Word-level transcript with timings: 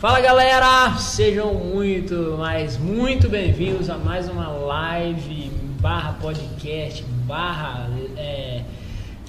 Fala 0.00 0.18
galera, 0.18 0.96
sejam 0.96 1.52
muito, 1.52 2.36
mas 2.38 2.78
muito 2.78 3.28
bem-vindos 3.28 3.90
a 3.90 3.98
mais 3.98 4.30
uma 4.30 4.48
live 4.48 5.52
barra 5.78 6.14
podcast 6.14 7.04
barra 7.26 7.86
é, 8.16 8.62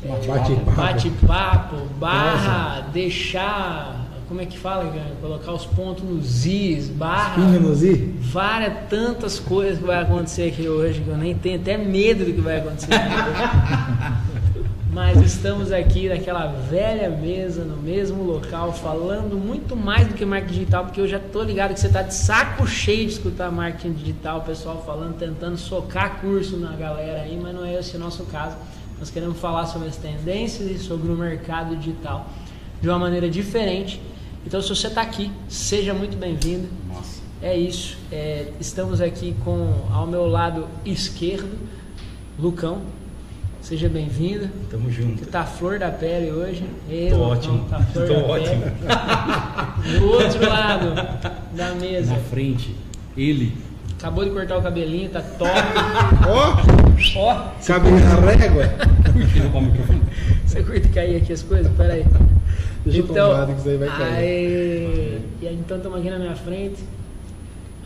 Bate-papo. 0.02 0.72
bate-papo 0.72 1.76
barra 2.00 2.88
deixar 2.94 4.00
como 4.30 4.40
é 4.40 4.46
que 4.46 4.58
fala, 4.58 4.86
cara? 4.86 5.12
colocar 5.20 5.52
os 5.52 5.66
pontos 5.66 6.06
nos 6.06 6.46
is 6.46 6.88
barra 6.88 7.36
nos 7.60 7.84
i? 7.84 8.16
várias 8.22 8.88
tantas 8.90 9.40
coisas 9.42 9.78
que 9.78 9.84
vai 9.84 10.02
acontecer 10.02 10.54
aqui 10.54 10.70
hoje 10.70 11.02
que 11.02 11.10
eu 11.10 11.18
nem 11.18 11.36
tenho 11.36 11.60
até 11.60 11.78
medo 11.78 12.24
do 12.24 12.32
que 12.32 12.40
vai 12.40 12.60
acontecer 12.60 12.94
aqui 12.94 13.14
hoje. 14.31 14.31
Mas 14.94 15.22
estamos 15.22 15.72
aqui 15.72 16.10
naquela 16.10 16.48
velha 16.48 17.10
mesa, 17.10 17.64
no 17.64 17.78
mesmo 17.78 18.24
local, 18.24 18.74
falando 18.74 19.38
muito 19.38 19.74
mais 19.74 20.06
do 20.06 20.14
que 20.14 20.26
marketing 20.26 20.54
digital, 20.54 20.84
porque 20.84 21.00
eu 21.00 21.08
já 21.08 21.18
tô 21.18 21.42
ligado 21.44 21.74
que 21.74 21.80
você 21.80 21.88
tá 21.88 22.02
de 22.02 22.14
saco 22.14 22.68
cheio 22.68 23.06
de 23.06 23.14
escutar 23.14 23.50
marketing 23.50 23.94
digital, 23.94 24.40
o 24.40 24.42
pessoal 24.42 24.84
falando, 24.86 25.18
tentando 25.18 25.56
socar 25.56 26.20
curso 26.20 26.58
na 26.58 26.76
galera 26.76 27.22
aí, 27.22 27.40
mas 27.42 27.56
não 27.56 27.64
é 27.64 27.80
esse 27.80 27.96
o 27.96 28.00
nosso 28.00 28.26
caso. 28.26 28.58
Nós 29.00 29.10
queremos 29.10 29.40
falar 29.40 29.66
sobre 29.68 29.88
as 29.88 29.96
tendências 29.96 30.70
e 30.70 30.78
sobre 30.78 31.10
o 31.10 31.16
mercado 31.16 31.78
digital 31.78 32.30
de 32.82 32.90
uma 32.90 33.00
maneira 33.00 33.30
diferente. 33.30 34.02
Então, 34.46 34.62
se 34.62 34.68
você 34.68 34.88
está 34.88 35.02
aqui, 35.02 35.32
seja 35.48 35.94
muito 35.94 36.18
bem-vindo. 36.18 36.68
É 37.42 37.58
isso. 37.58 37.98
É, 38.12 38.52
estamos 38.60 39.00
aqui 39.00 39.38
com, 39.46 39.74
ao 39.90 40.06
meu 40.06 40.26
lado 40.28 40.68
esquerdo, 40.86 41.58
Lucão. 42.38 42.82
Seja 43.62 43.88
bem-vindo. 43.88 44.50
Tamo 44.70 44.90
Que 44.90 44.92
junto. 45.02 45.26
tá 45.28 45.42
a 45.42 45.46
flor 45.46 45.78
da 45.80 45.90
pele 45.90 46.32
hoje. 46.32 46.66
Ei, 46.90 47.10
Tô 47.10 47.22
ótimo. 47.22 47.66
Tá 47.70 47.80
flor 47.80 48.08
Tô 48.08 48.14
da 48.14 48.20
ótimo. 48.26 48.62
pele. 48.62 50.00
Do 50.00 50.06
outro 50.12 50.50
lado 50.50 50.94
da 51.56 51.72
mesa. 51.76 52.14
Na 52.14 52.20
frente, 52.20 52.76
ele. 53.16 53.54
Acabou 54.00 54.26
de 54.26 54.32
cortar 54.32 54.58
o 54.58 54.62
cabelinho, 54.64 55.10
tá 55.10 55.22
top. 55.22 55.52
Ó, 56.28 57.20
Ó, 57.20 57.50
cabe 57.66 57.92
na 57.92 58.32
régua. 58.32 58.64
Você 60.46 60.64
curte 60.64 60.88
cair 60.90 61.18
aqui 61.18 61.32
as 61.34 61.44
coisas? 61.44 61.72
Pera 61.78 61.94
aí. 61.94 62.06
Deixa 62.84 63.00
eu 63.00 63.06
então, 63.06 63.30
tomar 63.30 63.46
que 63.46 63.60
isso 63.60 63.70
aí 63.70 63.78
vai 63.78 63.88
cair. 63.90 64.16
Aê. 64.16 65.18
E 65.40 65.48
aí, 65.48 65.56
então 65.56 65.78
estamos 65.78 66.00
aqui 66.00 66.10
na 66.10 66.18
minha 66.18 66.36
frente. 66.36 66.84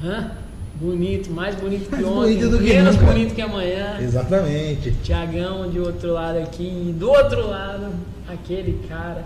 Hã? 0.01 0.31
Bonito, 0.79 1.31
mais 1.31 1.55
bonito 1.55 1.85
que 1.85 1.91
Mais 1.95 2.05
ontem. 2.05 2.35
bonito 2.35 2.49
do 2.49 2.57
que 2.59 2.73
menos 2.73 2.95
nunca. 2.95 3.07
bonito 3.13 3.33
que 3.35 3.41
amanhã. 3.41 3.97
Exatamente. 4.01 4.91
Tiagão 5.03 5.69
de 5.69 5.79
outro 5.79 6.11
lado 6.13 6.37
aqui. 6.39 6.63
E 6.89 6.91
do 6.91 7.09
outro 7.09 7.47
lado, 7.49 7.87
aquele 8.27 8.85
cara 8.89 9.23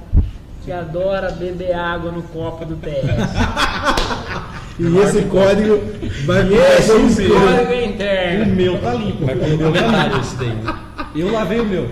que 0.64 0.72
adora 0.72 1.31
beber 1.31 1.73
água 1.73 2.11
no 2.11 2.22
copo 2.23 2.66
do 2.66 2.75
TS. 2.75 2.94
E 4.81 4.97
esse 5.00 5.23
código 5.23 5.78
vai 6.25 6.41
E 6.47 6.53
esse 6.53 6.88
código 7.28 7.33
é 7.73 7.81
O 7.81 7.86
interno. 7.86 8.56
meu 8.56 8.80
tá 8.80 8.94
limpo. 8.94 9.25
Vai 9.25 9.36
comer 9.36 9.61
o 9.66 9.72
metade 9.72 10.19
esse 10.22 10.36
daí. 10.38 10.47
né? 10.56 10.73
Eu 11.17 11.31
lavei 11.34 11.59
o 11.59 11.66
meu. 11.66 11.89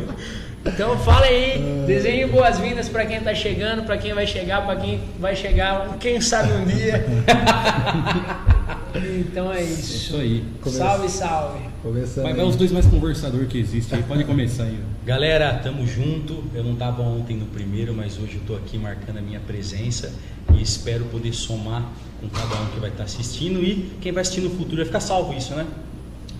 Então 0.67 0.97
fala 0.99 1.25
aí, 1.25 1.83
desenhe 1.87 2.27
boas-vindas 2.27 2.89
para 2.89 3.05
quem 3.05 3.21
tá 3.21 3.33
chegando, 3.33 3.83
para 3.83 3.97
quem 3.97 4.13
vai 4.13 4.27
chegar, 4.27 4.65
para 4.65 4.75
quem 4.75 4.99
vai 5.17 5.35
chegar, 5.35 5.97
quem 5.97 6.19
sabe 6.19 6.51
um 6.51 6.65
dia. 6.65 7.05
então 9.19 9.51
é 9.51 9.63
isso. 9.63 9.95
Isso 9.95 10.17
aí. 10.17 10.43
Salve, 10.65 11.09
salve. 11.09 11.59
Começando 11.81 12.23
Vai 12.23 12.43
os 12.43 12.55
dois 12.55 12.71
mais 12.71 12.85
conversador 12.85 13.45
que 13.45 13.57
existem 13.57 13.99
aí. 13.99 14.03
Pode 14.03 14.25
começar 14.25 14.63
aí. 14.63 14.77
Galera, 15.05 15.53
tamo 15.63 15.87
junto. 15.87 16.43
Eu 16.53 16.63
não 16.63 16.75
tava 16.75 17.02
ontem 17.02 17.37
no 17.37 17.45
primeiro, 17.45 17.93
mas 17.93 18.17
hoje 18.17 18.35
eu 18.35 18.41
tô 18.45 18.55
aqui 18.55 18.77
marcando 18.77 19.19
a 19.19 19.21
minha 19.21 19.39
presença 19.39 20.11
e 20.53 20.61
espero 20.61 21.05
poder 21.05 21.33
somar 21.33 21.85
com 22.19 22.27
cada 22.27 22.55
um 22.61 22.65
que 22.73 22.79
vai 22.79 22.89
estar 22.89 23.03
assistindo 23.03 23.63
e 23.63 23.89
quem 24.02 24.11
vai 24.11 24.21
assistir 24.21 24.41
no 24.41 24.49
futuro 24.49 24.77
vai 24.77 24.85
ficar 24.85 24.99
salvo 24.99 25.33
isso, 25.33 25.55
né? 25.55 25.65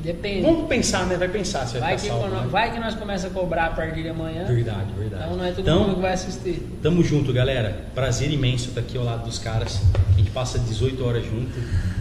Depende. 0.08 0.42
Vamos 0.42 0.68
pensar, 0.70 1.06
né? 1.06 1.18
Vai 1.18 1.28
pensar 1.28 1.66
se 1.68 1.74
vai, 1.74 1.82
Vai 1.82 1.96
que, 1.96 2.02
ficar 2.04 2.14
salvo. 2.16 2.34
né? 2.34 2.48
vai 2.50 2.74
que 2.74 2.80
nós 2.80 2.96
começamos 2.96 3.36
a 3.38 3.40
cobrar 3.42 3.66
a 3.66 3.70
partir 3.72 4.04
de 4.04 4.08
amanhã. 4.08 4.46
Verdade, 4.46 4.86
verdade. 4.98 5.24
Então 5.26 5.36
não 5.38 5.44
é 5.44 5.50
todo 5.52 5.60
Então, 5.60 5.80
mundo 5.82 5.96
que 5.96 6.02
vai 6.02 6.14
assistir. 6.14 6.64
Tamo 6.82 7.04
junto, 7.04 7.34
galera. 7.34 7.86
Prazer 7.94 8.32
imenso 8.32 8.70
estar 8.70 8.80
aqui 8.80 8.98
ao 8.98 9.04
lado 9.04 9.26
dos 9.26 9.38
caras. 9.38 9.82
A 10.14 10.18
gente 10.18 10.32
passa 10.32 10.58
18 10.60 11.04
horas 11.04 11.26
junto. 11.26 11.52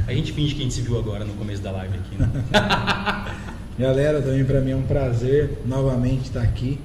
A 0.06 0.14
gente 0.14 0.32
finge 0.32 0.54
que 0.54 0.60
a 0.60 0.62
gente 0.62 0.74
se 0.74 0.82
viu 0.82 0.96
agora 0.96 1.24
no 1.24 1.34
começo 1.34 1.60
da 1.60 1.72
live 1.72 1.94
aqui, 1.98 2.16
né? 2.16 2.30
Galera, 3.76 4.22
também 4.22 4.44
pra 4.44 4.60
mim 4.60 4.70
é 4.70 4.76
um 4.76 4.82
prazer 4.82 5.58
novamente 5.66 6.26
estar 6.26 6.42
aqui. 6.42 6.78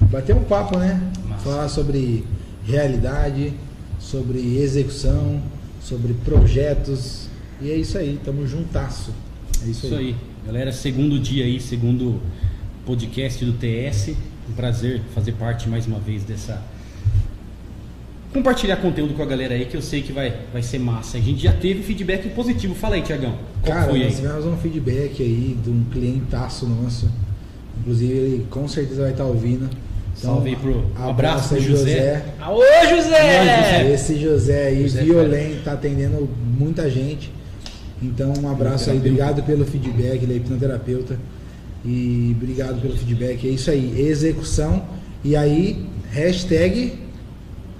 Bater 0.00 0.34
um 0.34 0.44
papo, 0.44 0.78
né? 0.78 0.98
Massa. 1.28 1.44
Falar 1.44 1.68
sobre 1.68 2.24
realidade, 2.66 3.52
sobre 4.00 4.56
execução, 4.56 5.42
sobre 5.82 6.14
projetos. 6.24 7.28
E 7.60 7.70
é 7.70 7.76
isso 7.76 7.98
aí, 7.98 8.18
tamo 8.24 8.46
juntasso. 8.46 9.12
É 9.62 9.68
isso, 9.68 9.86
Isso 9.86 9.94
aí. 9.94 10.16
Galera, 10.46 10.72
segundo 10.72 11.18
dia 11.18 11.44
aí, 11.44 11.60
segundo 11.60 12.20
podcast 12.84 13.44
do 13.44 13.52
TS. 13.54 14.10
Um 14.48 14.52
prazer 14.54 15.00
fazer 15.14 15.32
parte 15.32 15.68
mais 15.68 15.86
uma 15.86 15.98
vez 15.98 16.22
dessa. 16.22 16.60
Compartilhar 18.32 18.76
conteúdo 18.78 19.14
com 19.14 19.22
a 19.22 19.26
galera 19.26 19.54
aí 19.54 19.64
que 19.64 19.76
eu 19.76 19.80
sei 19.82 20.02
que 20.02 20.12
vai, 20.12 20.34
vai 20.52 20.62
ser 20.62 20.78
massa. 20.80 21.16
A 21.16 21.20
gente 21.20 21.42
já 21.42 21.52
teve 21.52 21.82
feedback 21.82 22.28
positivo. 22.30 22.74
Fala 22.74 22.96
aí, 22.96 23.02
Tiagão. 23.02 23.36
Qual 23.62 23.74
Cara, 23.76 23.88
foi 23.90 24.00
nós 24.00 24.08
aí? 24.08 24.16
tivemos 24.16 24.44
um 24.44 24.56
feedback 24.56 25.22
aí 25.22 25.56
de 25.62 25.70
um 25.70 25.84
clientaço 25.90 26.66
nosso. 26.66 27.08
Inclusive, 27.80 28.12
ele 28.12 28.46
com 28.50 28.66
certeza 28.68 29.02
vai 29.02 29.12
estar 29.12 29.24
ouvindo. 29.24 29.64
Então, 30.18 30.34
Salve 30.34 30.50
aí 30.50 30.56
pro- 30.56 30.84
abraço 30.96 31.54
aí, 31.54 31.62
pro 31.62 31.70
José. 31.70 32.24
Aô, 32.40 32.60
José! 32.88 33.92
Esse 33.92 34.20
José 34.20 34.66
aí, 34.68 34.82
José 34.82 35.02
violento, 35.02 35.64
tá 35.64 35.72
atendendo 35.72 36.28
muita 36.58 36.88
gente. 36.90 37.32
Então, 38.02 38.32
um 38.42 38.50
abraço 38.50 38.90
aí, 38.90 38.96
obrigado 38.98 39.42
pelo 39.44 39.64
feedback, 39.64 40.22
ele 40.22 40.34
é 40.34 40.36
hipnoterapeuta. 40.36 41.18
E 41.84 42.32
obrigado 42.36 42.80
pelo 42.80 42.96
feedback. 42.96 43.46
É 43.46 43.50
isso 43.50 43.70
aí, 43.70 44.00
execução. 44.08 44.84
E 45.22 45.36
aí, 45.36 45.86
hashtag 46.10 46.98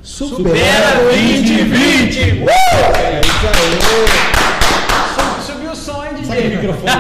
Supera 0.03 1.03
2020! 1.05 2.43
Uh! 2.43 2.51
É 2.51 3.21
isso 3.21 3.47
aí. 3.49 3.79
Sub- 5.15 5.43
Subiu 5.55 5.73
o 5.73 5.77
som, 5.77 6.05
hein, 6.05 6.11
Sabe 6.25 6.41
o 6.41 6.43
DJ? 6.43 6.57
microfone? 6.57 6.93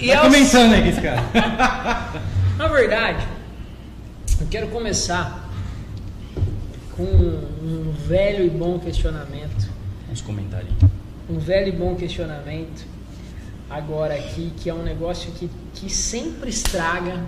E 0.00 0.08
Tá 0.08 0.14
é 0.14 0.18
o- 0.18 0.22
começando 0.22 0.72
aí 0.74 0.82
com 0.82 0.88
esse 0.88 1.00
cara. 1.00 1.22
Na 2.56 2.66
verdade, 2.68 3.24
eu 4.40 4.46
quero 4.50 4.66
começar 4.68 5.48
com 6.96 7.02
um 7.04 7.92
velho 8.08 8.44
e 8.44 8.50
bom 8.50 8.78
questionamento. 8.80 9.68
Uns 10.10 10.20
comentários. 10.20 10.72
Um 11.28 11.38
velho 11.38 11.68
e 11.68 11.72
bom 11.72 11.94
questionamento 11.94 12.86
agora 13.68 14.14
aqui, 14.14 14.50
que 14.56 14.70
é 14.70 14.74
um 14.74 14.82
negócio 14.82 15.30
que, 15.32 15.50
que 15.74 15.92
sempre 15.92 16.48
estraga 16.48 17.22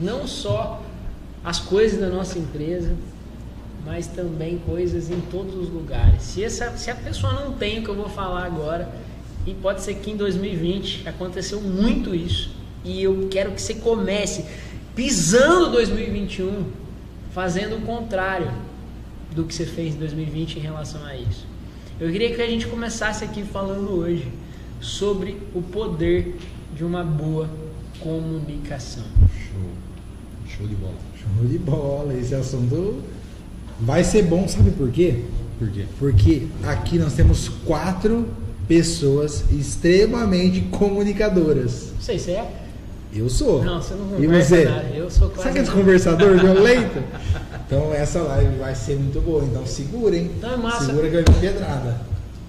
não 0.00 0.26
só 0.26 0.82
as 1.44 1.58
coisas 1.58 2.00
da 2.00 2.08
nossa 2.08 2.38
empresa, 2.38 2.94
mas 3.84 4.06
também 4.06 4.58
coisas 4.58 5.10
em 5.10 5.20
todos 5.20 5.54
os 5.54 5.68
lugares. 5.68 6.22
Se, 6.22 6.42
essa, 6.42 6.76
se 6.76 6.90
a 6.90 6.94
pessoa 6.94 7.32
não 7.32 7.52
tem 7.52 7.80
o 7.80 7.82
que 7.82 7.88
eu 7.88 7.94
vou 7.94 8.08
falar 8.08 8.44
agora, 8.44 8.90
e 9.46 9.54
pode 9.54 9.82
ser 9.82 9.94
que 9.96 10.10
em 10.10 10.16
2020 10.16 11.08
aconteceu 11.08 11.60
muito 11.60 12.14
isso, 12.14 12.50
e 12.84 13.02
eu 13.02 13.28
quero 13.30 13.52
que 13.52 13.60
você 13.60 13.74
comece 13.74 14.44
pisando 14.94 15.70
2021, 15.72 16.64
fazendo 17.32 17.76
o 17.76 17.80
contrário 17.82 18.50
do 19.34 19.44
que 19.44 19.54
você 19.54 19.64
fez 19.66 19.94
em 19.94 19.98
2020 19.98 20.56
em 20.56 20.60
relação 20.60 21.04
a 21.04 21.16
isso. 21.16 21.46
Eu 22.00 22.10
queria 22.10 22.34
que 22.34 22.40
a 22.40 22.46
gente 22.46 22.66
começasse 22.66 23.22
aqui 23.24 23.42
falando 23.42 23.90
hoje 23.90 24.26
sobre 24.80 25.36
o 25.54 25.60
poder 25.62 26.36
de 26.76 26.84
uma 26.84 27.04
boa 27.04 27.48
comunicação. 28.00 29.04
Show. 29.52 30.56
Show 30.56 30.66
de 30.66 30.74
bola. 30.74 30.94
Show 31.16 31.46
de 31.46 31.58
bola. 31.58 32.14
Esse 32.14 32.34
assunto 32.34 33.02
vai 33.80 34.02
ser 34.02 34.22
bom, 34.22 34.48
sabe 34.48 34.70
por 34.70 34.90
quê? 34.90 35.22
Por 35.58 35.68
quê? 35.70 35.84
Porque 35.98 36.46
aqui 36.64 36.98
nós 36.98 37.12
temos 37.12 37.48
quatro 37.66 38.26
pessoas 38.66 39.44
extremamente 39.52 40.60
comunicadoras. 40.70 41.90
Não 41.94 42.00
sei 42.00 42.18
se 42.18 42.30
é. 42.30 42.50
Eu 43.12 43.28
sou. 43.28 43.62
Não, 43.64 43.82
você 43.82 43.94
não 43.94 44.06
E 44.18 44.26
conversa 44.26 44.56
você? 44.56 44.64
nada. 44.64 44.88
Eu 44.94 45.10
sou 45.10 45.28
quase. 45.30 45.42
Sabe 45.42 45.58
aquele 45.58 45.76
conversador 45.76 46.38
violento? 46.40 47.02
Então 47.70 47.94
essa 47.94 48.20
live 48.22 48.56
vai 48.56 48.74
ser 48.74 48.96
muito 48.96 49.20
boa. 49.20 49.44
Então 49.44 49.64
segura, 49.64 50.16
hein? 50.16 50.28
Então 50.36 50.52
é 50.52 50.56
massa. 50.56 50.86
Segura 50.86 51.08
que 51.08 51.14
vai 51.14 51.22
vir 51.22 51.52
pedrada. 51.52 52.00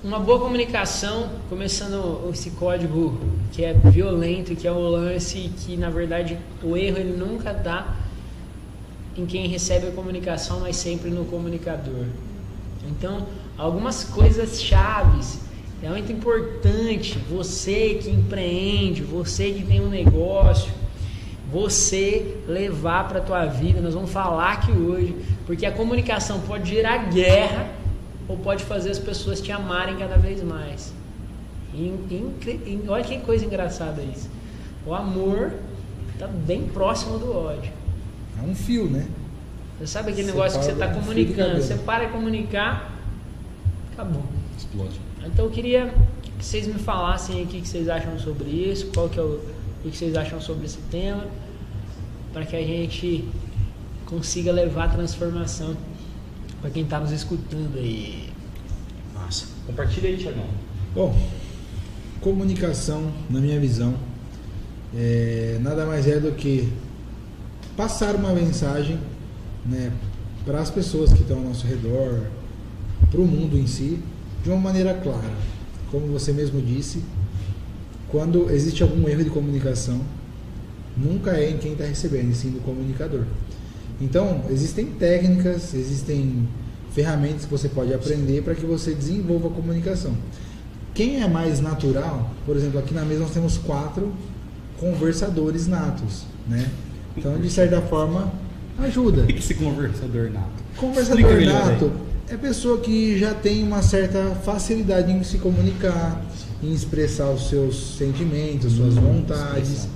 Uma 0.04 0.20
boa 0.20 0.40
comunicação, 0.40 1.30
começando 1.48 2.28
esse 2.34 2.50
código 2.50 3.20
que 3.52 3.64
é 3.64 3.72
violento, 3.72 4.56
que 4.56 4.68
é 4.68 4.72
o 4.72 4.80
lance 4.80 5.52
que 5.58 5.78
na 5.78 5.92
verdade 5.92 6.40
o 6.64 6.76
erro 6.76 6.98
ele 6.98 7.16
nunca 7.16 7.54
dá 7.54 7.98
em 9.16 9.28
quem 9.28 9.48
recebe 9.48 9.90
a 9.90 9.92
comunicação, 9.92 10.62
mas 10.62 10.76
sempre 10.76 11.12
no 11.12 11.24
comunicador. 11.26 12.06
Então, 12.90 13.28
algumas 13.56 14.04
coisas 14.04 14.60
chaves 14.60 15.38
é 15.84 15.90
muito 15.90 16.12
importante, 16.12 17.20
você 17.30 18.00
que 18.02 18.10
empreende, 18.10 19.04
você 19.04 19.52
que 19.52 19.64
tem 19.64 19.82
um 19.82 19.90
negócio, 19.90 20.72
você 21.52 22.38
levar 22.48 23.08
para 23.10 23.20
a 23.20 23.22
tua 23.22 23.46
vida. 23.46 23.82
Nós 23.82 23.94
vamos 23.94 24.10
falar 24.12 24.54
aqui 24.54 24.72
hoje, 24.72 25.16
porque 25.46 25.66
a 25.66 25.72
comunicação 25.72 26.40
pode 26.42 26.70
gerar 26.70 27.10
guerra 27.10 27.70
ou 28.28 28.38
pode 28.38 28.64
fazer 28.64 28.92
as 28.92 29.00
pessoas 29.00 29.42
te 29.42 29.52
amarem 29.52 29.98
cada 29.98 30.16
vez 30.16 30.42
mais. 30.42 30.94
E, 31.74 31.94
olha 32.88 33.04
que 33.04 33.20
coisa 33.20 33.46
engraçada 33.46 34.02
isso. 34.02 34.30
O 34.86 34.94
amor 34.94 35.52
está 36.14 36.28
bem 36.28 36.64
próximo 36.64 37.20
do 37.20 37.36
ódio. 37.36 37.72
É 38.42 38.46
um 38.48 38.56
fio, 38.56 38.90
né? 38.90 39.08
Você 39.78 39.88
sabe 39.88 40.12
aquele 40.12 40.28
você 40.28 40.34
negócio 40.34 40.60
que 40.60 40.66
você 40.66 40.72
está 40.72 40.88
comunicando? 40.88 41.62
Você 41.62 41.76
para 41.76 42.06
de 42.06 42.12
comunicar, 42.12 42.94
acabou. 43.94 44.24
Explode. 44.58 45.00
Então 45.26 45.46
eu 45.46 45.52
queria 45.52 45.94
que 46.22 46.46
vocês 46.46 46.68
me 46.68 46.76
falassem 46.76 47.44
o 47.44 47.48
que 47.48 47.62
vocês 47.62 47.90
acham 47.90 48.18
sobre 48.20 48.50
isso, 48.50 48.88
qual 48.94 49.10
que 49.10 49.20
é 49.20 49.22
o, 49.22 49.40
o 49.84 49.90
que 49.90 49.98
vocês 49.98 50.16
acham 50.16 50.40
sobre 50.40 50.66
esse 50.66 50.80
tema, 50.90 51.26
para 52.34 52.46
que 52.46 52.56
a 52.56 52.62
gente 52.62 53.26
consiga 54.06 54.52
levar 54.52 54.86
a 54.86 54.90
transformação 54.90 55.76
para 56.62 56.70
quem 56.70 56.84
está 56.84 57.00
nos 57.00 57.12
escutando 57.12 57.78
aí. 57.78 58.30
Massa. 59.14 59.48
Compartilha 59.66 60.10
aí, 60.10 60.18
Tiagão. 60.18 60.46
Bom, 60.94 61.18
comunicação, 62.20 63.12
na 63.30 63.40
minha 63.40 63.60
visão, 63.60 63.96
é, 64.96 65.58
nada 65.62 65.86
mais 65.86 66.08
é 66.08 66.20
do 66.20 66.32
que 66.34 66.72
passar 67.76 68.16
uma 68.16 68.34
mensagem 68.34 69.00
né, 69.66 69.92
para 70.46 70.60
as 70.60 70.70
pessoas 70.70 71.14
que 71.14 71.22
estão 71.22 71.38
ao 71.38 71.44
nosso 71.46 71.66
redor, 71.66 72.22
para 73.10 73.22
o 73.22 73.26
mundo 73.26 73.58
em 73.58 73.66
si, 73.66 74.00
de 74.44 74.50
uma 74.50 74.60
maneira 74.60 74.94
clara. 74.94 75.32
Como 75.90 76.08
você 76.08 76.32
mesmo 76.32 76.62
disse, 76.62 77.04
quando 78.10 78.50
existe 78.52 78.84
algum 78.84 79.08
erro 79.08 79.24
de 79.24 79.30
comunicação, 79.30 80.02
nunca 81.02 81.32
é 81.32 81.50
em 81.50 81.58
quem 81.58 81.74
está 81.74 81.86
recebendo, 81.86 82.32
e 82.32 82.36
sim 82.36 82.50
do 82.50 82.60
comunicador. 82.62 83.24
Então, 84.00 84.42
existem 84.50 84.86
técnicas, 84.86 85.74
existem 85.74 86.48
ferramentas 86.94 87.46
que 87.46 87.52
você 87.52 87.70
pode 87.70 87.94
aprender 87.94 88.42
para 88.42 88.56
que 88.56 88.66
você 88.66 88.94
desenvolva 88.94 89.48
a 89.48 89.52
comunicação. 89.52 90.14
Quem 90.94 91.22
é 91.22 91.28
mais 91.28 91.62
natural, 91.62 92.32
por 92.46 92.56
exemplo, 92.56 92.80
aqui 92.80 92.94
na 92.94 93.06
mesa 93.06 93.22
nós 93.22 93.32
temos 93.32 93.58
quatro 93.58 94.12
conversadores 94.80 95.68
natos, 95.68 96.24
né? 96.48 96.70
Então, 97.16 97.38
de 97.40 97.50
certa 97.50 97.82
forma, 97.82 98.32
ajuda. 98.80 99.24
O 99.24 99.28
que 99.28 99.34
é 99.34 99.38
esse 99.38 99.54
conversador 99.54 100.32
nato? 100.32 100.64
Conversador 100.78 101.42
nato 101.46 101.92
é 102.28 102.38
pessoa 102.38 102.80
que 102.80 103.18
já 103.18 103.34
tem 103.34 103.64
uma 103.64 103.82
certa 103.82 104.36
facilidade 104.44 105.12
em 105.12 105.24
se 105.24 105.38
comunicar, 105.38 106.22
em 106.64 106.74
expressar 106.74 107.30
os 107.30 107.50
seus 107.50 107.98
sentimentos, 107.98 108.74
suas 108.74 108.98
hum, 108.98 109.02
vontades. 109.02 109.88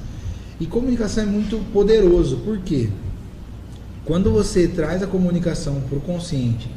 E 0.60 0.66
comunicação 0.66 1.24
é 1.24 1.28
muito 1.28 1.58
poderoso, 1.74 2.38
por 2.38 2.60
quê? 2.60 2.90
Quando 4.06 4.32
você 4.32 4.68
traz 4.68 5.02
a 5.04 5.08
comunicação 5.08 5.82
para 5.90 5.98
o 5.98 6.02
consciente 6.02 6.70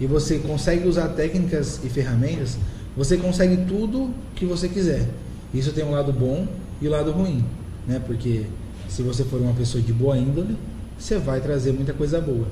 e 0.00 0.06
você 0.06 0.38
consegue 0.38 0.86
usar 0.86 1.08
técnicas 1.08 1.80
e 1.84 1.88
ferramentas, 1.88 2.58
você 2.96 3.16
consegue 3.16 3.64
tudo 3.66 4.12
que 4.34 4.44
você 4.44 4.68
quiser. 4.68 5.08
Isso 5.54 5.72
tem 5.72 5.84
um 5.84 5.92
lado 5.92 6.12
bom 6.12 6.46
e 6.80 6.86
o 6.86 6.90
um 6.90 6.92
lado 6.92 7.12
ruim, 7.12 7.44
né? 7.86 8.02
Porque 8.04 8.46
se 8.88 9.02
você 9.02 9.24
for 9.24 9.40
uma 9.40 9.54
pessoa 9.54 9.82
de 9.82 9.92
boa 9.92 10.18
índole, 10.18 10.56
você 10.98 11.18
vai 11.18 11.40
trazer 11.40 11.72
muita 11.72 11.92
coisa 11.92 12.20
boa. 12.20 12.46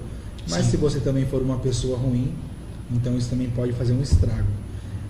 Mas 0.49 0.65
Sim. 0.65 0.71
se 0.73 0.77
você 0.77 1.01
também 1.01 1.27
for 1.27 1.43
uma 1.43 1.59
pessoa 1.59 1.99
ruim, 1.99 2.33
então 2.91 3.17
isso 3.17 3.29
também 3.29 3.51
pode 3.51 3.73
fazer 3.73 3.93
um 3.93 4.01
estrago. 4.01 4.49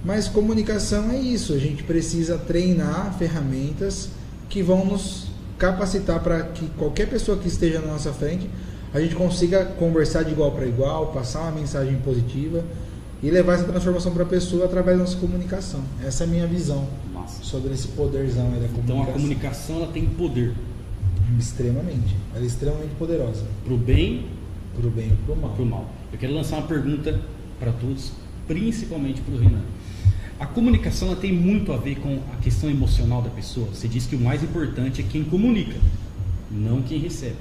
Mas 0.05 0.29
comunicação 0.29 1.11
é 1.11 1.21
isso, 1.21 1.53
a 1.53 1.59
gente 1.59 1.83
precisa 1.83 2.39
treinar 2.39 3.15
ferramentas 3.19 4.09
que 4.49 4.63
vão 4.63 4.85
nos 4.85 5.30
capacitar 5.61 6.21
para 6.21 6.43
que 6.43 6.67
qualquer 6.71 7.07
pessoa 7.07 7.37
que 7.37 7.47
esteja 7.47 7.81
na 7.81 7.89
nossa 7.89 8.13
frente, 8.13 8.49
a 8.95 9.01
gente 9.01 9.15
consiga 9.15 9.67
conversar 9.67 10.25
de 10.25 10.33
igual 10.33 10.51
para 10.53 10.67
igual, 10.67 11.13
passar 11.13 11.43
uma 11.43 11.53
mensagem 11.53 11.97
positiva 11.99 12.65
e 13.23 13.31
levar 13.31 13.55
essa 13.55 13.65
transformação 13.65 14.13
para 14.13 14.23
a 14.23 14.27
pessoa 14.27 14.65
através 14.65 14.97
da 14.97 15.05
nossa 15.05 15.19
comunicação. 15.19 15.81
Essa 16.03 16.25
é 16.25 16.27
a 16.27 16.31
minha 16.31 16.47
visão 16.47 16.89
Nossa. 17.13 17.45
sobre 17.45 17.75
esse 17.75 17.89
poderzão 17.89 18.45
da 18.45 18.69
comunicação. 18.69 18.83
Então 18.83 19.03
a 19.03 19.07
comunicação 19.07 19.77
ela 19.77 19.89
tem 19.89 20.07
poder. 20.07 20.55
Extremamente. 21.39 22.17
Ela 22.35 22.43
é 22.43 22.47
extremamente 22.47 22.95
poderosa. 22.99 23.45
Para 23.63 23.75
o 23.75 23.77
bem. 23.77 24.27
Para 24.75 24.89
o 24.89 24.91
bem 24.91 25.09
e 25.09 25.25
para 25.27 25.35
o 25.35 25.37
mal. 25.39 25.51
Pro 25.53 25.67
mal. 25.67 25.91
Eu 26.11 26.19
quero 26.19 26.35
lançar 26.35 26.57
uma 26.57 26.67
pergunta 26.67 27.21
para 27.61 27.71
todos, 27.73 28.13
principalmente 28.49 29.21
para 29.21 29.35
o 29.35 29.39
Renan. 29.39 29.63
A 30.41 30.47
comunicação 30.47 31.15
tem 31.15 31.31
muito 31.31 31.71
a 31.71 31.77
ver 31.77 31.97
com 31.97 32.19
a 32.33 32.37
questão 32.43 32.71
emocional 32.71 33.21
da 33.21 33.29
pessoa. 33.29 33.69
Você 33.75 33.87
diz 33.87 34.07
que 34.07 34.17
o 34.17 34.19
mais 34.19 34.43
importante 34.43 35.03
é 35.03 35.05
quem 35.05 35.23
comunica, 35.23 35.77
não 36.51 36.81
quem 36.81 36.99
recebe. 36.99 37.37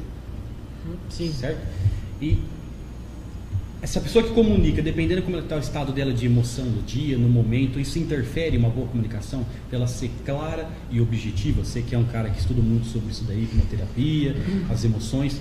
Sim. 1.10 1.31
Certo? 1.31 1.66
E 2.22 2.38
essa 3.81 4.01
pessoa 4.01 4.22
que 4.22 4.34
comunica, 4.34 4.81
dependendo 4.81 5.22
como 5.22 5.38
está 5.38 5.56
o 5.56 5.60
estado 5.60 5.94
dela 5.94 6.12
de 6.12 6.25
emoção 6.25 6.66
no 6.66 6.81
dia, 6.81 7.18
no 7.18 7.30
momento, 7.30 7.80
isso 7.80 7.98
interfere 7.98 8.57
em 8.57 8.60
uma 8.60 8.69
boa 8.69 8.86
comunicação, 8.88 9.45
ela 9.72 9.88
ser 9.88 10.12
clara 10.25 10.69
e 10.92 11.00
objetiva. 11.00 11.63
Você 11.63 11.81
que 11.81 11.95
é 11.95 11.98
um 11.98 12.04
cara 12.04 12.30
que 12.30 12.38
estuda 12.38 12.62
muito 12.62 12.88
sobre 12.88 13.12
isso 13.12 13.24
daí, 13.24 13.48
como 13.50 13.63
terapia, 13.68 14.36
as 14.69 14.84
emoções, 14.84 15.40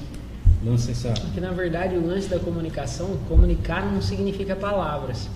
lança 0.64 0.92
essa. 0.92 1.12
Porque 1.12 1.40
na 1.40 1.50
verdade 1.50 1.96
o 1.96 2.06
lance 2.06 2.28
da 2.28 2.38
comunicação, 2.38 3.18
comunicar 3.28 3.84
não 3.92 4.00
significa 4.00 4.54
palavras. 4.54 5.28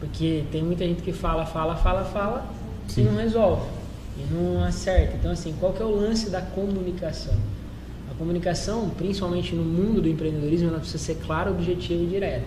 Porque 0.00 0.44
tem 0.50 0.62
muita 0.62 0.84
gente 0.84 1.02
que 1.02 1.12
fala, 1.12 1.44
fala, 1.44 1.76
fala, 1.76 2.04
fala 2.04 2.46
Sim. 2.88 3.02
e 3.02 3.04
não 3.04 3.16
resolve. 3.16 3.68
E 4.16 4.32
não 4.32 4.64
acerta. 4.64 5.14
Então 5.16 5.30
assim, 5.30 5.54
qual 5.60 5.72
que 5.72 5.82
é 5.82 5.84
o 5.84 5.94
lance 5.94 6.30
da 6.30 6.40
comunicação? 6.40 7.34
A 8.10 8.14
comunicação, 8.14 8.88
principalmente 8.90 9.54
no 9.54 9.62
mundo 9.62 10.00
do 10.00 10.08
empreendedorismo, 10.08 10.68
ela 10.68 10.78
precisa 10.78 10.98
ser 10.98 11.16
clara, 11.16 11.50
objetiva 11.50 12.02
e 12.02 12.06
direta. 12.06 12.46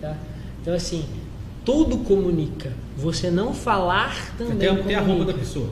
Tá? 0.00 0.16
Então 0.60 0.74
assim, 0.74 1.04
tudo 1.64 1.98
comunica. 1.98 2.72
Você 2.96 3.30
não 3.30 3.54
falar 3.54 4.36
também 4.36 4.58
tem, 4.58 4.68
comunica. 4.68 4.88
Tem 4.88 4.96
a 4.96 5.00
roupa 5.00 5.24
da 5.24 5.34
pessoa. 5.34 5.68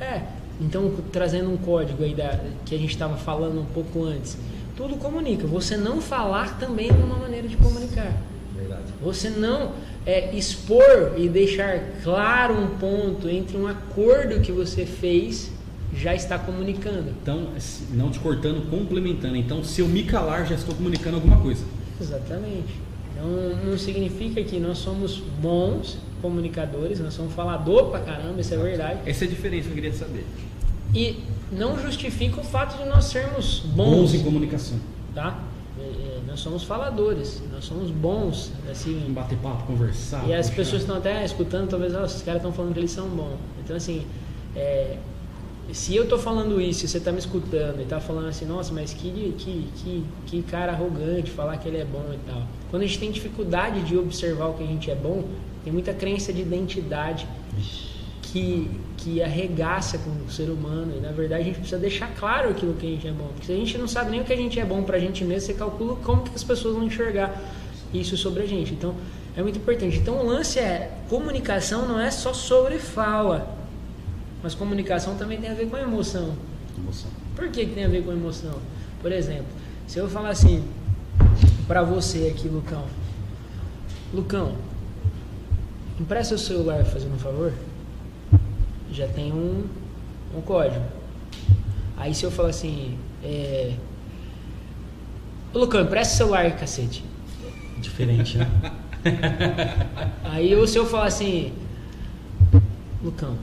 É. 0.00 0.22
Então, 0.60 0.92
trazendo 1.10 1.50
um 1.50 1.56
código 1.56 2.02
aí 2.02 2.14
da, 2.14 2.38
que 2.66 2.74
a 2.74 2.78
gente 2.78 2.90
estava 2.90 3.16
falando 3.16 3.60
um 3.60 3.64
pouco 3.64 4.04
antes 4.04 4.36
tudo 4.80 4.96
comunica. 4.96 5.46
Você 5.46 5.76
não 5.76 6.00
falar 6.00 6.58
também 6.58 6.88
é 6.88 6.92
uma 6.92 7.18
maneira 7.18 7.46
de 7.46 7.54
comunicar. 7.54 8.14
Verdade. 8.56 8.84
Você 9.02 9.28
não 9.28 9.72
é, 10.06 10.34
expor 10.34 11.14
e 11.16 11.28
deixar 11.28 11.80
claro 12.02 12.54
um 12.54 12.78
ponto 12.78 13.28
entre 13.28 13.56
um 13.56 13.66
acordo 13.66 14.40
que 14.40 14.52
você 14.52 14.86
fez 14.86 15.50
já 15.94 16.14
está 16.14 16.38
comunicando. 16.38 17.10
Então, 17.22 17.48
não 17.92 18.10
te 18.10 18.18
cortando, 18.18 18.68
complementando. 18.70 19.36
Então, 19.36 19.62
se 19.64 19.80
eu 19.80 19.88
me 19.88 20.04
calar, 20.04 20.46
já 20.46 20.54
estou 20.54 20.74
comunicando 20.74 21.16
alguma 21.16 21.38
coisa. 21.38 21.64
Exatamente. 22.00 22.80
Então, 23.12 23.28
não 23.64 23.76
significa 23.76 24.42
que 24.42 24.58
nós 24.58 24.78
somos 24.78 25.18
bons 25.40 25.98
comunicadores, 26.22 27.00
nós 27.00 27.14
somos 27.14 27.32
falador 27.34 27.90
pra 27.90 28.00
caramba, 28.00 28.40
isso 28.40 28.54
é 28.54 28.56
verdade. 28.56 29.00
Essa 29.04 29.24
é 29.24 29.26
a 29.26 29.30
diferença 29.30 29.64
que 29.64 29.70
eu 29.70 29.74
queria 29.74 29.92
saber. 29.92 30.24
E 30.94 31.18
não 31.52 31.78
justifica 31.80 32.40
o 32.40 32.44
fato 32.44 32.82
de 32.82 32.88
nós 32.88 33.06
sermos 33.06 33.60
bons, 33.60 33.96
bons 33.96 34.14
em 34.14 34.22
comunicação. 34.22 34.78
Tá? 35.14 35.38
É, 35.78 35.82
é, 35.82 36.20
nós 36.26 36.40
somos 36.40 36.64
faladores, 36.64 37.42
nós 37.52 37.64
somos 37.64 37.90
bons, 37.90 38.52
assim. 38.70 39.12
Bater 39.14 39.38
papo, 39.38 39.64
conversar. 39.66 40.26
E 40.26 40.34
as 40.34 40.46
puxar. 40.46 40.56
pessoas 40.56 40.82
estão 40.82 40.96
até 40.96 41.24
escutando, 41.24 41.68
talvez, 41.68 41.94
oh, 41.94 42.04
esses 42.04 42.22
caras 42.22 42.40
estão 42.40 42.52
falando 42.52 42.72
que 42.72 42.80
eles 42.80 42.90
são 42.90 43.08
bons. 43.08 43.38
Então, 43.62 43.76
assim, 43.76 44.04
é, 44.54 44.98
se 45.72 45.94
eu 45.94 46.04
estou 46.04 46.18
falando 46.18 46.60
isso 46.60 46.84
e 46.84 46.88
você 46.88 46.98
está 46.98 47.12
me 47.12 47.18
escutando 47.18 47.78
e 47.78 47.82
está 47.82 48.00
falando 48.00 48.28
assim, 48.28 48.44
nossa, 48.44 48.72
mas 48.72 48.92
que, 48.92 49.34
que, 49.38 49.68
que, 49.76 50.04
que 50.26 50.42
cara 50.42 50.72
arrogante 50.72 51.30
falar 51.30 51.56
que 51.56 51.68
ele 51.68 51.78
é 51.78 51.84
bom 51.84 52.04
e 52.12 52.18
tal. 52.30 52.42
Quando 52.70 52.82
a 52.82 52.86
gente 52.86 52.98
tem 52.98 53.10
dificuldade 53.10 53.82
de 53.82 53.96
observar 53.96 54.48
o 54.48 54.54
que 54.54 54.64
a 54.64 54.66
gente 54.66 54.90
é 54.90 54.94
bom, 54.94 55.24
tem 55.62 55.72
muita 55.72 55.94
crença 55.94 56.32
de 56.32 56.42
identidade. 56.42 57.26
Ixi 57.58 57.89
que, 58.32 58.70
que 58.96 59.22
arregaça 59.22 59.98
com 59.98 60.10
o 60.24 60.30
ser 60.30 60.50
humano. 60.50 60.92
E 60.96 61.00
na 61.00 61.10
verdade 61.10 61.42
a 61.42 61.44
gente 61.44 61.58
precisa 61.58 61.80
deixar 61.80 62.08
claro 62.14 62.50
aquilo 62.50 62.74
que 62.74 62.86
a 62.86 62.90
gente 62.90 63.08
é 63.08 63.12
bom. 63.12 63.28
Porque 63.28 63.46
se 63.46 63.52
a 63.52 63.56
gente 63.56 63.76
não 63.76 63.88
sabe 63.88 64.10
nem 64.10 64.20
o 64.20 64.24
que 64.24 64.32
a 64.32 64.36
gente 64.36 64.58
é 64.58 64.64
bom 64.64 64.82
pra 64.82 64.98
gente 64.98 65.24
mesmo, 65.24 65.46
você 65.46 65.54
calcula 65.54 65.96
como 65.96 66.22
que 66.22 66.34
as 66.34 66.44
pessoas 66.44 66.74
vão 66.74 66.84
enxergar 66.84 67.40
isso 67.92 68.16
sobre 68.16 68.44
a 68.44 68.46
gente. 68.46 68.72
Então 68.72 68.94
é 69.36 69.42
muito 69.42 69.58
importante. 69.58 69.98
Então 69.98 70.16
o 70.18 70.26
lance 70.26 70.58
é, 70.58 70.96
comunicação 71.08 71.86
não 71.86 71.98
é 72.00 72.10
só 72.10 72.32
sobre 72.32 72.78
fala, 72.78 73.56
mas 74.42 74.54
comunicação 74.54 75.16
também 75.16 75.40
tem 75.40 75.50
a 75.50 75.54
ver 75.54 75.68
com 75.68 75.76
a 75.76 75.80
emoção. 75.80 76.34
Emoção. 76.78 77.10
Por 77.34 77.48
que, 77.48 77.66
que 77.66 77.74
tem 77.74 77.84
a 77.84 77.88
ver 77.88 78.04
com 78.04 78.10
a 78.10 78.14
emoção? 78.14 78.54
Por 79.02 79.10
exemplo, 79.10 79.46
se 79.86 79.98
eu 79.98 80.08
falar 80.08 80.30
assim 80.30 80.62
para 81.66 81.82
você 81.82 82.32
aqui, 82.34 82.48
Lucão, 82.48 82.84
Lucão, 84.12 84.54
empresta 85.98 86.34
o 86.34 86.38
celular 86.38 86.84
fazendo 86.84 87.14
um 87.14 87.18
favor 87.18 87.52
já 88.92 89.06
tem 89.08 89.32
um, 89.32 89.64
um 90.36 90.40
código. 90.40 90.84
Aí 91.96 92.14
se 92.14 92.24
eu 92.24 92.30
falar 92.30 92.50
assim, 92.50 92.98
é... 93.22 93.74
Ô 95.52 95.58
Lucão, 95.58 95.82
empresta 95.82 96.14
o 96.14 96.16
celular 96.16 96.56
cacete. 96.56 97.04
Diferente, 97.78 98.38
né? 98.38 98.48
aí 100.24 100.54
se 100.66 100.78
eu 100.78 100.86
falar 100.86 101.06
assim, 101.06 101.52
Lucão, 103.02 103.36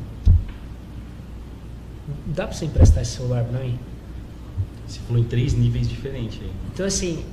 dá 2.27 2.48
pra 2.48 2.56
você 2.56 2.66
emprestar 2.66 3.01
esse 3.04 3.12
celular 3.13 3.44
pra 3.44 3.60
mim? 3.60 3.77
Você 4.88 5.00
falou 5.00 5.22
em 5.22 5.25
três 5.25 5.54
níveis 5.54 5.89
diferentes 5.89 6.39
aí. 6.42 6.51
Então, 6.74 6.86
assim, 6.86 7.25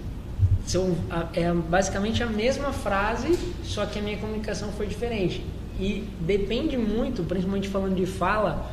são, 0.66 0.96
é 1.34 1.52
basicamente 1.52 2.22
a 2.22 2.26
mesma 2.26 2.72
frase, 2.72 3.38
só 3.62 3.86
que 3.86 3.98
a 3.98 4.02
minha 4.02 4.16
comunicação 4.16 4.72
foi 4.72 4.86
diferente. 4.86 5.44
E 5.78 6.04
depende 6.20 6.76
muito, 6.76 7.22
principalmente 7.24 7.68
falando 7.68 7.94
de 7.94 8.06
fala, 8.06 8.70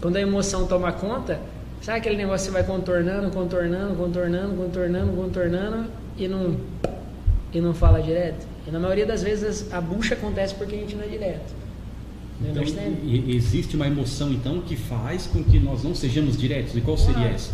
quando 0.00 0.16
a 0.16 0.20
emoção 0.20 0.66
toma 0.66 0.92
conta, 0.92 1.40
sabe 1.80 1.98
aquele 1.98 2.16
negócio 2.16 2.46
que 2.46 2.52
você 2.52 2.62
vai 2.62 2.76
contornando, 2.76 3.30
contornando, 3.30 3.96
contornando, 3.96 4.54
contornando, 4.56 5.12
contornando 5.12 5.90
e 6.16 6.28
não, 6.28 6.56
e 7.52 7.60
não 7.60 7.74
fala 7.74 8.00
direto? 8.00 8.46
E 8.66 8.70
na 8.70 8.78
maioria 8.78 9.06
das 9.06 9.22
vezes 9.22 9.72
a 9.72 9.80
bucha 9.80 10.14
acontece 10.14 10.54
porque 10.54 10.74
a 10.74 10.78
gente 10.78 10.94
não 10.94 11.04
é 11.04 11.08
direto. 11.08 11.58
Então, 12.40 12.62
existe 13.28 13.74
uma 13.74 13.86
emoção 13.86 14.30
então 14.32 14.60
que 14.60 14.76
faz 14.76 15.26
com 15.26 15.42
que 15.42 15.58
nós 15.58 15.82
não 15.82 15.94
sejamos 15.94 16.36
diretos. 16.36 16.76
E 16.76 16.80
qual 16.80 16.96
seria 16.96 17.26
ah, 17.26 17.30
essa? 17.30 17.50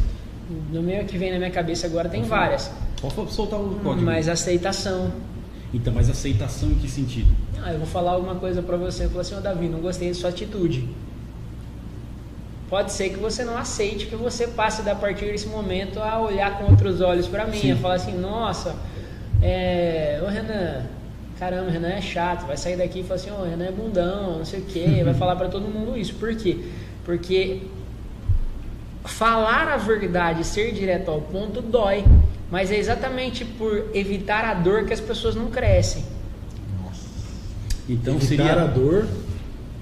No 0.70 0.82
meio 0.82 1.06
que 1.06 1.16
vem 1.16 1.32
na 1.32 1.38
minha 1.38 1.50
cabeça 1.50 1.86
agora 1.86 2.08
tem 2.08 2.22
várias. 2.22 2.70
Pode 3.00 3.32
soltar 3.32 3.58
o 3.58 3.78
código. 3.82 4.04
Mas 4.04 4.28
aceitação. 4.28 5.10
Então, 5.74 5.92
mas 5.92 6.08
aceitação 6.08 6.70
em 6.70 6.74
que 6.76 6.88
sentido? 6.88 7.34
Ah, 7.60 7.72
eu 7.72 7.78
vou 7.78 7.86
falar 7.86 8.12
alguma 8.12 8.36
coisa 8.36 8.62
para 8.62 8.76
você. 8.76 9.06
Eu 9.06 9.08
falo 9.08 9.22
assim, 9.22 9.34
oh, 9.36 9.40
Davi, 9.40 9.68
não 9.68 9.80
gostei 9.80 10.08
da 10.08 10.14
sua 10.14 10.30
atitude. 10.30 10.88
Pode 12.70 12.92
ser 12.92 13.10
que 13.10 13.16
você 13.16 13.44
não 13.44 13.58
aceite 13.58 14.06
que 14.06 14.14
você 14.14 14.46
passe 14.46 14.82
da 14.82 14.94
partir 14.94 15.26
desse 15.26 15.48
momento 15.48 15.98
a 16.00 16.20
olhar 16.20 16.58
com 16.58 16.70
outros 16.70 17.00
olhos 17.00 17.26
para 17.26 17.44
mim, 17.46 17.58
Sim. 17.58 17.72
a 17.72 17.76
falar 17.76 17.94
assim, 17.94 18.16
nossa, 18.16 18.76
é, 19.42 20.20
ô 20.24 20.28
Renan, 20.28 20.86
caramba, 21.38 21.70
Renan 21.70 21.88
é 21.88 22.00
chato, 22.00 22.46
vai 22.46 22.56
sair 22.56 22.76
daqui 22.76 23.00
e 23.00 23.02
falar 23.02 23.16
assim, 23.16 23.30
ô 23.30 23.44
Renan 23.44 23.66
é 23.66 23.72
bundão, 23.72 24.38
não 24.38 24.44
sei 24.44 24.60
o 24.60 24.64
quê, 24.64 25.02
vai 25.04 25.14
falar 25.14 25.36
para 25.36 25.48
todo 25.48 25.68
mundo 25.68 25.96
isso. 25.96 26.14
Por 26.14 26.34
quê? 26.36 26.58
Porque 27.04 27.62
falar 29.04 29.68
a 29.68 29.76
verdade, 29.76 30.44
ser 30.44 30.72
direto 30.72 31.10
ao 31.10 31.20
ponto 31.20 31.60
dói. 31.60 32.04
Mas 32.50 32.70
é 32.70 32.78
exatamente 32.78 33.44
por 33.44 33.90
evitar 33.94 34.44
a 34.44 34.54
dor 34.54 34.84
que 34.84 34.92
as 34.92 35.00
pessoas 35.00 35.34
não 35.34 35.50
crescem. 35.50 36.04
Nossa. 36.82 37.06
Então 37.88 38.16
evitar 38.16 38.28
seria 38.28 38.62
a 38.62 38.66
dor. 38.66 39.06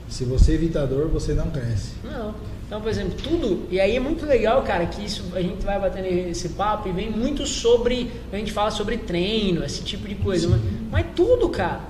Se 0.09 0.25
você 0.25 0.53
evita 0.55 0.83
a 0.83 0.87
dor, 0.87 1.09
você 1.09 1.33
não 1.33 1.51
cresce. 1.51 1.93
Não. 2.05 2.35
Então, 2.73 2.81
por 2.81 2.89
exemplo, 2.89 3.15
tudo. 3.23 3.67
E 3.71 3.79
aí 3.79 3.97
é 3.97 4.01
muito 4.01 4.25
legal, 4.25 4.63
cara, 4.63 4.87
que 4.87 5.05
isso 5.05 5.25
a 5.35 5.43
gente 5.43 5.63
vai 5.63 5.79
batendo 5.79 6.07
esse 6.07 6.51
papo 6.51 6.89
e 6.89 6.93
vem 6.93 7.11
muito 7.11 7.47
sobre. 7.47 8.11
A 8.33 8.37
gente 8.37 8.51
fala 8.51 8.71
sobre 8.71 8.97
treino, 8.97 9.63
esse 9.63 9.83
tipo 9.83 10.09
de 10.09 10.15
coisa. 10.15 10.49
Mas, 10.49 10.61
mas, 10.91 11.07
tudo, 11.15 11.51
cara. 11.51 11.81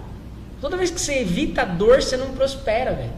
Toda 0.60 0.76
vez 0.76 0.90
que 0.90 1.00
você 1.00 1.20
evita 1.20 1.62
a 1.62 1.64
dor, 1.64 2.02
você 2.02 2.16
não 2.16 2.32
prospera, 2.32 2.92
velho. 2.94 3.12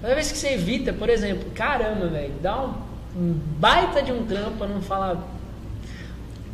Toda 0.00 0.14
vez 0.14 0.32
que 0.32 0.38
você 0.38 0.54
evita, 0.54 0.94
por 0.94 1.10
exemplo, 1.10 1.50
caramba, 1.54 2.06
velho, 2.06 2.32
dá 2.42 2.64
um, 2.64 2.72
um 3.14 3.34
baita 3.58 4.02
de 4.02 4.12
um 4.12 4.24
trampo 4.24 4.56
pra 4.56 4.66
não 4.66 4.80
falar 4.80 5.22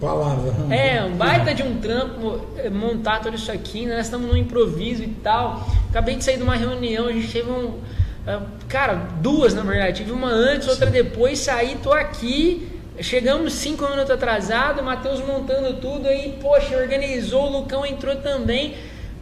Palavra. 0.01 0.53
É, 0.75 1.03
um 1.03 1.17
baita 1.17 1.55
de 1.55 1.63
um 1.63 1.81
trampo 1.81 2.41
eh, 2.59 2.69
montar 2.69 3.21
tudo 3.21 3.35
isso 3.35 3.51
aqui, 3.51 3.87
né? 3.87 3.97
Nós 3.97 4.07
estamos 4.07 4.29
no 4.29 4.37
improviso 4.37 5.03
e 5.03 5.09
tal. 5.09 5.67
Acabei 5.89 6.17
de 6.17 6.25
sair 6.25 6.37
de 6.37 6.43
uma 6.43 6.55
reunião, 6.55 7.07
a 7.07 7.13
gente 7.13 7.33
teve 7.33 7.51
um. 7.51 7.79
Eh, 8.27 8.41
cara, 8.69 8.95
duas 9.21 9.55
na 9.55 9.63
verdade. 9.63 9.99
Tive 9.99 10.13
uma 10.13 10.29
antes, 10.29 10.69
outra 10.69 10.91
depois, 10.91 11.39
saí, 11.39 11.79
tô 11.83 11.93
aqui. 11.95 12.69
Chegamos 13.01 13.55
cinco 13.55 13.89
minutos 13.89 14.11
atrasado, 14.11 14.83
Matheus 14.83 15.21
montando 15.21 15.75
tudo 15.81 16.09
aí, 16.09 16.39
poxa, 16.41 16.77
organizou, 16.77 17.47
o 17.47 17.61
Lucão 17.61 17.85
entrou 17.85 18.17
também. 18.17 18.75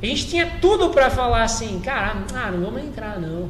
A 0.02 0.06
gente 0.06 0.28
tinha 0.28 0.58
tudo 0.60 0.90
para 0.90 1.08
falar 1.08 1.44
assim, 1.44 1.80
cara, 1.80 2.16
ah, 2.34 2.50
não 2.50 2.64
vamos 2.64 2.82
entrar 2.82 3.20
não. 3.20 3.48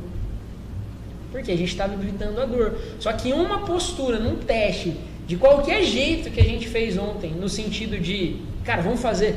Porque 1.33 1.51
a 1.53 1.57
gente 1.57 1.71
estava 1.71 1.95
evitando 1.95 2.41
a 2.41 2.45
dor. 2.47 2.75
Só 3.01 3.13
que 3.13 3.33
uma 3.33 3.67
postura, 3.67 4.19
num 4.19 4.37
teste, 4.37 4.97
de 5.27 5.37
qualquer 5.37 5.83
jeito 5.85 6.31
que 6.31 6.41
a 6.41 6.45
gente 6.45 6.69
fez 6.69 6.99
ontem, 6.99 7.33
no 7.33 7.49
sentido 7.49 7.99
de, 7.99 8.37
cara, 8.63 8.83
vamos 8.83 9.01
fazer. 9.01 9.35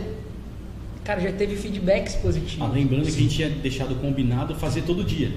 Cara, 1.04 1.22
já 1.22 1.32
teve 1.32 1.56
feedbacks 1.56 2.16
positivos. 2.16 2.62
Ah, 2.62 2.74
lembrando 2.74 3.06
Sim. 3.06 3.12
que 3.12 3.18
a 3.18 3.22
gente 3.22 3.36
tinha 3.36 3.50
deixado 3.50 3.96
combinado 3.96 4.54
fazer 4.56 4.82
todo 4.82 5.04
dia. 5.04 5.32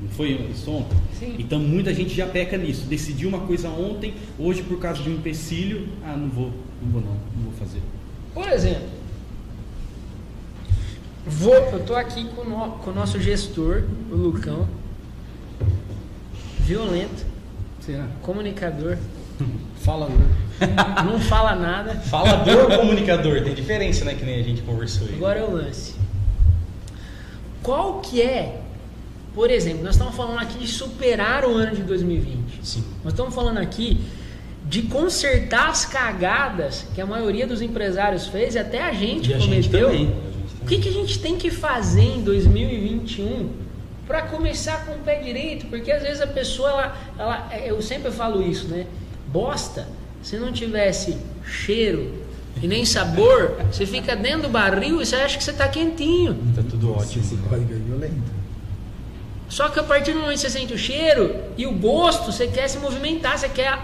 Não 0.00 0.08
foi 0.10 0.30
isso 0.52 0.70
ontem? 0.70 0.96
Sim. 1.18 1.34
Então 1.36 1.58
muita 1.58 1.92
gente 1.92 2.14
já 2.14 2.26
peca 2.26 2.56
nisso. 2.56 2.86
Decidiu 2.86 3.28
uma 3.28 3.40
coisa 3.40 3.68
ontem, 3.68 4.14
hoje 4.38 4.62
por 4.62 4.78
causa 4.78 5.02
de 5.02 5.10
um 5.10 5.14
empecilho, 5.14 5.88
ah, 6.04 6.16
não 6.16 6.28
vou, 6.28 6.52
não 6.80 6.92
vou 6.92 7.00
não, 7.00 7.10
não 7.10 7.44
vou 7.44 7.52
fazer. 7.54 7.80
Por 8.32 8.48
exemplo, 8.48 8.86
vou, 11.26 11.54
eu 11.54 11.84
tô 11.84 11.96
aqui 11.96 12.24
com, 12.36 12.44
no, 12.44 12.70
com 12.78 12.90
o 12.90 12.94
nosso 12.94 13.20
gestor, 13.20 13.82
o 14.12 14.14
Lucão, 14.14 14.68
violento 16.60 17.26
Será? 17.88 18.06
Comunicador. 18.20 18.98
Falador. 19.80 20.14
Não 21.06 21.18
fala 21.18 21.54
nada. 21.54 21.94
Falador 21.94 22.70
ou 22.70 22.78
comunicador? 22.78 23.42
Tem 23.42 23.54
diferença, 23.54 24.04
né? 24.04 24.14
Que 24.14 24.26
nem 24.26 24.38
a 24.38 24.42
gente 24.42 24.60
conversou 24.60 25.08
aí. 25.08 25.14
Agora 25.14 25.38
é 25.38 25.42
o 25.42 25.50
lance. 25.50 25.94
Qual 27.62 28.00
que 28.00 28.20
é, 28.20 28.60
por 29.34 29.50
exemplo, 29.50 29.84
nós 29.84 29.94
estamos 29.94 30.14
falando 30.14 30.38
aqui 30.38 30.58
de 30.58 30.66
superar 30.66 31.46
o 31.46 31.54
ano 31.54 31.74
de 31.74 31.82
2020. 31.82 32.60
Sim. 32.62 32.84
Nós 33.02 33.14
estamos 33.14 33.34
falando 33.34 33.56
aqui 33.56 33.98
de 34.66 34.82
consertar 34.82 35.70
as 35.70 35.86
cagadas 35.86 36.84
que 36.94 37.00
a 37.00 37.06
maioria 37.06 37.46
dos 37.46 37.62
empresários 37.62 38.26
fez 38.26 38.54
e 38.54 38.58
até 38.58 38.82
a 38.82 38.92
gente 38.92 39.32
e 39.32 39.38
cometeu. 39.38 39.88
A 39.88 39.92
gente 39.94 40.12
o 40.60 40.66
que, 40.66 40.76
que 40.76 40.90
a 40.90 40.92
gente 40.92 41.18
tem 41.20 41.38
que 41.38 41.50
fazer 41.50 42.02
em 42.02 42.22
2021 42.22 43.48
para 44.08 44.22
começar 44.22 44.86
com 44.86 44.92
o 44.92 44.98
pé 45.00 45.16
direito, 45.16 45.66
porque 45.66 45.92
às 45.92 46.02
vezes 46.02 46.22
a 46.22 46.26
pessoa, 46.26 46.70
ela, 46.70 46.96
ela, 47.18 47.56
eu 47.58 47.80
sempre 47.82 48.10
falo 48.10 48.42
isso, 48.42 48.66
né? 48.68 48.86
Bosta, 49.26 49.86
se 50.22 50.38
não 50.38 50.50
tivesse 50.50 51.18
cheiro 51.44 52.24
e 52.62 52.66
nem 52.66 52.86
sabor, 52.86 53.56
você 53.70 53.84
fica 53.84 54.16
dentro 54.16 54.42
do 54.42 54.48
barril 54.48 55.02
e 55.02 55.06
você 55.06 55.14
acha 55.14 55.36
que 55.36 55.44
você 55.44 55.50
está 55.50 55.68
quentinho. 55.68 56.34
Tá 56.56 56.62
tudo 56.68 56.94
ótimo. 56.94 57.22
Esse 57.22 57.36
código 57.36 57.70
é 57.70 57.76
violento. 57.76 58.38
Só 59.46 59.68
que 59.68 59.78
a 59.78 59.82
partir 59.82 60.12
do 60.12 60.20
momento 60.20 60.36
que 60.36 60.40
você 60.40 60.50
sente 60.50 60.72
o 60.72 60.78
cheiro 60.78 61.36
e 61.58 61.66
o 61.66 61.72
gosto, 61.72 62.32
você 62.32 62.46
quer 62.46 62.66
se 62.68 62.78
movimentar, 62.78 63.38
você 63.38 63.48
quer 63.48 63.78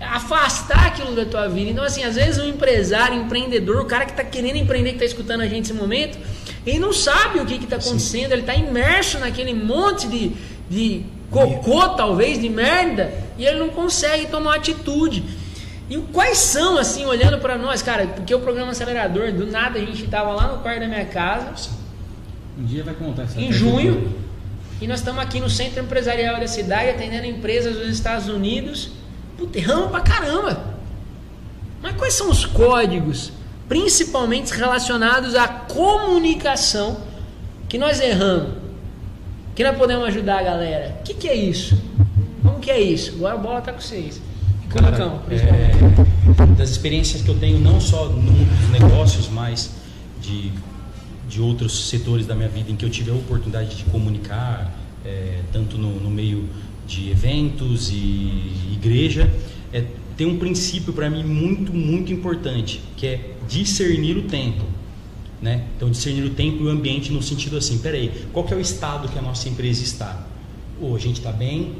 afastar 0.00 0.86
aquilo 0.86 1.14
da 1.14 1.26
tua 1.26 1.46
vida. 1.46 1.70
Então, 1.70 1.84
assim, 1.84 2.02
às 2.04 2.16
vezes 2.16 2.42
um 2.42 2.48
empresário, 2.48 3.20
empreendedor, 3.20 3.82
o 3.82 3.84
cara 3.84 4.06
que 4.06 4.12
está 4.12 4.24
querendo 4.24 4.56
empreender, 4.56 4.90
que 4.90 4.96
está 4.96 5.06
escutando 5.06 5.42
a 5.42 5.46
gente 5.46 5.68
nesse 5.68 5.74
momento, 5.74 6.18
ele 6.66 6.78
não 6.78 6.92
sabe 6.92 7.40
o 7.40 7.46
que 7.46 7.54
está 7.54 7.76
acontecendo, 7.76 8.28
Sim. 8.28 8.32
ele 8.32 8.40
está 8.40 8.54
imerso 8.54 9.18
naquele 9.18 9.54
monte 9.54 10.06
de, 10.08 10.32
de 10.68 11.04
cocô, 11.30 11.88
talvez, 11.90 12.40
de 12.40 12.48
merda, 12.48 13.12
e 13.36 13.44
ele 13.44 13.58
não 13.58 13.68
consegue 13.68 14.26
tomar 14.26 14.56
atitude. 14.56 15.24
E 15.90 15.96
quais 16.12 16.38
são, 16.38 16.76
assim, 16.76 17.06
olhando 17.06 17.38
para 17.38 17.56
nós, 17.56 17.80
cara, 17.80 18.06
porque 18.06 18.34
o 18.34 18.40
programa 18.40 18.72
acelerador, 18.72 19.32
do 19.32 19.46
nada 19.46 19.78
a 19.78 19.82
gente 19.82 20.04
estava 20.04 20.34
lá 20.34 20.48
no 20.48 20.58
quarto 20.58 20.80
da 20.80 20.86
minha 20.86 21.06
casa. 21.06 21.70
Um 22.58 22.64
dia 22.64 22.84
vai 22.84 22.94
contar 22.94 23.22
essa 23.22 23.40
Em 23.40 23.50
junho. 23.50 24.12
E 24.80 24.86
nós 24.86 25.00
estamos 25.00 25.22
aqui 25.22 25.40
no 25.40 25.48
centro 25.48 25.82
empresarial 25.82 26.38
da 26.38 26.46
cidade, 26.46 26.90
atendendo 26.90 27.26
empresas 27.26 27.76
dos 27.76 27.88
Estados 27.88 28.28
Unidos. 28.28 28.90
Puta, 29.36 29.58
erramos 29.58 29.90
pra 29.90 30.00
caramba. 30.00 30.74
Mas 31.82 31.96
quais 31.96 32.14
são 32.14 32.30
os 32.30 32.44
códigos 32.44 33.32
principalmente 33.68 34.52
relacionados 34.52 35.34
à 35.34 35.46
comunicação, 35.46 37.00
que 37.68 37.76
nós 37.76 38.00
erramos, 38.00 38.54
que 39.54 39.62
nós 39.62 39.76
podemos 39.76 40.06
ajudar 40.08 40.38
a 40.38 40.42
galera. 40.42 40.96
O 41.00 41.02
que, 41.02 41.14
que 41.14 41.28
é 41.28 41.34
isso? 41.34 41.78
Como 42.42 42.58
que 42.60 42.70
é 42.70 42.80
isso? 42.80 43.16
Agora 43.16 43.34
a 43.34 43.38
bola 43.38 43.58
está 43.58 43.72
com 43.72 43.80
vocês. 43.80 44.20
Cara, 44.70 45.22
é, 45.30 46.46
das 46.56 46.70
experiências 46.70 47.22
que 47.22 47.28
eu 47.28 47.38
tenho, 47.38 47.58
não 47.58 47.80
só 47.80 48.06
no 48.06 48.20
mundo 48.20 48.58
dos 48.60 48.70
negócios, 48.70 49.28
mas 49.28 49.70
de, 50.20 50.52
de 51.28 51.40
outros 51.40 51.88
setores 51.88 52.26
da 52.26 52.34
minha 52.34 52.48
vida 52.48 52.70
em 52.70 52.76
que 52.76 52.84
eu 52.84 52.90
tive 52.90 53.10
a 53.10 53.14
oportunidade 53.14 53.74
de 53.76 53.84
comunicar, 53.84 54.70
é, 55.04 55.40
tanto 55.52 55.78
no, 55.78 56.00
no 56.00 56.10
meio 56.10 56.48
de 56.86 57.10
eventos 57.10 57.90
e 57.90 58.72
igreja, 58.72 59.30
é, 59.72 59.84
tem 60.18 60.26
um 60.26 60.36
princípio 60.36 60.92
para 60.92 61.08
mim 61.08 61.22
muito, 61.22 61.72
muito 61.72 62.12
importante, 62.12 62.82
que 62.96 63.06
é 63.06 63.34
discernir 63.48 64.16
o 64.16 64.22
tempo. 64.22 64.64
Né? 65.40 65.64
Então, 65.76 65.88
discernir 65.88 66.24
o 66.24 66.30
tempo 66.30 66.64
e 66.64 66.66
o 66.66 66.68
ambiente 66.68 67.12
no 67.12 67.22
sentido 67.22 67.56
assim, 67.56 67.78
peraí, 67.78 68.10
qual 68.32 68.44
que 68.44 68.52
é 68.52 68.56
o 68.56 68.60
estado 68.60 69.08
que 69.08 69.16
a 69.16 69.22
nossa 69.22 69.48
empresa 69.48 69.80
está? 69.84 70.26
Ou 70.80 70.96
a 70.96 70.98
gente 70.98 71.18
está 71.18 71.30
bem, 71.30 71.76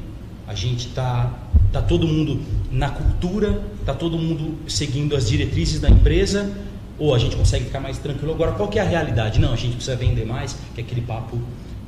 a 0.46 0.54
gente 0.54 0.86
está 0.86 1.36
tá 1.72 1.82
todo 1.82 2.06
mundo 2.06 2.40
na 2.70 2.88
cultura, 2.90 3.60
está 3.80 3.92
todo 3.92 4.16
mundo 4.16 4.56
seguindo 4.68 5.16
as 5.16 5.28
diretrizes 5.28 5.80
da 5.80 5.90
empresa, 5.90 6.56
ou 6.96 7.12
a 7.16 7.18
gente 7.18 7.34
consegue 7.34 7.64
ficar 7.64 7.80
mais 7.80 7.98
tranquilo. 7.98 8.32
Agora, 8.32 8.52
qual 8.52 8.68
que 8.68 8.78
é 8.78 8.82
a 8.82 8.88
realidade? 8.88 9.40
Não, 9.40 9.52
a 9.52 9.56
gente 9.56 9.74
precisa 9.74 9.96
vender 9.96 10.24
mais, 10.24 10.56
que 10.76 10.80
é 10.80 10.84
aquele 10.84 11.00
papo 11.00 11.36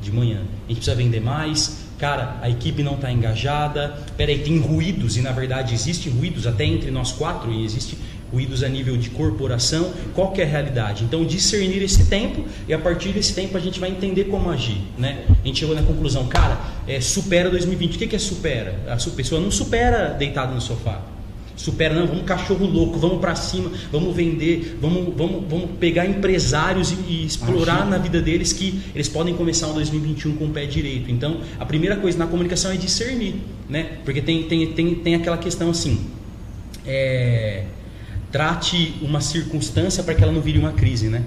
de 0.03 0.11
manhã. 0.11 0.41
A 0.41 0.69
gente 0.69 0.79
precisa 0.79 0.97
vender 0.97 1.21
mais, 1.21 1.90
cara, 2.01 2.39
a 2.41 2.49
equipe 2.49 2.83
não 2.83 2.95
está 2.95 3.13
engajada, 3.13 3.95
peraí, 4.17 4.39
tem 4.39 4.59
ruídos, 4.59 5.19
e 5.19 5.21
na 5.21 5.33
verdade 5.33 5.75
existem 5.75 6.11
ruídos 6.11 6.47
até 6.47 6.65
entre 6.65 6.91
nós 6.91 7.13
quatro, 7.13 7.53
e 7.53 7.63
existe 7.63 7.97
ruídos 8.33 8.63
a 8.63 8.69
nível 8.69 8.97
de 8.97 9.11
corporação, 9.11 9.93
qual 10.15 10.33
é 10.39 10.43
a 10.43 10.47
realidade? 10.47 11.05
Então, 11.05 11.25
discernir 11.25 11.83
esse 11.83 12.07
tempo 12.07 12.45
e 12.67 12.73
a 12.73 12.79
partir 12.79 13.11
desse 13.11 13.35
tempo 13.35 13.57
a 13.57 13.61
gente 13.61 13.79
vai 13.79 13.91
entender 13.91 14.25
como 14.25 14.49
agir, 14.51 14.81
né? 14.97 15.25
A 15.29 15.47
gente 15.47 15.59
chegou 15.59 15.75
na 15.75 15.83
conclusão, 15.83 16.27
cara, 16.27 16.59
é, 16.87 17.01
supera 17.01 17.51
2020. 17.51 17.97
O 17.97 17.99
que, 17.99 18.07
que 18.07 18.17
é 18.17 18.19
supera? 18.19 18.79
A 18.89 18.97
pessoa 19.11 19.41
não 19.41 19.51
supera 19.51 20.15
deitado 20.15 20.55
no 20.55 20.61
sofá. 20.61 21.03
Supera, 21.61 21.95
não, 21.95 22.07
vamos 22.07 22.25
cachorro 22.25 22.65
louco, 22.67 22.99
vamos 22.99 23.21
para 23.21 23.35
cima, 23.35 23.71
vamos 23.93 24.17
vender, 24.17 24.79
vamos, 24.81 25.15
vamos, 25.15 25.45
vamos 25.47 25.71
pegar 25.79 26.07
empresários 26.07 26.91
e, 26.91 26.95
e 27.07 27.27
explorar 27.27 27.87
na 27.87 27.99
vida 27.99 28.21
deles 28.23 28.51
que 28.51 28.81
eles 28.95 29.09
podem 29.09 29.35
começar 29.35 29.69
o 29.69 29.75
2021 29.75 30.37
com 30.37 30.47
o 30.47 30.51
pé 30.51 30.65
direito. 30.65 31.11
Então, 31.11 31.41
a 31.59 31.67
primeira 31.67 31.97
coisa 31.97 32.17
na 32.17 32.27
comunicação 32.27 32.73
é 32.73 32.77
discernir, 32.77 33.35
né? 33.69 33.99
Porque 34.07 34.23
tem, 34.23 34.45
tem, 34.45 34.73
tem, 34.73 34.95
tem 34.95 35.15
aquela 35.15 35.37
questão 35.37 35.69
assim, 35.69 36.07
é, 36.87 37.65
trate 38.33 38.95
uma 39.03 39.21
circunstância 39.21 40.03
para 40.03 40.15
que 40.15 40.23
ela 40.23 40.33
não 40.33 40.41
vire 40.41 40.59
uma 40.59 40.73
crise, 40.73 41.09
né? 41.09 41.25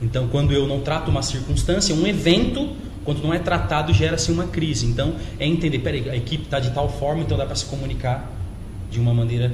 Então, 0.00 0.26
quando 0.28 0.54
eu 0.54 0.66
não 0.66 0.80
trato 0.80 1.10
uma 1.10 1.22
circunstância, 1.22 1.94
um 1.94 2.06
evento, 2.06 2.70
quando 3.04 3.22
não 3.22 3.34
é 3.34 3.38
tratado, 3.38 3.92
gera-se 3.92 4.32
uma 4.32 4.46
crise. 4.46 4.86
Então, 4.86 5.16
é 5.38 5.46
entender, 5.46 5.80
peraí, 5.80 6.08
a 6.08 6.16
equipe 6.16 6.44
está 6.44 6.58
de 6.58 6.70
tal 6.70 6.88
forma, 6.88 7.22
então 7.22 7.36
dá 7.36 7.44
para 7.44 7.54
se 7.54 7.66
comunicar 7.66 8.31
de 8.92 9.00
uma 9.00 9.14
maneira 9.14 9.52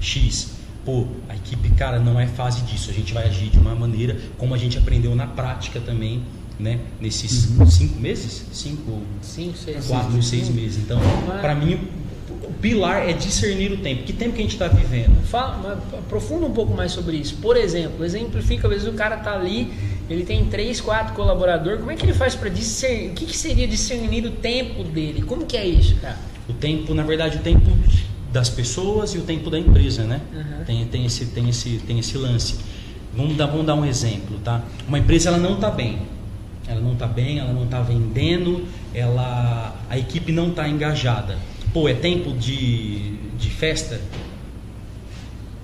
X. 0.00 0.54
Pô, 0.84 1.06
a 1.28 1.36
equipe, 1.36 1.70
cara, 1.70 2.00
não 2.00 2.18
é 2.18 2.26
fase 2.26 2.62
disso. 2.62 2.90
A 2.90 2.94
gente 2.94 3.12
vai 3.12 3.28
agir 3.28 3.50
de 3.50 3.58
uma 3.58 3.74
maneira 3.74 4.16
como 4.36 4.52
a 4.54 4.58
gente 4.58 4.76
aprendeu 4.76 5.14
na 5.14 5.26
prática 5.26 5.78
também, 5.78 6.22
né? 6.58 6.80
Nesses 7.00 7.50
uhum. 7.50 7.66
cinco 7.66 8.00
meses? 8.00 8.44
Cinco, 8.52 9.00
cinco 9.20 9.56
seis, 9.56 9.86
quatro, 9.86 10.10
seis, 10.14 10.26
seis 10.26 10.48
meses. 10.48 10.78
Então, 10.78 10.98
para 11.40 11.54
mim, 11.54 11.78
o 12.42 12.52
pilar 12.54 13.08
é 13.08 13.12
discernir 13.12 13.70
o 13.70 13.76
tempo. 13.76 14.02
Que 14.02 14.12
tempo 14.12 14.32
que 14.32 14.40
a 14.40 14.42
gente 14.42 14.54
está 14.54 14.66
vivendo? 14.66 15.14
Fala, 15.26 15.80
aprofunda 15.92 16.46
um 16.46 16.52
pouco 16.52 16.74
mais 16.74 16.90
sobre 16.90 17.16
isso. 17.16 17.36
Por 17.36 17.56
exemplo, 17.56 18.04
exemplifica, 18.04 18.66
às 18.66 18.72
vezes 18.72 18.88
o 18.88 18.92
cara 18.94 19.16
está 19.16 19.34
ali, 19.34 19.72
ele 20.10 20.24
tem 20.24 20.46
três, 20.46 20.80
quatro 20.80 21.14
colaboradores. 21.14 21.78
Como 21.78 21.92
é 21.92 21.94
que 21.94 22.04
ele 22.04 22.14
faz 22.14 22.34
para 22.34 22.48
discernir? 22.48 23.10
O 23.10 23.14
que, 23.14 23.26
que 23.26 23.36
seria 23.36 23.68
discernir 23.68 24.26
o 24.26 24.32
tempo 24.32 24.82
dele? 24.82 25.22
Como 25.22 25.46
que 25.46 25.56
é 25.56 25.64
isso, 25.64 25.94
cara? 25.96 26.18
O 26.48 26.52
tempo, 26.52 26.92
na 26.92 27.04
verdade, 27.04 27.36
o 27.36 27.40
tempo 27.40 27.70
das 28.32 28.48
pessoas 28.48 29.14
e 29.14 29.18
o 29.18 29.22
tempo 29.22 29.50
da 29.50 29.58
empresa, 29.58 30.04
né? 30.04 30.20
Uhum. 30.32 30.64
Tem, 30.64 30.86
tem, 30.86 31.04
esse, 31.04 31.26
tem, 31.26 31.48
esse, 31.48 31.80
tem 31.86 31.98
esse 31.98 32.16
lance. 32.16 32.56
Vamos 33.14 33.36
dar, 33.36 33.46
vamos 33.46 33.66
dar 33.66 33.74
um 33.74 33.84
exemplo, 33.84 34.38
tá? 34.42 34.62
Uma 34.88 34.98
empresa 34.98 35.28
ela 35.28 35.38
não 35.38 35.54
está 35.54 35.70
bem, 35.70 35.98
ela 36.66 36.80
não 36.80 36.94
está 36.94 37.06
bem, 37.06 37.38
ela 37.38 37.52
não 37.52 37.64
está 37.64 37.82
vendendo, 37.82 38.64
ela, 38.94 39.76
a 39.90 39.98
equipe 39.98 40.32
não 40.32 40.48
está 40.48 40.66
engajada. 40.66 41.36
Pô, 41.74 41.88
é 41.88 41.94
tempo 41.94 42.32
de, 42.32 43.16
de 43.38 43.50
festa? 43.50 44.00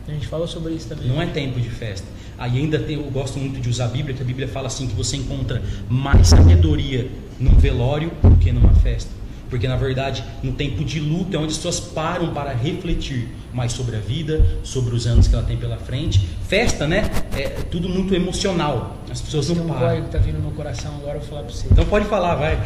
A 0.06 0.10
gente 0.12 0.26
falou 0.26 0.46
sobre 0.46 0.75
isso 0.75 0.88
também. 0.88 1.08
Não 1.08 1.20
é 1.20 1.26
tempo 1.26 1.60
de 1.60 1.70
festa. 1.70 2.06
Aí 2.38 2.58
ainda 2.58 2.78
tem, 2.78 2.96
eu 2.96 3.10
gosto 3.10 3.38
muito 3.38 3.60
de 3.60 3.68
usar 3.68 3.87
a 3.87 3.88
Bíblia, 3.88 4.14
que 4.14 4.22
a 4.22 4.25
Bíblia 4.25 4.46
fala 4.46 4.68
assim 4.68 4.87
que 4.87 4.94
você 4.94 5.16
encontra 5.16 5.62
mais 5.88 6.28
sabedoria 6.28 7.10
num 7.40 7.56
velório 7.56 8.12
do 8.22 8.37
que 8.37 8.52
numa 8.52 8.72
festa. 8.75 9.17
Porque 9.49 9.67
na 9.67 9.76
verdade, 9.76 10.25
no 10.43 10.52
tempo 10.52 10.85
de 10.85 11.00
luto 11.00 11.35
é 11.35 11.38
onde 11.38 11.52
as 11.52 11.57
pessoas 11.57 11.81
param 11.81 12.33
para 12.35 12.52
refletir 12.52 13.28
mais 13.52 13.73
sobre 13.73 13.97
a 13.97 14.00
vida, 14.00 14.45
sobre 14.62 14.95
os 14.95 15.07
anos 15.07 15.26
que 15.26 15.35
ela 15.35 15.45
tem 15.45 15.57
pela 15.57 15.78
frente. 15.78 16.28
Festa, 16.47 16.87
né? 16.87 17.11
É 17.35 17.49
tudo 17.71 17.88
muito 17.88 18.14
emocional. 18.14 18.97
As 19.11 19.21
pessoas 19.21 19.49
não 19.49 19.57
tem 19.57 19.64
um 19.64 19.69
param. 19.69 19.99
Um 20.00 20.05
que 20.05 20.11
tá 20.11 20.19
vindo 20.19 20.37
no 20.37 20.43
meu 20.43 20.52
coração 20.52 20.95
agora, 20.97 21.17
eu 21.17 21.21
vou 21.21 21.28
falar 21.28 21.43
para 21.43 21.52
você. 21.52 21.67
Então 21.71 21.85
pode 21.87 22.07
falar, 22.07 22.35
vai. 22.35 22.59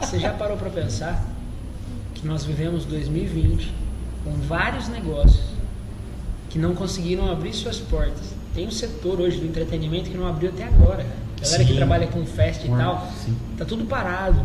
você 0.00 0.18
já 0.18 0.32
parou 0.32 0.56
para 0.56 0.70
pensar 0.70 1.24
que 2.14 2.26
nós 2.26 2.44
vivemos 2.44 2.84
2020 2.84 3.72
com 4.24 4.32
vários 4.46 4.88
negócios 4.88 5.58
que 6.50 6.58
não 6.58 6.74
conseguiram 6.74 7.30
abrir 7.30 7.52
suas 7.52 7.78
portas. 7.78 8.34
Tem 8.54 8.66
um 8.66 8.70
setor 8.70 9.20
hoje 9.20 9.38
do 9.38 9.46
entretenimento 9.46 10.10
que 10.10 10.16
não 10.16 10.26
abriu 10.26 10.50
até 10.50 10.64
agora. 10.64 11.06
A 11.36 11.40
galera 11.40 11.62
Sim. 11.62 11.66
que 11.66 11.76
trabalha 11.76 12.06
com 12.08 12.24
festa 12.24 12.66
e 12.66 12.70
tal, 12.70 13.08
Sim. 13.24 13.36
tá 13.56 13.64
tudo 13.64 13.84
parado. 13.84 14.44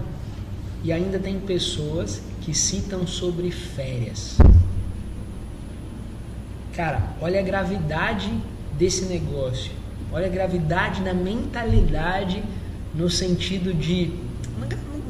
E 0.84 0.92
ainda 0.92 1.18
tem 1.18 1.40
pessoas 1.40 2.22
que 2.42 2.54
citam 2.54 3.08
sobre 3.08 3.50
férias. 3.52 4.38
Cara, 6.76 7.02
olha 7.22 7.40
a 7.40 7.44
gravidade 7.44 8.30
desse 8.78 9.06
negócio. 9.06 9.72
Olha 10.12 10.26
a 10.26 10.30
gravidade 10.30 11.02
da 11.02 11.14
mentalidade 11.14 12.44
no 12.94 13.10
sentido 13.10 13.74
de. 13.74 14.12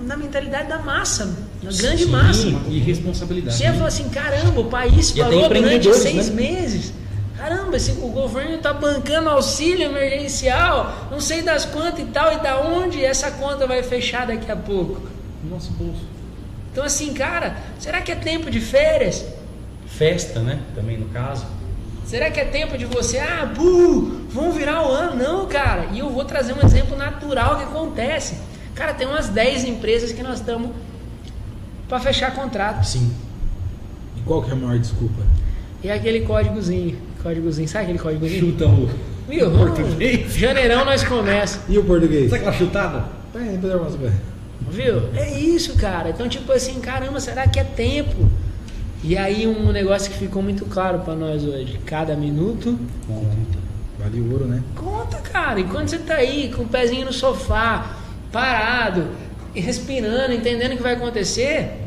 Na 0.06 0.16
mentalidade 0.18 0.68
da 0.68 0.80
massa, 0.80 1.26
na 1.64 1.72
grande 1.72 2.04
Sim, 2.04 2.12
massa. 2.12 2.48
E 2.70 2.80
responsabilidade. 2.80 3.58
Você 3.58 3.64
né? 3.64 3.74
fala 3.74 3.88
assim: 3.88 4.10
caramba, 4.10 4.62
o 4.62 4.66
país 4.66 5.12
parou 5.12 5.50
durante 5.50 5.94
seis 5.96 6.30
né? 6.30 6.36
meses. 6.36 6.94
Caramba, 7.36 7.76
esse, 7.76 7.92
o 7.92 8.10
governo 8.10 8.56
está 8.56 8.74
bancando 8.74 9.30
auxílio 9.30 9.86
emergencial, 9.86 11.10
não 11.10 11.20
sei 11.20 11.42
das 11.42 11.66
quantas 11.66 12.00
e 12.00 12.06
tal, 12.06 12.32
e 12.32 12.42
da 12.42 12.62
onde 12.62 13.04
essa 13.04 13.32
conta 13.32 13.66
vai 13.66 13.82
fechar 13.82 14.28
daqui 14.28 14.50
a 14.52 14.56
pouco 14.56 15.13
no 15.44 15.50
nosso 15.50 15.72
bolso. 15.72 16.06
Então 16.72 16.84
assim, 16.84 17.14
cara, 17.14 17.58
será 17.80 18.02
que 18.02 18.12
é 18.12 18.16
tempo 18.16 18.50
de 18.50 18.60
férias? 18.60 19.26
Festa, 19.86 20.40
né? 20.40 20.60
Também 20.74 20.98
no 20.98 21.06
caso. 21.10 21.46
Será 22.06 22.30
que 22.30 22.40
é 22.40 22.46
tempo 22.46 22.78
de 22.78 22.86
você, 22.86 23.18
ah, 23.20 23.46
buh, 23.46 24.22
vamos 24.30 24.56
virar 24.56 24.88
o 24.88 24.92
ano? 24.92 25.16
Não, 25.16 25.46
cara. 25.48 25.88
E 25.94 26.00
eu 26.00 26.10
vou 26.10 26.26
trazer 26.26 26.54
um 26.54 26.66
exemplo 26.66 26.98
natural 26.98 27.58
que 27.58 27.64
acontece. 27.64 28.38
Cara, 28.76 28.94
tem 28.94 29.08
umas 29.08 29.30
10 29.30 29.66
empresas 29.66 30.12
que 30.12 30.22
nós 30.24 30.40
estamos 30.40 30.72
para 31.88 32.00
fechar 32.00 32.34
contrato. 32.34 32.84
Sim. 32.86 33.14
E 34.18 34.22
qual 34.22 34.42
que 34.42 34.50
é 34.50 34.54
a 34.54 34.56
maior 34.56 34.80
desculpa? 34.80 35.22
E 35.84 35.90
aquele 35.90 36.22
códigozinho. 36.22 36.98
Códigozinho, 37.22 37.68
sabe 37.68 37.84
aquele 37.86 38.00
códigozinho? 38.00 38.40
Chuta 38.40 38.66
o, 38.66 38.86
o 38.86 39.58
português. 39.58 40.34
Janeirão 40.36 40.84
nós 40.86 41.04
começa. 41.04 41.62
E 41.70 41.78
o 41.78 41.84
português? 41.84 42.30
Sabe 42.30 42.42
aquela 42.42 42.58
chutada? 42.58 43.06
Vai, 43.34 43.44
depois 43.44 43.74
eu 43.74 43.84
mostro 43.84 44.12
Viu? 44.62 45.10
É 45.16 45.40
isso, 45.40 45.76
cara. 45.76 46.10
Então, 46.10 46.28
tipo 46.28 46.52
assim, 46.52 46.80
caramba, 46.80 47.20
será 47.20 47.48
que 47.48 47.60
é 47.60 47.64
tempo? 47.64 48.30
E 49.04 49.18
aí 49.18 49.46
um 49.46 49.72
negócio 49.72 50.10
que 50.10 50.18
ficou 50.18 50.42
muito 50.42 50.66
claro 50.66 51.00
para 51.00 51.14
nós 51.14 51.44
hoje. 51.44 51.80
Cada 51.86 52.16
minuto 52.16 52.80
conta. 53.06 53.60
Vale 54.00 54.22
ouro, 54.22 54.46
né? 54.46 54.64
Conta, 54.76 55.18
cara. 55.18 55.60
E 55.60 55.66
quando 55.66 55.90
você 55.90 55.98
tá 55.98 56.16
aí 56.16 56.52
com 56.56 56.64
o 56.64 56.68
pezinho 56.68 57.06
no 57.06 57.14
sofá, 57.14 57.98
parado, 58.32 59.10
respirando, 59.54 60.34
entendendo 60.34 60.74
o 60.74 60.78
que 60.78 60.84
vai 60.84 60.94
acontecer. 60.94 61.82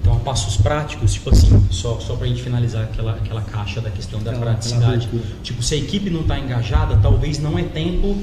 Então, 0.00 0.18
passos 0.20 0.56
práticos, 0.56 1.14
tipo 1.14 1.30
assim, 1.30 1.66
só, 1.70 1.98
só 1.98 2.14
pra 2.14 2.28
gente 2.28 2.42
finalizar 2.42 2.84
aquela, 2.84 3.12
aquela 3.12 3.42
caixa 3.42 3.80
da 3.80 3.90
questão 3.90 4.22
da 4.22 4.30
aquela, 4.30 4.52
praticidade. 4.52 5.06
Aquela 5.06 5.22
tipo, 5.42 5.62
se 5.62 5.74
a 5.74 5.78
equipe 5.78 6.08
não 6.08 6.22
tá 6.22 6.38
engajada, 6.38 6.96
talvez 7.02 7.40
não 7.40 7.58
é 7.58 7.64
tempo 7.64 8.16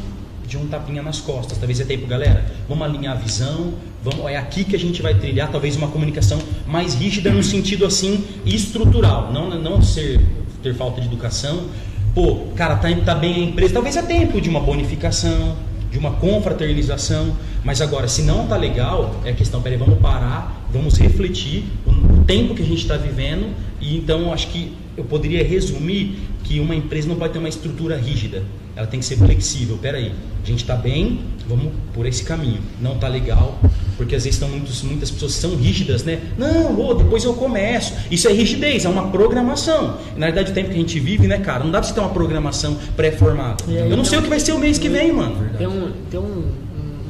de 0.54 0.58
um 0.58 0.68
tapinha 0.68 1.02
nas 1.02 1.20
costas. 1.20 1.58
Talvez 1.58 1.80
é 1.80 1.84
tempo, 1.84 2.06
galera, 2.06 2.46
vamos 2.70 2.86
alinhar 2.86 3.18
a 3.18 3.20
visão, 3.20 3.74
vamos, 4.04 4.30
é 4.30 4.38
aqui 4.38 4.64
que 4.64 4.76
a 4.76 4.80
gente 4.80 5.02
vai 5.02 5.16
trilhar 5.16 5.52
talvez 5.52 5.76
uma 5.76 5.88
comunicação 5.88 6.38
mais 6.68 6.94
rígida 6.94 7.32
no 7.32 7.42
sentido 7.42 7.86
assim 7.86 8.24
estrutural, 8.46 9.34
não 9.34 9.50
não 9.60 9.82
ser 9.82 10.22
ter 10.62 10.76
falta 10.76 11.02
de 11.02 11.08
educação. 11.08 11.66
Pô, 12.14 12.50
cara, 12.56 12.76
tá, 12.76 12.88
tá 13.04 13.16
bem 13.16 13.34
a 13.34 13.40
empresa, 13.40 13.74
talvez 13.74 13.98
é 13.98 14.04
tempo 14.04 14.40
de 14.40 14.48
uma 14.48 14.60
bonificação, 14.60 15.58
de 15.92 15.98
uma 15.98 16.12
confraternização, 16.12 17.36
mas 17.64 17.82
agora, 17.82 18.08
se 18.08 18.22
não 18.22 18.46
tá 18.46 18.56
legal, 18.56 19.20
é 19.26 19.34
questão, 19.34 19.60
peraí, 19.60 19.78
vamos 19.80 19.98
parar, 19.98 20.68
vamos 20.72 20.98
refletir 20.98 21.64
o 21.88 22.24
tempo 22.26 22.54
que 22.54 22.62
a 22.62 22.66
gente 22.66 22.84
está 22.84 22.96
vivendo, 22.96 23.52
e 23.82 23.98
então 23.98 24.32
acho 24.32 24.48
que 24.50 24.72
eu 24.96 25.04
poderia 25.04 25.44
resumir 25.44 26.20
que 26.44 26.60
uma 26.60 26.76
empresa 26.76 27.08
não 27.08 27.16
pode 27.16 27.34
ter 27.34 27.40
uma 27.40 27.50
estrutura 27.50 27.98
rígida, 27.98 28.44
ela 28.76 28.88
tem 28.88 29.00
que 29.00 29.06
ser 29.06 29.18
flexível. 29.18 29.78
Peraí, 29.82 30.12
a 30.44 30.46
gente 30.46 30.60
está 30.60 30.76
bem, 30.76 31.22
vamos 31.48 31.72
por 31.94 32.06
esse 32.06 32.24
caminho. 32.24 32.60
Não 32.82 32.94
está 32.94 33.08
legal, 33.08 33.60
porque 33.98 34.16
às 34.16 34.24
vezes 34.24 34.36
estão 34.36 34.50
muitos, 34.50 34.82
muitas 34.84 35.10
pessoas 35.10 35.34
são 35.34 35.56
rígidas, 35.56 36.04
né? 36.04 36.20
Não, 36.38 36.80
oh, 36.80 36.94
depois 36.94 37.24
eu 37.24 37.34
começo. 37.34 37.94
Isso 38.12 38.28
é 38.28 38.34
rigidez, 38.34 38.86
é 38.86 38.90
uma 38.90 39.08
programação. 39.10 39.98
Na 40.18 40.28
verdade, 40.28 40.52
o 40.52 40.54
tempo 40.54 40.70
que 40.70 40.76
a 40.76 40.80
gente 40.80 41.00
vive, 41.00 41.28
né, 41.28 41.38
cara? 41.40 41.64
Não 41.64 41.72
dá 41.72 41.80
pra 41.80 41.88
você 41.88 41.94
ter 41.94 42.02
uma 42.02 42.10
programação 42.10 42.78
pré-formada. 42.96 43.64
Eu 43.68 43.96
não 43.96 44.04
sei 44.04 44.20
o 44.20 44.22
que 44.22 44.30
vai 44.30 44.40
ser 44.40 44.52
o 44.52 44.60
mês 44.60 44.78
que 44.78 44.90
vem, 44.90 45.14
mano. 45.14 45.50
Tem 45.58 45.68
um, 45.68 45.92
tem 46.10 46.20
um, 46.20 46.52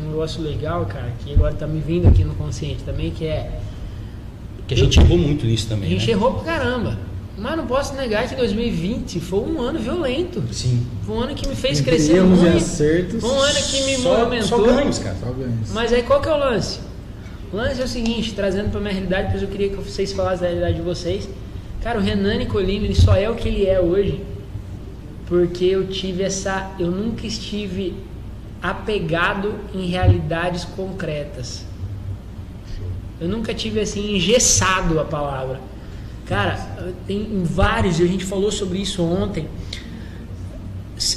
um 0.03 0.09
negócio 0.09 0.41
legal, 0.41 0.85
cara, 0.85 1.13
que 1.23 1.33
agora 1.33 1.53
tá 1.53 1.65
me 1.65 1.79
vindo 1.79 2.07
aqui 2.07 2.23
no 2.23 2.35
consciente 2.35 2.83
também, 2.83 3.11
que 3.11 3.25
é. 3.25 3.59
Que 4.67 4.75
a 4.75 4.77
gente 4.77 4.97
eu, 4.97 5.03
errou 5.03 5.17
muito 5.17 5.45
nisso 5.45 5.67
também. 5.67 5.87
A 5.87 5.91
gente 5.91 6.07
né? 6.07 6.13
errou 6.13 6.33
pra 6.33 6.53
caramba. 6.53 7.12
Mas 7.37 7.57
não 7.57 7.65
posso 7.65 7.95
negar 7.95 8.27
que 8.27 8.35
2020 8.35 9.19
foi 9.19 9.39
um 9.39 9.59
ano 9.59 9.79
violento. 9.79 10.43
Sim. 10.51 10.85
Foi 11.05 11.15
um 11.15 11.19
ano 11.19 11.35
que 11.35 11.47
me 11.47 11.55
fez 11.55 11.79
Entre 11.79 11.91
crescer 11.91 12.21
muito. 12.21 12.45
E 12.45 12.57
acertos, 12.57 13.21
foi 13.21 13.29
um 13.29 13.39
ano 13.39 13.55
que 13.55 13.83
me 13.83 13.97
só, 13.97 14.17
movimentou. 14.17 14.47
Só 14.47 14.63
ganhos, 14.63 14.99
cara. 14.99 15.15
Só 15.19 15.31
ganhos. 15.31 15.71
Mas 15.71 15.93
aí 15.93 16.03
qual 16.03 16.21
que 16.21 16.29
é 16.29 16.33
o 16.33 16.37
lance? 16.37 16.79
O 17.51 17.57
lance 17.57 17.81
é 17.81 17.83
o 17.83 17.87
seguinte, 17.87 18.33
trazendo 18.33 18.69
para 18.69 18.79
minha 18.79 18.93
realidade, 18.93 19.29
pois 19.31 19.41
eu 19.41 19.47
queria 19.47 19.69
que 19.69 19.75
vocês 19.75 20.13
falassem 20.13 20.41
da 20.41 20.47
realidade 20.47 20.75
de 20.75 20.81
vocês. 20.81 21.27
Cara, 21.81 21.99
o 21.99 22.01
Renan 22.01 22.37
Nicolini, 22.37 22.85
ele 22.85 22.95
só 22.95 23.15
é 23.15 23.29
o 23.29 23.35
que 23.35 23.47
ele 23.47 23.65
é 23.65 23.79
hoje 23.79 24.21
porque 25.33 25.65
eu 25.65 25.87
tive 25.87 26.23
essa, 26.23 26.71
eu 26.77 26.91
nunca 26.91 27.25
estive 27.25 27.95
apegado 28.61 29.55
em 29.73 29.87
realidades 29.87 30.63
concretas. 30.63 31.65
Eu 33.19 33.27
nunca 33.27 33.53
tive 33.53 33.79
assim 33.79 34.15
engessado 34.15 34.99
a 34.99 35.05
palavra. 35.05 35.59
Cara, 36.25 36.93
tem 37.05 37.43
vários, 37.43 37.99
e 37.99 38.03
a 38.03 38.07
gente 38.07 38.25
falou 38.25 38.51
sobre 38.51 38.79
isso 38.79 39.03
ontem. 39.03 39.47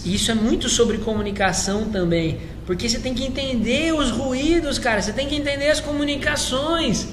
Isso 0.05 0.31
é 0.31 0.35
muito 0.35 0.69
sobre 0.69 0.99
comunicação 0.99 1.90
também. 1.90 2.40
Porque 2.66 2.88
você 2.88 2.99
tem 2.99 3.14
que 3.14 3.25
entender 3.25 3.95
os 3.95 4.11
ruídos, 4.11 4.79
cara. 4.79 5.01
Você 5.01 5.12
tem 5.12 5.29
que 5.29 5.37
entender 5.37 5.71
as 5.71 5.81
comunicações. 5.81 7.07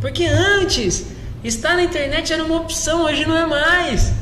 Porque 0.00 0.24
antes 0.24 1.06
Estar 1.44 1.76
na 1.76 1.82
internet 1.82 2.32
era 2.32 2.42
uma 2.42 2.56
opção, 2.56 3.02
hoje 3.04 3.26
não 3.26 3.36
é 3.36 3.44
mais. 3.44 4.14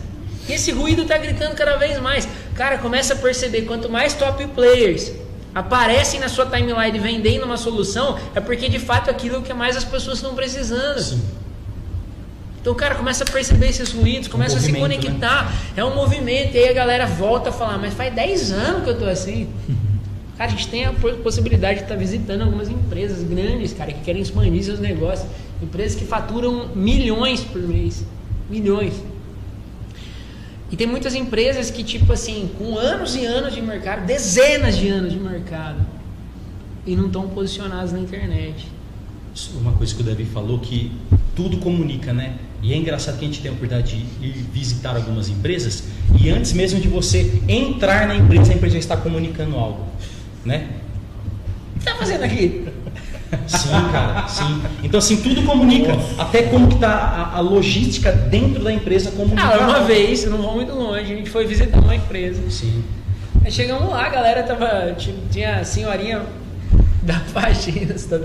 E 0.49 0.53
esse 0.53 0.73
ruído 0.73 1.03
está 1.03 1.17
gritando 1.17 1.55
cada 1.55 1.77
vez 1.77 2.01
mais. 2.01 2.27
Cara, 2.57 2.79
começa 2.79 3.15
a 3.15 3.17
perceber, 3.17 3.63
quanto 3.63 3.89
mais 3.89 4.13
top 4.13 4.45
players 4.49 5.13
aparecem 5.55 6.19
na 6.19 6.29
sua 6.29 6.47
timeline 6.47 6.99
vendendo 6.99 7.45
uma 7.45 7.57
solução, 7.57 8.19
é 8.35 8.41
porque 8.41 8.69
de 8.69 8.81
fato 8.81 9.09
aquilo 9.09 9.41
que 9.41 9.55
mais 9.55 9.77
as 9.77 9.85
pessoas 9.85 10.19
estão 10.19 10.35
precisando. 10.35 11.01
Sim. 11.01 11.23
Então 12.63 12.73
o 12.73 12.77
cara 12.77 12.95
começa 12.95 13.25
a 13.25 13.27
perceber 13.27 13.71
esses 13.71 13.91
ruídos, 13.91 14.29
começa 14.29 14.55
um 14.55 14.59
a 14.59 14.61
se 14.61 14.73
conectar. 14.73 15.47
Né? 15.47 15.53
É 15.79 15.85
um 15.85 15.97
movimento. 15.97 16.55
E 16.55 16.59
aí 16.59 16.69
a 16.69 16.73
galera 16.73 17.07
volta 17.07 17.51
a 17.51 17.53
falar, 17.53 17.77
mas 17.77 17.93
faz 17.93 18.15
10 18.15 18.53
anos 18.53 18.85
que 18.85 18.91
eu 18.91 18.99
tô 18.99 19.05
assim. 19.05 19.49
Cara, 20.39 20.51
a 20.51 20.55
gente 20.55 20.69
tem 20.69 20.85
a 20.85 20.93
possibilidade 20.93 21.81
de 21.81 21.85
estar 21.85 21.95
tá 21.95 22.01
visitando 22.01 22.43
algumas 22.43 22.69
empresas 22.69 23.23
grandes, 23.23 23.73
cara, 23.75 23.93
que 23.93 24.01
querem 24.01 24.23
expandir 24.23 24.65
seus 24.65 24.81
negócios. 24.81 25.29
Empresas 25.61 25.97
que 25.97 26.05
faturam 26.05 26.71
milhões 26.75 27.41
por 27.43 27.61
mês. 27.61 28.05
Milhões. 28.51 28.95
E 30.71 30.77
tem 30.77 30.87
muitas 30.87 31.15
empresas 31.15 31.71
que, 31.71 31.85
tipo 31.85 32.13
assim, 32.13 32.51
com 32.59 32.79
anos 32.79 33.15
e 33.15 33.27
anos 33.27 33.55
de 33.55 33.61
mercado, 33.61 34.07
dezenas 34.07 34.77
de 34.77 34.89
anos 34.89 35.13
de 35.13 35.21
mercado, 35.21 35.79
e 36.87 36.97
não 36.97 37.07
estão 37.07 37.29
posicionados 37.29 37.93
na 37.93 38.01
internet. 38.01 38.67
Uma 39.61 39.73
coisa 39.73 39.95
que 39.95 40.01
o 40.01 40.05
Davi 40.05 40.25
falou 40.25 40.59
que 40.59 40.91
tudo 41.37 41.59
comunica, 41.59 42.13
né? 42.13 42.37
E 42.63 42.73
é 42.73 42.77
engraçado 42.77 43.19
que 43.19 43.25
a 43.25 43.29
gente 43.29 43.41
tem 43.41 43.51
a 43.51 43.55
oportunidade 43.55 43.99
de 43.99 44.27
ir 44.27 44.47
visitar 44.53 44.95
algumas 44.95 45.29
empresas 45.29 45.83
e 46.21 46.31
antes 46.31 46.53
mesmo 46.53 46.81
de 46.81 46.87
você 46.87 47.43
entrar 47.49 48.07
na 48.07 48.15
empresa, 48.15 48.53
a 48.53 48.55
empresa 48.55 48.75
já 48.75 48.79
está 48.79 48.97
comunicando 48.97 49.57
algo, 49.57 49.85
né? 50.45 50.69
O 51.75 51.79
que 51.81 51.89
está 51.89 51.97
fazendo 51.97 52.23
aqui? 52.23 52.65
Sim, 53.49 53.71
cara, 53.91 54.29
sim. 54.29 54.63
Então 54.85 54.99
assim, 54.99 55.17
tudo 55.17 55.43
comunica. 55.43 55.95
Nossa. 55.95 56.23
Até 56.23 56.43
como 56.43 56.69
que 56.69 56.79
tá 56.79 56.93
a, 57.33 57.39
a, 57.39 57.41
logística 57.41 58.13
dentro 58.13 58.63
da 58.63 58.73
empresa 58.73 59.11
comunica. 59.11 59.43
Ah, 59.43 59.65
uma 59.65 59.81
vez, 59.81 60.25
não 60.27 60.39
vou 60.39 60.55
muito 60.55 60.73
longe, 60.73 61.01
a 61.01 61.17
gente 61.17 61.31
foi 61.31 61.47
visitar 61.47 61.81
uma 61.81 61.97
empresa. 61.97 62.43
Sim. 62.49 62.85
Aí 63.45 63.51
chegamos 63.51 63.89
lá, 63.89 64.07
a 64.07 64.09
galera 64.11 64.43
tava. 64.43 64.95
Tinha 65.31 65.57
a 65.57 65.65
senhorinha 65.65 66.23
da 67.03 67.15
faxina, 67.15 67.99
você 67.99 68.07
tá 68.07 68.19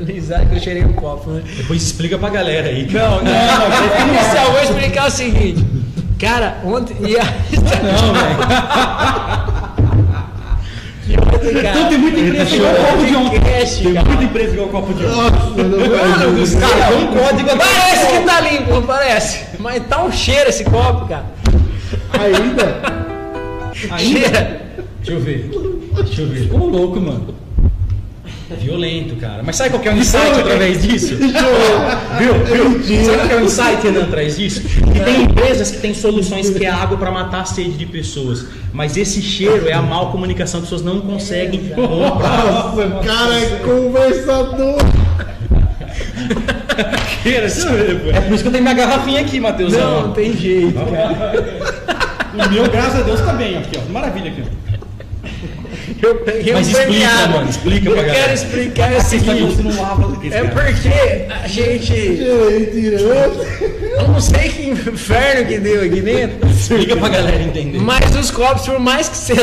que 0.45 0.55
eu 0.55 0.59
cheirei 0.59 0.85
um 0.85 0.93
copo, 0.93 1.31
né? 1.31 1.41
Depois 1.57 1.81
explica 1.81 2.17
pra 2.17 2.29
galera 2.29 2.67
aí. 2.67 2.87
Não, 2.91 3.17
não, 3.17 3.23
não. 3.23 4.07
Inicial, 4.13 4.51
vou 4.51 4.61
explicar 4.61 5.07
o 5.07 5.11
seguinte. 5.11 5.65
Cara, 6.19 6.57
ontem. 6.63 6.95
Ia... 7.01 7.23
Não, 7.23 8.13
velho. 8.13 8.37
Então 11.49 11.89
tem 11.89 11.97
muita 11.97 12.19
empresa 12.19 12.55
igual 12.55 12.75
copo 12.75 13.05
de 13.05 13.15
ontem. 13.15 13.39
Tem 13.39 13.93
muita 13.93 14.23
empresa 14.23 14.53
igual 14.53 14.69
copo 14.69 14.93
de 14.93 15.05
ontem. 15.05 15.63
Mano, 15.63 16.41
os 16.41 16.55
caras 16.55 16.89
dão 16.89 16.99
um 16.99 17.07
código. 17.07 17.49
Parece 17.57 18.07
que 18.07 18.23
tá 18.25 18.41
limpo, 18.41 18.71
não 18.73 18.83
parece. 18.83 19.45
Mas 19.59 19.83
tá 19.87 20.03
um 20.03 20.11
cheiro 20.11 20.49
esse 20.49 20.63
copo, 20.65 21.07
cara. 21.07 21.25
Ainda? 22.13 22.81
Ainda? 23.91 24.19
Cheira. 24.19 24.61
Deixa 24.97 25.11
eu 25.11 25.19
ver. 25.19 25.49
Deixa 26.03 26.21
eu 26.21 26.27
ver. 26.27 26.41
Ficou 26.41 26.69
louco, 26.69 26.99
mano. 26.99 27.46
Violento, 28.55 29.15
cara. 29.17 29.43
Mas 29.43 29.57
sabe 29.57 29.71
qual 29.71 29.81
que 29.81 29.89
é 29.89 29.93
o 29.93 29.97
insight 29.97 30.39
através 30.39 30.81
disso? 30.81 31.15
viu? 32.17 32.33
Viu? 32.45 33.05
Sabe 33.05 33.17
qual 33.17 33.27
que 33.27 33.33
é 33.33 33.37
o 33.37 33.43
insight 33.43 33.83
Renan, 33.83 34.03
atrás 34.03 34.37
disso? 34.37 34.61
Que 34.61 34.99
tem 34.99 35.23
empresas 35.23 35.71
que 35.71 35.77
têm 35.79 35.93
soluções 35.93 36.49
que 36.49 36.65
é 36.65 36.69
água 36.69 36.97
para 36.97 37.11
matar 37.11 37.41
a 37.41 37.45
sede 37.45 37.71
de 37.71 37.85
pessoas. 37.85 38.45
Mas 38.71 38.95
esse 38.95 39.21
cheiro 39.21 39.67
é 39.67 39.73
a 39.73 39.81
mal 39.81 40.11
comunicação, 40.11 40.59
as 40.59 40.65
pessoas 40.65 40.81
não 40.81 41.01
conseguem 41.01 41.69
comprar. 41.69 42.45
Nossa, 42.45 42.89
cara, 43.05 43.39
é 43.39 43.59
conversador. 43.63 44.77
é 48.13 48.21
por 48.21 48.33
isso 48.33 48.43
que 48.43 48.47
eu 48.47 48.51
tenho 48.51 48.63
minha 48.63 48.75
garrafinha 48.75 49.21
aqui, 49.21 49.39
Matheus. 49.39 49.73
Não, 49.73 50.07
não 50.07 50.13
tem 50.13 50.35
jeito, 50.35 50.73
cara. 50.73 52.07
O 52.33 52.49
meu, 52.53 52.69
graças 52.69 53.01
a 53.01 53.03
Deus, 53.03 53.19
também. 53.21 53.57
Aqui, 53.57 53.77
ó. 53.77 53.91
Maravilha 53.91 54.31
aqui, 54.31 54.43
ó. 54.45 54.56
Eu 56.01 56.15
peguei 56.17 56.53
Mas 56.53 56.67
um 56.67 56.71
explica, 56.71 57.27
mano, 57.27 57.49
explica 57.49 57.91
pra 57.91 58.01
Eu 58.01 58.13
quero 58.13 58.33
explicar 58.33 58.91
o 58.93 59.01
seguinte. 59.01 59.57
É 60.31 60.43
porque 60.43 61.43
a 61.43 61.47
gente. 61.47 62.19
Eu 63.99 64.07
não 64.07 64.19
sei 64.21 64.49
que 64.49 64.69
inferno 64.69 65.47
que 65.47 65.57
deu 65.57 65.83
aqui 65.83 66.01
dentro. 66.01 66.47
Explica 66.47 66.95
pra 66.97 67.09
galera 67.09 67.41
entender. 67.41 67.79
Mas 67.79 68.15
os 68.15 68.29
copos, 68.29 68.65
por 68.65 68.79
mais 68.79 69.09
que 69.09 69.17
você 69.17 69.33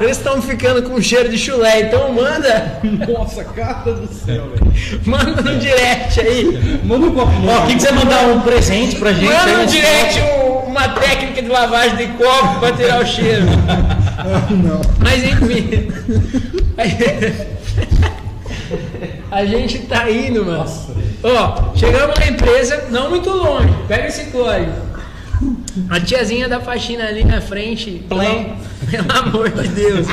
eles 0.00 0.16
estão 0.16 0.42
ficando 0.42 0.82
com 0.82 1.00
cheiro 1.00 1.28
de 1.28 1.38
chulé. 1.38 1.82
Então 1.82 2.12
manda. 2.12 2.80
Nossa, 3.08 3.44
cara 3.44 3.92
do 3.92 4.12
céu, 4.12 4.50
velho. 4.50 4.72
Manda 5.04 5.42
no 5.42 5.58
direct 5.58 6.20
aí. 6.20 6.80
Manda 6.82 7.06
um 7.06 7.14
copo. 7.14 7.32
Ó, 7.46 7.66
quem 7.66 7.76
quiser 7.76 7.92
mandar 7.92 8.24
um 8.28 8.40
presente 8.40 8.96
pra 8.96 9.12
gente. 9.12 9.32
Manda 9.32 9.58
no 9.58 9.66
direct 9.66 10.20
uma 10.66 10.88
técnica 10.88 11.42
de 11.42 11.48
lavagem 11.48 11.96
de 11.96 12.06
copo 12.14 12.60
pra 12.60 12.72
tirar 12.72 13.02
o 13.02 13.06
cheiro. 13.06 13.44
Não. 14.50 14.80
Mas 14.98 15.24
enfim. 15.24 15.88
A 19.30 19.44
gente 19.44 19.78
tá 19.80 20.10
indo, 20.10 20.44
mano. 20.44 20.58
Nossa. 20.58 20.92
Ó, 21.22 21.74
chegamos 21.74 22.18
na 22.18 22.26
empresa, 22.26 22.84
não 22.90 23.10
muito 23.10 23.30
longe. 23.30 23.72
Pega 23.88 24.08
esse 24.08 24.24
código. 24.26 24.72
A 25.88 26.00
tiazinha 26.00 26.48
da 26.48 26.60
faxina 26.60 27.06
ali 27.06 27.24
na 27.24 27.40
frente. 27.40 28.04
Play. 28.08 28.52
Pelo 28.90 29.10
amor 29.10 29.50
de 29.50 29.68
Deus. 29.68 30.06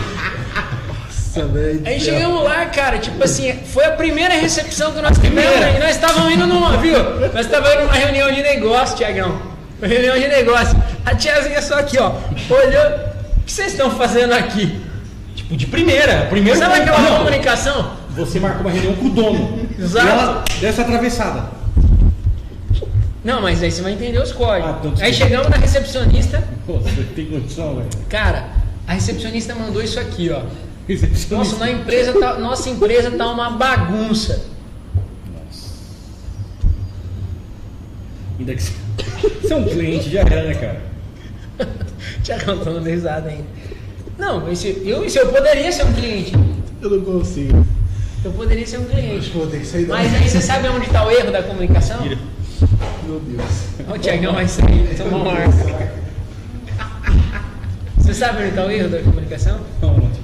Nossa, 1.40 1.46
velho. 1.46 1.82
Aí 1.86 2.00
chegamos 2.00 2.44
lá, 2.44 2.66
cara, 2.68 2.98
tipo 2.98 3.24
assim, 3.24 3.54
foi 3.66 3.86
a 3.86 3.92
primeira 3.92 4.34
recepção 4.36 4.92
que 4.92 5.02
nós 5.02 5.18
tivemos. 5.18 5.76
E 5.76 5.80
nós 5.80 5.92
estávamos 5.92 6.34
indo 6.34 6.48
numa, 6.48 6.78
viu? 6.78 6.98
Nós 7.34 7.46
estávamos 7.46 7.76
indo 7.76 7.84
numa 7.84 7.94
reunião 7.94 8.32
de 8.32 8.42
negócio, 8.42 8.98
Tiagão. 8.98 9.42
Uma 9.80 9.88
reunião 9.88 10.20
de 10.20 10.28
negócio. 10.28 10.82
A 11.06 11.16
tiazinha 11.16 11.62
só 11.62 11.80
aqui, 11.80 11.98
ó, 12.00 12.14
olhou 12.50 13.10
que 13.50 13.54
vocês 13.54 13.72
estão 13.72 13.90
fazendo 13.90 14.32
aqui? 14.34 14.80
Tipo, 15.36 15.58
de 15.58 15.66
primeira. 15.66 16.28
Primeiro 16.28 16.60
Sabe 16.60 16.82
aquela 16.82 17.00
não, 17.02 17.18
comunicação? 17.18 17.98
Você 18.12 18.40
marcou 18.40 18.62
uma 18.62 18.70
reunião 18.70 18.94
com 18.94 19.08
o 19.08 19.10
dono. 19.10 19.68
Exato. 19.78 20.06
E 20.06 20.10
ela 20.10 20.46
dessa 20.62 20.82
atravessada. 20.84 21.50
Não, 23.24 23.42
mas 23.42 23.64
aí 23.64 23.72
você 23.72 23.82
vai 23.82 23.94
entender 23.94 24.20
os 24.20 24.32
códigos. 24.32 24.70
Ah, 24.70 24.80
então 24.80 25.04
aí 25.04 25.12
chegamos 25.12 25.50
na 25.50 25.58
recepcionista. 25.58 26.44
Você 26.68 27.04
tem 27.16 27.26
condição, 27.26 27.78
velho. 27.78 27.90
Cara, 28.08 28.50
a 28.88 28.94
recepcionista 28.94 29.56
mandou 29.56 29.82
isso 29.82 30.00
aqui, 30.00 30.30
ó. 30.30 30.44
Nossa, 31.32 31.58
na 31.58 31.72
empresa 31.72 32.20
tá, 32.20 32.38
nossa 32.38 32.70
empresa 32.70 33.12
tá 33.12 33.32
uma 33.32 33.50
bagunça. 33.50 34.46
Nossa. 35.34 35.70
Ainda 38.38 38.54
que 38.54 38.62
você 38.62 38.74
é 39.54 39.56
um 39.56 39.66
cliente, 39.66 40.10
já 40.12 40.20
era, 40.20 40.44
né, 40.44 40.54
cara? 40.54 41.80
Tiagão 42.24 42.58
tá 42.58 42.72
dando 42.72 42.90
risada 42.90 43.30
ainda. 43.30 43.46
Não, 44.18 44.52
esse, 44.52 44.82
eu, 44.86 45.06
esse 45.06 45.18
eu 45.18 45.28
poderia 45.28 45.72
ser 45.72 45.86
um 45.86 45.94
cliente. 45.94 46.34
Eu 46.82 46.90
não 46.90 47.02
consigo. 47.02 47.66
Eu 48.24 48.32
poderia 48.34 48.68
ser 48.68 48.80
um 48.80 48.86
cliente. 48.86 49.32
Mas 49.88 50.14
aí 50.14 50.30
você 50.30 50.42
sabe 50.42 50.68
onde 50.68 50.88
está 50.88 51.06
o 51.06 51.12
erro 51.12 51.32
da 51.32 51.42
comunicação? 51.42 52.02
Meu 52.02 53.20
Deus. 53.22 53.70
O 53.88 53.98
Tiagão 53.98 54.34
vai 54.34 54.48
sair, 54.48 54.96
tomar 54.98 55.18
um 55.18 55.30
ar. 55.30 55.48
Você 57.98 58.14
sabe 58.14 58.40
onde 58.40 58.50
está 58.50 58.66
o 58.66 58.72
erro 58.72 58.90
da 58.90 59.00
comunicação? 59.02 59.60
Onde? 59.82 60.20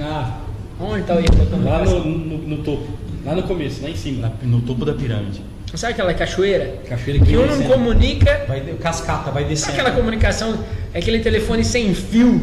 Ah. 0.00 0.38
Onde 0.78 1.00
está 1.00 1.14
o 1.14 1.18
erro 1.18 1.34
da 1.34 1.46
comunicação? 1.46 1.98
Lá 1.98 2.04
no, 2.04 2.04
no, 2.04 2.38
no, 2.38 2.58
topo. 2.58 2.86
Lá 3.24 3.34
no 3.34 3.42
começo, 3.42 3.82
lá 3.82 3.90
em 3.90 3.96
cima. 3.96 4.32
no 4.42 4.60
topo 4.60 4.84
da 4.84 4.94
pirâmide. 4.94 5.42
Sabe 5.74 5.94
aquela 5.94 6.12
cachoeira? 6.12 6.80
Cachoeira 6.86 7.24
que, 7.24 7.32
que 7.32 7.36
um 7.36 7.46
não 7.46 7.62
comunica. 7.62 8.44
Vai, 8.46 8.60
cascata, 8.80 9.30
vai 9.30 9.44
descendo. 9.44 9.72
Aquela 9.72 9.92
comunicação, 9.92 10.58
é 10.94 10.98
aquele 10.98 11.20
telefone 11.20 11.64
sem 11.64 11.94
fio 11.94 12.42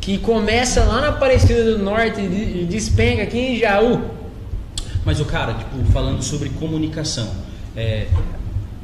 que 0.00 0.18
começa 0.18 0.84
lá 0.84 1.00
na 1.00 1.08
Aparecida 1.08 1.76
do 1.76 1.78
Norte 1.78 2.20
e 2.20 2.66
despenga 2.68 3.22
aqui 3.22 3.38
em 3.38 3.58
Jaú. 3.58 4.00
Mas 5.04 5.20
o 5.20 5.24
cara, 5.24 5.54
tipo, 5.54 5.84
falando 5.92 6.22
sobre 6.22 6.48
comunicação, 6.50 7.30
é, 7.76 8.06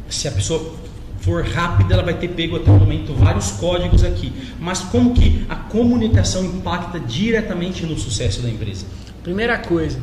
se 0.09 0.29
a 0.29 0.33
pessoa 0.33 0.75
for 1.21 1.45
rápida, 1.45 1.95
ela 1.95 2.03
vai 2.03 2.15
ter 2.15 2.29
pego 2.29 2.57
até 2.57 2.71
o 2.71 2.75
momento 2.75 3.13
vários 3.15 3.51
códigos 3.53 4.05
aqui. 4.05 4.33
Mas 4.61 4.81
como 4.81 5.15
que 5.15 5.45
a 5.49 5.57
comunicação 5.57 6.45
impacta 6.45 7.01
diretamente 7.01 7.85
no 7.85 7.99
sucesso 7.99 8.43
da 8.43 8.49
empresa? 8.49 8.87
Primeira 9.23 9.59
coisa, 9.59 9.99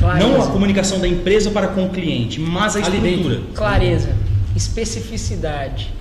Clareza. 0.00 0.26
Não 0.26 0.42
a 0.42 0.46
comunicação 0.46 0.98
da 0.98 1.06
empresa 1.06 1.50
para 1.50 1.68
com 1.68 1.84
o 1.84 1.90
cliente, 1.90 2.40
mas 2.40 2.74
a 2.74 2.80
estrutura. 2.80 3.42
Clareza, 3.54 4.14
especificidade. 4.56 5.92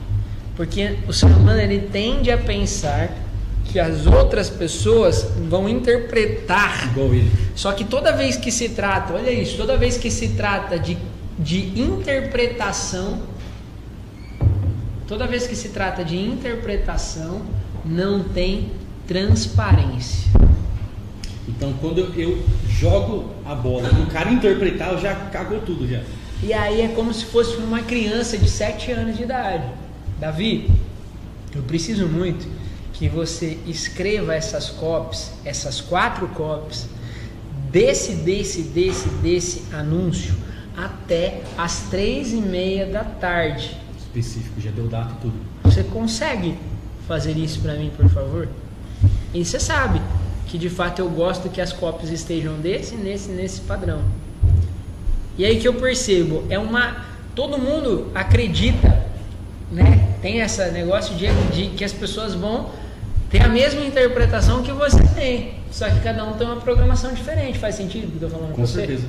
Porque 0.59 0.97
o 1.07 1.13
ser 1.13 1.27
humano 1.27 1.57
ele 1.57 1.87
tende 1.89 2.29
a 2.29 2.37
pensar 2.37 3.15
que 3.63 3.79
as 3.79 4.05
outras 4.05 4.49
pessoas 4.49 5.25
vão 5.47 5.69
interpretar. 5.69 6.89
Igual 6.91 7.13
ele. 7.13 7.31
Só 7.55 7.71
que 7.71 7.85
toda 7.85 8.11
vez 8.11 8.35
que 8.35 8.51
se 8.51 8.67
trata, 8.67 9.13
olha 9.13 9.31
isso, 9.31 9.55
toda 9.55 9.77
vez 9.77 9.95
que 9.95 10.11
se 10.11 10.31
trata 10.35 10.77
de, 10.77 10.97
de 11.37 11.79
interpretação, 11.79 13.21
toda 15.07 15.25
vez 15.25 15.47
que 15.47 15.55
se 15.55 15.69
trata 15.69 16.03
de 16.03 16.17
interpretação, 16.17 17.41
não 17.85 18.21
tem 18.21 18.69
transparência. 19.07 20.29
Então, 21.47 21.73
quando 21.79 21.99
eu, 21.99 22.13
eu 22.15 22.43
jogo 22.67 23.29
a 23.45 23.55
bola 23.55 23.89
o 23.91 24.07
cara 24.07 24.29
interpretar, 24.29 24.91
eu 24.91 24.99
já 24.99 25.15
cagou 25.15 25.61
tudo 25.61 25.87
já. 25.87 26.01
E 26.43 26.51
aí 26.51 26.81
é 26.81 26.89
como 26.89 27.13
se 27.13 27.23
fosse 27.23 27.55
uma 27.55 27.81
criança 27.81 28.37
de 28.37 28.49
7 28.49 28.91
anos 28.91 29.15
de 29.15 29.23
idade. 29.23 29.63
Davi, 30.19 30.69
eu 31.55 31.61
preciso 31.63 32.07
muito 32.07 32.47
que 32.93 33.07
você 33.07 33.57
escreva 33.65 34.35
essas 34.35 34.69
copies, 34.69 35.31
essas 35.45 35.79
quatro 35.79 36.27
copies, 36.29 36.87
desse, 37.71 38.15
desse, 38.15 38.63
desse, 38.63 39.07
desse 39.09 39.63
anúncio 39.73 40.35
até 40.75 41.41
as 41.57 41.83
três 41.89 42.33
e 42.33 42.37
meia 42.37 42.85
da 42.85 43.03
tarde. 43.03 43.77
Específico, 43.97 44.59
já 44.59 44.71
deu 44.71 44.87
data 44.87 45.15
tudo. 45.21 45.35
Você 45.63 45.83
consegue 45.83 46.57
fazer 47.07 47.37
isso 47.37 47.61
para 47.61 47.75
mim, 47.75 47.91
por 47.95 48.09
favor? 48.09 48.49
E 49.33 49.45
você 49.45 49.59
sabe 49.59 50.01
que 50.47 50.57
de 50.57 50.69
fato 50.69 50.99
eu 50.99 51.09
gosto 51.09 51.49
que 51.49 51.61
as 51.61 51.71
copies 51.71 52.09
estejam 52.09 52.59
desse, 52.59 52.95
nesse, 52.95 53.29
nesse 53.29 53.61
padrão. 53.61 54.01
E 55.37 55.45
aí 55.45 55.59
que 55.59 55.67
eu 55.67 55.75
percebo, 55.75 56.43
é 56.49 56.59
uma. 56.59 57.05
Todo 57.35 57.57
mundo 57.57 58.11
acredita, 58.13 59.05
né? 59.71 60.08
Tem 60.21 60.39
esse 60.39 60.63
negócio 60.71 61.15
de, 61.15 61.27
de 61.53 61.75
que 61.75 61.83
as 61.83 61.93
pessoas 61.93 62.33
vão 62.33 62.69
ter 63.29 63.41
a 63.41 63.47
mesma 63.47 63.81
interpretação 63.85 64.63
que 64.63 64.71
você 64.71 65.01
tem. 65.15 65.53
Só 65.71 65.89
que 65.89 65.99
cada 66.01 66.23
um 66.25 66.33
tem 66.33 66.47
uma 66.47 66.57
programação 66.57 67.13
diferente. 67.13 67.57
Faz 67.59 67.75
sentido 67.75 68.07
o 68.07 68.11
que 68.11 68.23
eu 68.23 68.27
estou 68.27 68.29
falando 68.29 68.49
com, 68.49 68.61
com 68.61 68.67
você? 68.67 68.79
certeza. 68.79 69.07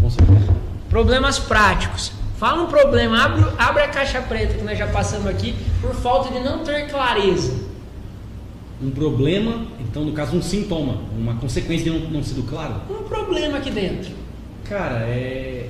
Com 0.00 0.10
certeza. 0.10 0.52
Problemas 0.88 1.38
práticos. 1.38 2.12
Fala 2.36 2.62
um 2.62 2.66
problema, 2.66 3.22
abre, 3.22 3.44
abre 3.58 3.82
a 3.82 3.88
caixa 3.88 4.20
preta 4.22 4.54
que 4.54 4.64
nós 4.64 4.78
já 4.78 4.86
passamos 4.86 5.26
aqui 5.26 5.54
por 5.80 5.94
falta 5.94 6.32
de 6.32 6.40
não 6.40 6.64
ter 6.64 6.88
clareza. 6.88 7.52
Um 8.82 8.90
problema, 8.90 9.66
então 9.78 10.04
no 10.06 10.12
caso 10.12 10.34
um 10.34 10.40
sintoma, 10.40 11.02
uma 11.16 11.34
consequência 11.34 11.92
de 11.92 11.98
não, 11.98 12.10
não 12.10 12.22
sido 12.22 12.42
claro? 12.44 12.76
Um 12.88 13.02
problema 13.02 13.58
aqui 13.58 13.70
dentro. 13.70 14.10
Cara, 14.64 15.00
é, 15.00 15.68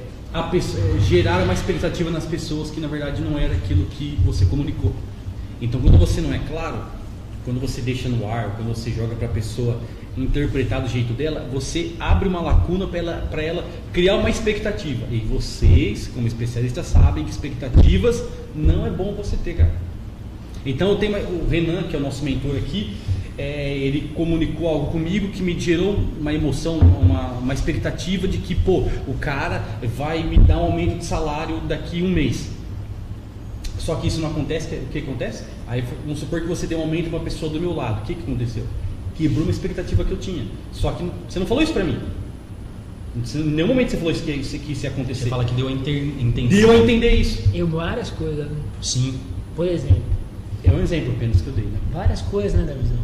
pessoa, 0.50 0.82
é 0.96 1.00
gerar 1.00 1.42
uma 1.42 1.52
expectativa 1.52 2.10
nas 2.10 2.24
pessoas 2.24 2.70
que 2.70 2.80
na 2.80 2.88
verdade 2.88 3.20
não 3.20 3.38
era 3.38 3.54
aquilo 3.54 3.86
que 3.86 4.18
você 4.24 4.46
comunicou. 4.46 4.94
Então 5.60 5.80
quando 5.80 5.98
você 5.98 6.20
não 6.20 6.32
é 6.32 6.38
claro, 6.38 6.82
quando 7.44 7.60
você 7.60 7.80
deixa 7.80 8.08
no 8.08 8.28
ar, 8.28 8.56
quando 8.56 8.68
você 8.68 8.90
joga 8.90 9.14
para 9.14 9.26
a 9.26 9.30
pessoa 9.30 9.80
interpretar 10.16 10.82
do 10.82 10.88
jeito 10.88 11.12
dela, 11.12 11.48
você 11.52 11.92
abre 11.98 12.28
uma 12.28 12.40
lacuna 12.40 12.86
para 12.86 12.98
ela, 12.98 13.28
ela 13.38 13.64
criar 13.92 14.16
uma 14.16 14.30
expectativa. 14.30 15.06
E 15.10 15.18
vocês, 15.18 16.08
como 16.08 16.26
especialistas, 16.26 16.86
sabem 16.86 17.24
que 17.24 17.30
expectativas 17.30 18.22
não 18.54 18.86
é 18.86 18.90
bom 18.90 19.14
você 19.14 19.36
ter, 19.36 19.56
cara. 19.56 19.74
Então 20.64 20.90
eu 20.90 20.96
tenho 20.96 21.16
o 21.16 21.48
Renan, 21.48 21.84
que 21.84 21.96
é 21.96 21.98
o 21.98 22.02
nosso 22.02 22.24
mentor 22.24 22.56
aqui, 22.56 22.94
é, 23.40 23.74
ele 23.74 24.10
comunicou 24.14 24.68
algo 24.68 24.92
comigo 24.92 25.28
que 25.28 25.42
me 25.42 25.58
gerou 25.58 25.98
uma 26.20 26.32
emoção, 26.34 26.78
uma, 26.78 27.32
uma 27.38 27.54
expectativa 27.54 28.28
de 28.28 28.36
que, 28.36 28.54
pô, 28.54 28.84
o 29.08 29.14
cara 29.18 29.64
vai 29.96 30.22
me 30.22 30.36
dar 30.36 30.58
um 30.58 30.64
aumento 30.64 30.98
de 30.98 31.06
salário 31.06 31.58
daqui 31.60 32.02
um 32.02 32.10
mês. 32.10 32.50
Só 33.78 33.94
que 33.94 34.08
isso 34.08 34.20
não 34.20 34.28
acontece, 34.28 34.74
o 34.74 34.92
que 34.92 34.98
acontece? 34.98 35.44
Aí 35.66 35.82
vamos 36.04 36.18
supor 36.18 36.42
que 36.42 36.46
você 36.46 36.66
deu 36.66 36.78
um 36.78 36.82
aumento 36.82 37.08
para 37.08 37.18
uma 37.18 37.24
pessoa 37.24 37.50
do 37.50 37.58
meu 37.58 37.74
lado. 37.74 38.02
O 38.02 38.06
que, 38.06 38.14
que 38.14 38.22
aconteceu? 38.22 38.64
Quebrou 39.16 39.44
uma 39.44 39.50
expectativa 39.50 40.04
que 40.04 40.10
eu 40.10 40.18
tinha. 40.18 40.44
Só 40.70 40.92
que 40.92 41.10
você 41.26 41.38
não 41.38 41.46
falou 41.46 41.62
isso 41.62 41.72
para 41.72 41.84
mim. 41.84 41.98
Em 43.16 43.38
nenhum 43.38 43.68
momento 43.68 43.90
você 43.90 43.96
falou 43.96 44.12
isso 44.12 44.22
que, 44.22 44.32
isso, 44.32 44.58
que 44.58 44.72
isso 44.72 44.84
ia 44.84 44.90
acontecer. 44.90 45.24
Você 45.24 45.30
fala 45.30 45.46
que 45.46 45.54
deu 45.54 45.66
a 45.66 45.72
entender. 45.72 46.46
Deu 46.48 46.70
a 46.72 46.76
entender 46.76 47.14
isso. 47.14 47.42
Em 47.54 47.64
várias 47.64 48.10
coisas, 48.10 48.50
né? 48.50 48.56
Sim. 48.82 49.18
Por 49.56 49.66
exemplo. 49.66 50.02
É 50.62 50.70
um 50.70 50.82
exemplo 50.82 51.14
apenas 51.16 51.40
que 51.40 51.46
eu 51.46 51.54
dei, 51.54 51.64
né? 51.64 51.78
Várias 51.90 52.20
coisas, 52.20 52.52
né, 52.52 52.66
Davizão? 52.66 52.98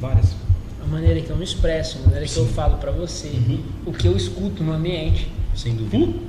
Várias. 0.00 0.34
A 0.82 0.86
maneira 0.86 1.20
que 1.20 1.30
eu 1.30 1.36
me 1.36 1.44
expresso, 1.44 1.98
a 1.98 2.02
maneira 2.02 2.26
Sim. 2.26 2.34
que 2.34 2.40
eu 2.40 2.46
falo 2.54 2.78
para 2.78 2.92
você, 2.92 3.28
uhum. 3.28 3.60
o 3.86 3.92
que 3.92 4.06
eu 4.06 4.16
escuto 4.16 4.62
no 4.62 4.72
ambiente. 4.72 5.30
Sem 5.54 5.74
dúvida. 5.74 5.96
Uhum. 5.96 6.20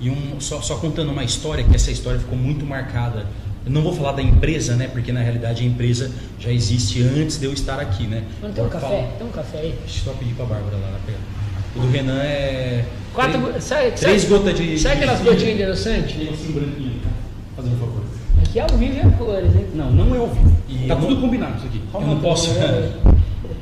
E 0.00 0.08
um, 0.08 0.40
só, 0.40 0.60
só 0.62 0.76
contando 0.76 1.10
uma 1.10 1.24
história, 1.24 1.62
que 1.62 1.74
essa 1.74 1.90
história 1.90 2.18
ficou 2.18 2.38
muito 2.38 2.64
marcada. 2.64 3.26
Eu 3.66 3.70
não 3.70 3.82
vou 3.82 3.92
falar 3.92 4.12
da 4.12 4.22
empresa, 4.22 4.74
né? 4.74 4.88
Porque 4.88 5.12
na 5.12 5.20
realidade 5.20 5.62
a 5.62 5.66
empresa 5.66 6.10
já 6.38 6.50
existe 6.50 7.02
antes 7.02 7.38
de 7.38 7.44
eu 7.44 7.52
estar 7.52 7.78
aqui, 7.78 8.06
né? 8.06 8.24
Mano, 8.40 8.54
tem 8.54 8.64
um 8.64 8.68
café? 8.68 8.86
Falar... 8.86 9.08
Tem 9.18 9.26
um 9.26 9.30
café 9.30 9.58
aí? 9.58 9.74
Deixa 9.80 10.00
eu 10.00 10.04
só 10.04 10.18
pedir 10.18 10.34
pra 10.34 10.46
Bárbara 10.46 10.76
lá, 10.76 10.88
lá 10.88 11.00
pegar. 11.04 11.18
O 11.76 11.80
do 11.80 11.90
Renan 11.90 12.20
é. 12.22 12.84
Quatro, 13.12 13.40
três, 13.42 13.64
sabe, 13.64 13.90
três 13.92 14.22
sabe, 14.22 14.34
gotas 14.34 14.58
de. 14.58 14.78
Sabe 14.78 14.94
aquelas 14.96 15.20
gotinhas 15.20 15.56
de 15.56 15.62
adoçante? 15.62 16.14
Tem 16.14 16.28
assim 16.30 16.52
branquinho, 16.52 17.00
tá? 17.02 17.10
Fazendo 17.56 17.74
um 17.74 17.78
favor. 17.78 18.02
Aqui 18.50 18.58
é 18.58 18.62
ao 18.62 18.68
vivo 18.76 18.96
e 18.96 19.00
a 19.00 19.10
cores, 19.10 19.54
hein? 19.54 19.66
Não, 19.76 19.92
não 19.92 20.12
é 20.12 20.18
ao 20.18 20.26
vivo. 20.26 20.52
E 20.68 20.88
tá 20.88 20.96
tudo 20.96 21.14
não... 21.14 21.20
combinado 21.20 21.56
isso 21.58 21.66
aqui. 21.66 21.80
Eu 21.94 22.00
não 22.00 22.20
posso. 22.20 22.50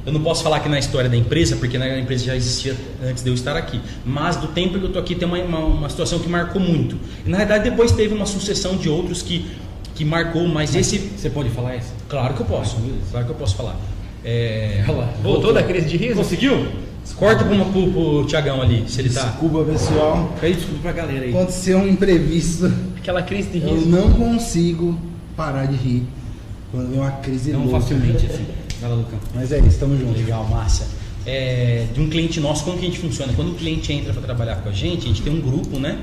Eu 0.07 0.13
não 0.13 0.23
posso 0.23 0.43
falar 0.43 0.57
aqui 0.57 0.71
na 0.71 0.79
história 0.79 1.11
da 1.11 1.17
empresa, 1.19 1.57
porque 1.57 1.77
na 1.77 1.99
empresa 1.99 2.25
já 2.25 2.35
existia 2.35 2.75
antes 3.05 3.23
de 3.23 3.29
eu 3.29 3.35
estar 3.35 3.55
aqui. 3.59 3.79
Mas 4.07 4.37
do 4.37 4.49
tempo 4.49 4.79
que 4.79 4.85
eu 4.85 4.87
estou 4.87 5.03
aqui 5.03 5.15
tem 5.15 5.29
uma, 5.29 5.37
uma, 5.39 5.59
uma, 5.59 5.91
situação 5.91 6.19
que 6.19 6.29
marcou 6.31 6.63
muito. 6.63 6.97
E 7.27 7.29
na 7.29 7.37
verdade 7.37 7.69
depois 7.69 7.93
teve 7.93 8.15
uma 8.15 8.25
sucessão 8.25 8.79
de 8.79 8.89
outros 8.89 9.21
que, 9.21 9.51
que 9.95 10.07
marcou, 10.07 10.45
mas, 10.45 10.73
mas 10.73 10.77
esse. 10.77 10.99
Você 10.99 11.29
pode 11.29 11.51
falar 11.51 11.77
isso? 11.77 11.93
Claro 12.09 12.33
que 12.33 12.41
eu 12.41 12.47
posso. 12.47 12.79
Claro 13.11 13.27
que 13.27 13.33
eu 13.33 13.37
posso 13.37 13.55
falar. 13.55 13.77
É... 14.25 14.83
Olha 14.89 14.97
lá. 14.97 15.05
Voltou, 15.05 15.33
Voltou 15.33 15.53
da 15.53 15.63
crise 15.63 15.87
de 15.87 15.99
riso? 15.99 16.15
Conseguiu? 16.15 16.69
Corta 17.17 17.45
pro, 17.45 17.65
pro, 17.67 17.93
pro 17.93 18.25
Tiagão 18.27 18.63
ali, 18.63 18.85
se 18.89 19.01
ele 19.01 19.11
tá. 19.11 19.25
Desculpa, 19.25 19.65
pessoal. 19.65 20.35
Pede 20.41 20.57
desculpa 20.57 20.83
pra 20.83 20.93
galera 20.93 21.25
aí. 21.25 21.31
Aconteceu 21.31 21.79
um 21.79 21.89
imprevisto. 21.89 22.73
Aquela 22.97 23.23
crise 23.23 23.49
de 23.49 23.59
riso. 23.59 23.75
Eu 23.75 23.87
não 23.87 24.13
consigo 24.13 24.99
parar 25.37 25.67
de 25.67 25.77
rir 25.77 26.05
quando 26.71 26.91
vem 26.91 27.01
uma 27.01 27.11
crise 27.13 27.53
Não 27.53 27.65
louca. 27.65 27.81
facilmente 27.81 28.27
assim. 28.27 28.47
Vai 28.81 28.91
lá, 28.91 28.97
Lucão. 28.97 29.19
Mas 29.35 29.51
é 29.53 29.59
isso, 29.59 29.69
estamos 29.69 29.99
juntos. 29.99 30.17
Legal, 30.17 30.45
Márcia. 30.45 30.87
É, 31.27 31.87
de 31.93 32.01
um 32.01 32.09
cliente 32.09 32.41
nosso, 32.41 32.65
como 32.65 32.79
que 32.79 32.87
a 32.87 32.89
gente 32.89 33.01
funciona? 33.01 33.33
Quando 33.35 33.53
o 33.53 33.55
cliente 33.55 33.93
entra 33.93 34.13
para 34.13 34.23
trabalhar 34.23 34.57
com 34.57 34.69
a 34.69 34.73
gente, 34.73 35.05
a 35.05 35.09
gente 35.09 35.23
tem 35.23 35.33
um 35.33 35.41
grupo, 35.41 35.79
né? 35.79 35.99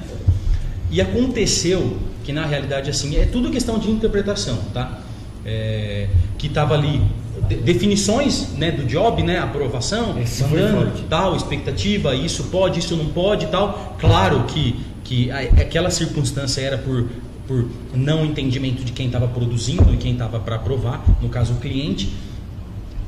E 0.92 1.02
aconteceu 1.02 1.98
que 2.24 2.32
na 2.34 2.46
realidade 2.46 2.90
assim 2.90 3.16
é 3.16 3.26
tudo 3.26 3.50
questão 3.50 3.80
de 3.80 3.90
interpretação, 3.90 4.58
tá? 4.74 5.00
É, 5.46 6.08
que 6.38 6.48
estava 6.48 6.74
ali 6.74 7.02
de, 7.48 7.56
definições 7.56 8.54
né, 8.58 8.72
do 8.72 8.86
job, 8.86 9.22
né, 9.24 9.40
aprovação, 9.40 10.16
mandando, 10.50 11.04
tal, 11.10 11.36
expectativa, 11.36 12.16
isso 12.16 12.46
pode, 12.46 12.80
isso 12.80 12.96
não 12.96 13.08
pode, 13.08 13.48
tal. 13.48 13.96
Claro 14.00 14.44
que 14.46 14.76
que 15.04 15.30
aquela 15.30 15.92
circunstância 15.92 16.62
era 16.62 16.80
por 16.80 17.06
por 17.48 17.66
não 17.94 18.26
entendimento 18.26 18.84
de 18.84 18.92
quem 18.92 19.06
estava 19.06 19.28
produzindo 19.28 19.94
e 19.94 19.98
quem 19.98 20.14
estava 20.14 20.40
para 20.40 20.56
aprovar, 20.56 21.04
no 21.22 21.30
caso 21.30 21.54
o 21.54 21.58
cliente. 21.58 22.12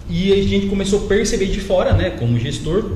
E 0.10 0.32
a 0.32 0.36
gente 0.36 0.68
começou 0.68 1.06
a 1.06 1.08
perceber 1.08 1.48
de 1.48 1.60
fora, 1.60 1.94
né, 1.94 2.12
como 2.12 2.40
gestor, 2.40 2.92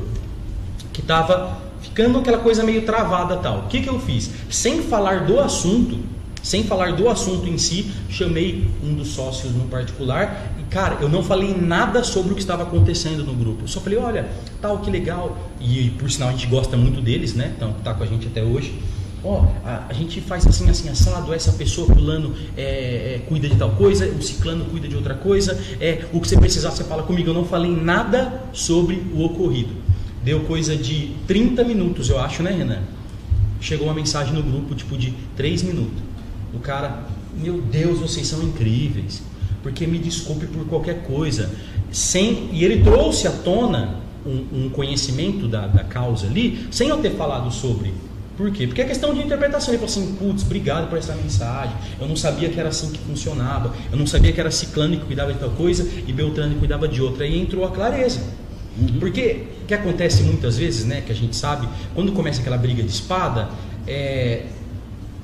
que 0.94 1.02
estava 1.02 1.60
ficando 1.82 2.20
aquela 2.20 2.38
coisa 2.38 2.64
meio 2.64 2.84
travada 2.84 3.38
tal. 3.38 3.60
O 3.60 3.68
que, 3.68 3.82
que 3.82 3.90
eu 3.90 4.00
fiz? 4.00 4.30
Sem 4.50 4.82
falar 4.84 5.26
do 5.26 5.40
assunto, 5.40 5.98
sem 6.42 6.64
falar 6.64 6.94
do 6.94 7.10
assunto 7.10 7.48
em 7.48 7.58
si, 7.58 7.92
chamei 8.10 8.68
um 8.84 8.94
dos 8.94 9.10
sócios 9.10 9.54
no 9.54 9.66
particular 9.66 10.54
cara, 10.72 10.98
eu 11.02 11.10
não 11.10 11.22
falei 11.22 11.56
nada 11.56 12.04
sobre 12.04 12.32
o 12.32 12.36
que 12.36 12.42
estava 12.42 12.64
acontecendo 12.64 13.24
no 13.24 13.34
grupo. 13.34 13.66
Eu 13.66 13.68
só 13.68 13.80
falei, 13.80 14.00
olha, 14.00 14.30
tal, 14.60 14.80
que 14.80 14.90
legal. 14.90 15.38
E, 15.60 15.92
por 15.92 16.10
sinal, 16.10 16.30
a 16.30 16.32
gente 16.32 16.48
gosta 16.48 16.76
muito 16.76 17.00
deles, 17.02 17.36
né? 17.36 17.54
Então, 17.56 17.76
tá 17.84 17.94
com 17.94 18.04
a 18.04 18.08
gente 18.08 18.26
até 18.26 18.42
hoje 18.42 18.74
ó, 19.24 19.42
oh, 19.44 19.68
a, 19.68 19.86
a, 19.90 19.94
gente 19.94 20.20
faz 20.20 20.46
assim, 20.48 20.70
assim, 20.70 20.90
assado, 20.90 21.34
essa 21.34 21.52
pessoa 21.54 21.88
fulano 21.88 22.34
é, 22.58 23.16
é, 23.16 23.22
cuida 23.28 23.48
de 23.48 23.56
tal 23.56 23.72
coisa, 23.72 24.08
o 24.08 24.22
ciclano 24.22 24.66
cuida 24.66 24.88
de 24.88 24.96
outra 24.96 25.14
coisa, 25.14 25.60
é, 25.80 26.06
o 26.12 26.20
que 26.20 26.28
você 26.28 26.38
precisar 26.38 26.72
você 26.72 26.84
fala 26.84 27.04
comigo, 27.04 27.30
eu 27.30 27.34
não 27.34 27.46
falei 27.46 27.72
nada 27.72 28.44
sobre 28.52 28.96
o 29.14 29.24
ocorrido. 29.24 29.74
Deu 30.24 30.42
coisa 30.42 30.76
de 30.76 31.16
30 31.28 31.64
minutos, 31.64 32.10
eu 32.10 32.20
acho, 32.20 32.44
né, 32.44 32.52
Renan? 32.52 32.82
Chegou 33.60 33.88
uma 33.88 33.94
mensagem 33.94 34.34
no 34.34 34.44
grupo, 34.44 34.76
tipo, 34.76 34.98
de 34.98 35.14
3 35.36 35.64
minutos. 35.64 36.02
O 36.54 36.60
cara, 36.60 37.04
meu 37.36 37.62
Deus, 37.62 38.00
vocês 38.00 38.28
são 38.28 38.42
incríveis, 38.44 39.22
porque 39.64 39.86
me 39.88 40.00
desculpe 40.00 40.46
por 40.46 40.66
qualquer 40.66 41.04
coisa. 41.04 41.50
Sem, 41.92 42.50
e 42.52 42.64
ele 42.64 42.84
trouxe 42.84 43.28
à 43.28 43.32
tona 43.32 43.96
um, 44.26 44.66
um 44.66 44.70
conhecimento 44.70 45.48
da, 45.48 45.68
da 45.68 45.84
causa 45.84 46.28
ali, 46.28 46.68
sem 46.72 46.88
eu 46.88 46.98
ter 46.98 47.12
falado 47.12 47.52
sobre 47.52 47.92
por 48.42 48.50
quê? 48.52 48.66
Porque 48.66 48.82
é 48.82 48.86
questão 48.86 49.14
de 49.14 49.22
interpretação. 49.22 49.72
Ele 49.72 49.86
falou 49.86 49.92
assim, 49.92 50.16
putz, 50.16 50.44
obrigado 50.44 50.90
por 50.90 50.98
essa 50.98 51.14
mensagem. 51.14 51.76
Eu 52.00 52.08
não 52.08 52.16
sabia 52.16 52.50
que 52.50 52.60
era 52.60 52.70
assim 52.70 52.92
que 52.92 52.98
funcionava. 53.00 53.72
Eu 53.92 53.98
não 53.98 54.08
sabia 54.08 54.32
que 54.32 54.40
era 54.40 54.50
ciclano 54.50 54.98
que 54.98 55.06
cuidava 55.06 55.32
de 55.32 55.38
tal 55.38 55.52
coisa 55.52 55.88
e 56.08 56.12
Beltrano 56.12 56.54
que 56.54 56.60
cuidava 56.60 56.88
de 56.88 57.02
outra. 57.02 57.24
Aí 57.24 57.40
entrou 57.40 57.64
a 57.66 57.70
clareza. 57.70 58.20
Uhum. 58.80 59.00
Porque 59.00 59.44
o 59.62 59.66
que 59.68 59.74
acontece 59.76 60.24
muitas 60.24 60.58
vezes, 60.58 60.86
né, 60.86 61.04
que 61.06 61.12
a 61.12 61.16
gente 61.16 61.36
sabe, 61.36 61.68
quando 61.94 62.14
começa 62.14 62.42
aquela 62.42 62.58
briga 62.58 62.82
de 62.82 62.90
espada, 62.90 63.50
é, 63.86 64.46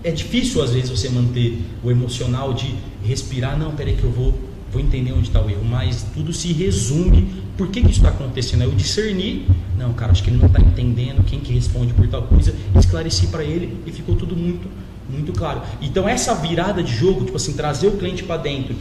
é 0.04 0.12
difícil 0.12 0.62
às 0.62 0.71
vezes 0.71 0.91
você 0.91 1.10
manter 1.10 1.58
o 1.84 1.89
emocional 1.89 2.54
de 2.54 2.76
respirar, 3.03 3.57
não, 3.57 3.71
peraí 3.75 3.95
que 3.95 4.03
eu 4.03 4.12
vou, 4.12 4.33
vou 4.71 4.81
entender 4.81 5.12
onde 5.13 5.27
está 5.27 5.41
o 5.41 5.49
erro, 5.49 5.63
mas 5.63 6.05
tudo 6.13 6.33
se 6.33 6.51
resume 6.53 7.47
por 7.57 7.69
que, 7.69 7.81
que 7.81 7.89
isso 7.89 7.99
está 7.99 8.10
acontecendo? 8.10 8.62
É 8.62 8.65
eu 8.65 8.71
discernir, 8.71 9.47
não, 9.75 9.91
cara, 9.93 10.12
acho 10.12 10.23
que 10.23 10.29
ele 10.29 10.38
não 10.38 10.45
está 10.45 10.62
entendendo 10.62 11.25
quem 11.25 11.39
que 11.39 11.51
responde 11.51 11.91
por 11.91 12.07
tal 12.07 12.21
coisa, 12.23 12.53
esclareci 12.77 13.27
para 13.27 13.43
ele 13.43 13.75
e 13.86 13.91
ficou 13.91 14.15
tudo 14.15 14.36
muito 14.36 14.69
muito 15.10 15.31
claro. 15.31 15.62
Então 15.81 16.07
essa 16.07 16.36
virada 16.36 16.83
de 16.83 16.93
jogo, 16.93 17.23
tipo 17.23 17.38
assim, 17.38 17.53
trazer 17.53 17.88
o 17.88 17.91
cliente 17.91 18.23
para 18.23 18.41
dentro, 18.41 18.75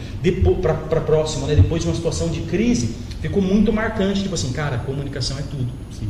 para 0.60 1.00
próximo, 1.00 1.46
né, 1.46 1.54
depois 1.54 1.82
de 1.82 1.88
uma 1.88 1.94
situação 1.94 2.28
de 2.28 2.40
crise, 2.40 2.96
ficou 3.20 3.40
muito 3.40 3.72
marcante, 3.72 4.22
tipo 4.22 4.34
assim, 4.34 4.52
cara, 4.52 4.78
comunicação 4.78 5.38
é 5.38 5.42
tudo. 5.42 5.68
Sim. 5.96 6.08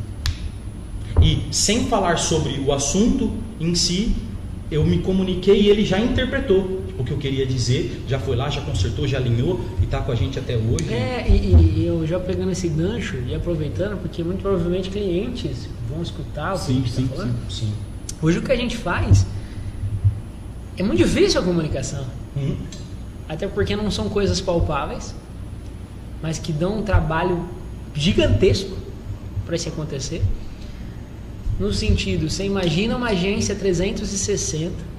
e 1.20 1.42
sem 1.54 1.84
falar 1.84 2.18
sobre 2.18 2.58
o 2.60 2.72
assunto 2.72 3.30
em 3.60 3.74
si, 3.74 4.16
eu 4.70 4.84
me 4.84 4.98
comuniquei 4.98 5.62
e 5.62 5.68
ele 5.68 5.84
já 5.84 5.98
interpretou 5.98 6.82
o 6.98 7.04
que 7.04 7.12
eu 7.12 7.18
queria 7.18 7.46
dizer, 7.46 8.04
já 8.08 8.18
foi 8.18 8.34
lá, 8.34 8.48
já 8.48 8.60
consertou, 8.62 9.06
já 9.06 9.18
alinhou 9.18 9.60
e 9.80 9.84
está 9.84 10.00
com 10.00 10.10
a 10.10 10.14
gente 10.14 10.38
até 10.38 10.56
hoje. 10.56 10.92
É, 10.92 11.26
e, 11.28 11.54
e, 11.54 11.86
eu 11.86 12.06
já 12.06 12.18
pegando 12.18 12.50
esse 12.50 12.68
gancho 12.68 13.16
e 13.26 13.34
aproveitando, 13.34 14.00
porque 14.00 14.24
muito 14.24 14.42
provavelmente 14.42 14.90
clientes 14.90 15.68
vão 15.88 16.02
escutar 16.02 16.54
o 16.54 16.58
que 16.58 16.64
sim, 16.64 16.72
a 16.72 16.74
gente 16.74 17.02
está 17.02 17.16
falando. 17.16 17.34
Sim, 17.48 17.66
sim. 17.66 17.72
Hoje 18.20 18.38
o 18.38 18.42
que 18.42 18.50
a 18.50 18.56
gente 18.56 18.76
faz 18.76 19.26
é 20.76 20.82
muito 20.82 20.98
difícil 20.98 21.40
a 21.40 21.44
comunicação. 21.44 22.04
Uhum. 22.34 22.56
Até 23.28 23.46
porque 23.46 23.76
não 23.76 23.90
são 23.90 24.08
coisas 24.08 24.40
palpáveis, 24.40 25.14
mas 26.22 26.38
que 26.38 26.52
dão 26.52 26.78
um 26.78 26.82
trabalho 26.82 27.46
gigantesco 27.94 28.76
para 29.44 29.56
isso 29.56 29.68
acontecer. 29.68 30.22
No 31.58 31.72
sentido, 31.72 32.28
você 32.28 32.44
imagina 32.44 32.96
uma 32.96 33.08
agência 33.08 33.54
360 33.54 34.96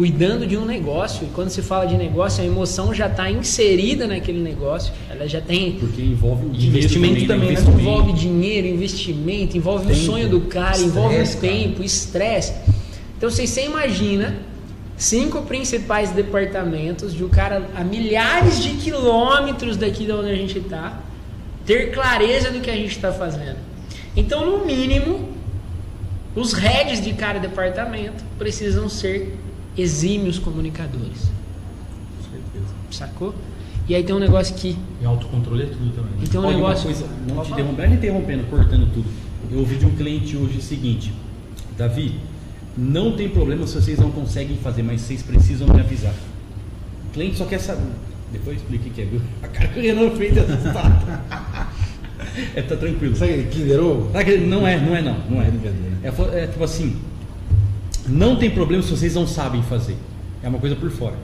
cuidando 0.00 0.46
de 0.46 0.56
um 0.56 0.64
negócio, 0.64 1.26
e 1.26 1.30
quando 1.34 1.50
se 1.50 1.60
fala 1.60 1.84
de 1.84 1.94
negócio, 1.96 2.42
a 2.42 2.46
emoção 2.46 2.94
já 2.94 3.06
está 3.06 3.30
inserida 3.30 4.06
naquele 4.06 4.40
negócio, 4.40 4.92
ela 5.10 5.28
já 5.28 5.40
tem. 5.42 5.72
Porque 5.72 6.00
envolve 6.00 6.46
o 6.46 6.54
investimento 6.54 7.26
também, 7.26 7.52
né? 7.52 7.60
Envolve 7.60 8.12
dinheiro, 8.14 8.66
investimento, 8.66 9.56
envolve 9.58 9.86
tempo, 9.86 9.98
o 9.98 10.02
sonho 10.02 10.28
do 10.28 10.40
cara, 10.42 10.76
stress, 10.76 10.86
envolve 10.86 11.22
o 11.22 11.36
tempo, 11.36 11.82
estresse. 11.82 12.54
Então 13.18 13.28
você, 13.28 13.46
você 13.46 13.66
imagina 13.66 14.38
cinco 14.96 15.42
principais 15.42 16.10
departamentos 16.10 17.14
de 17.14 17.24
um 17.24 17.28
cara 17.28 17.68
a 17.74 17.84
milhares 17.84 18.62
de 18.62 18.70
quilômetros 18.76 19.76
daqui 19.76 20.06
de 20.06 20.12
onde 20.12 20.30
a 20.30 20.34
gente 20.34 20.58
está 20.58 21.00
ter 21.66 21.90
clareza 21.90 22.50
do 22.50 22.60
que 22.60 22.70
a 22.70 22.74
gente 22.74 22.92
está 22.92 23.12
fazendo. 23.12 23.56
Então, 24.16 24.44
no 24.44 24.64
mínimo, 24.64 25.29
os 26.34 26.52
heads 26.52 27.02
de 27.02 27.12
cada 27.12 27.38
departamento 27.38 28.24
precisam 28.38 28.88
ser 28.88 29.36
exímios 29.76 30.38
comunicadores. 30.38 31.30
Com 32.16 32.30
certeza. 32.30 32.74
Sacou? 32.90 33.34
E 33.88 33.94
aí 33.94 34.04
tem 34.04 34.14
um 34.14 34.20
negócio 34.20 34.54
que. 34.54 34.76
E 35.00 35.04
autocontrole 35.04 35.64
é 35.64 35.66
tudo 35.66 35.90
também. 35.94 36.12
Né? 36.12 36.18
Então 36.22 36.44
um 36.44 36.50
negócio. 36.50 36.84
Coisa, 36.84 37.06
não 37.26 37.42
te 37.42 37.52
interrompendo, 37.52 37.94
interrompendo, 37.94 38.44
cortando 38.44 38.92
tudo. 38.92 39.06
Eu 39.50 39.58
ouvi 39.58 39.76
de 39.76 39.86
um 39.86 39.96
cliente 39.96 40.36
hoje 40.36 40.58
o 40.58 40.62
seguinte: 40.62 41.12
Davi, 41.76 42.20
não 42.78 43.16
tem 43.16 43.28
problema 43.28 43.66
se 43.66 43.74
vocês 43.74 43.98
não 43.98 44.12
conseguem 44.12 44.56
fazer, 44.58 44.82
mas 44.82 45.00
vocês 45.00 45.22
precisam 45.22 45.66
me 45.66 45.80
avisar. 45.80 46.14
O 47.08 47.12
cliente 47.12 47.36
só 47.36 47.44
quer 47.46 47.58
saber. 47.58 47.90
Depois 48.32 48.58
explique 48.58 48.90
o 48.90 48.92
que 48.92 49.02
é, 49.02 49.04
viu? 49.06 49.20
A 49.42 49.48
cara 49.48 49.68
que 49.68 49.80
o 49.80 49.82
Renan 49.82 50.10
fez 50.10 50.36
É, 50.36 50.42
tá 52.68 52.76
tranquilo. 52.76 53.16
Sabe 53.16 53.48
Kinder 53.50 53.80
Ovo? 53.80 54.10
Não 54.46 54.66
é, 54.66 54.80
não 54.80 54.96
é 54.96 55.02
não, 55.02 55.16
não 55.28 55.42
é. 55.42 55.50
É, 56.02 56.42
é 56.42 56.46
tipo 56.46 56.64
assim, 56.64 56.96
não 58.08 58.36
tem 58.36 58.50
problema 58.50 58.82
se 58.82 58.90
vocês 58.90 59.14
não 59.14 59.26
sabem 59.26 59.62
fazer. 59.62 59.96
É 60.42 60.48
uma 60.48 60.58
coisa 60.58 60.76
por 60.76 60.90
fora. 60.90 61.14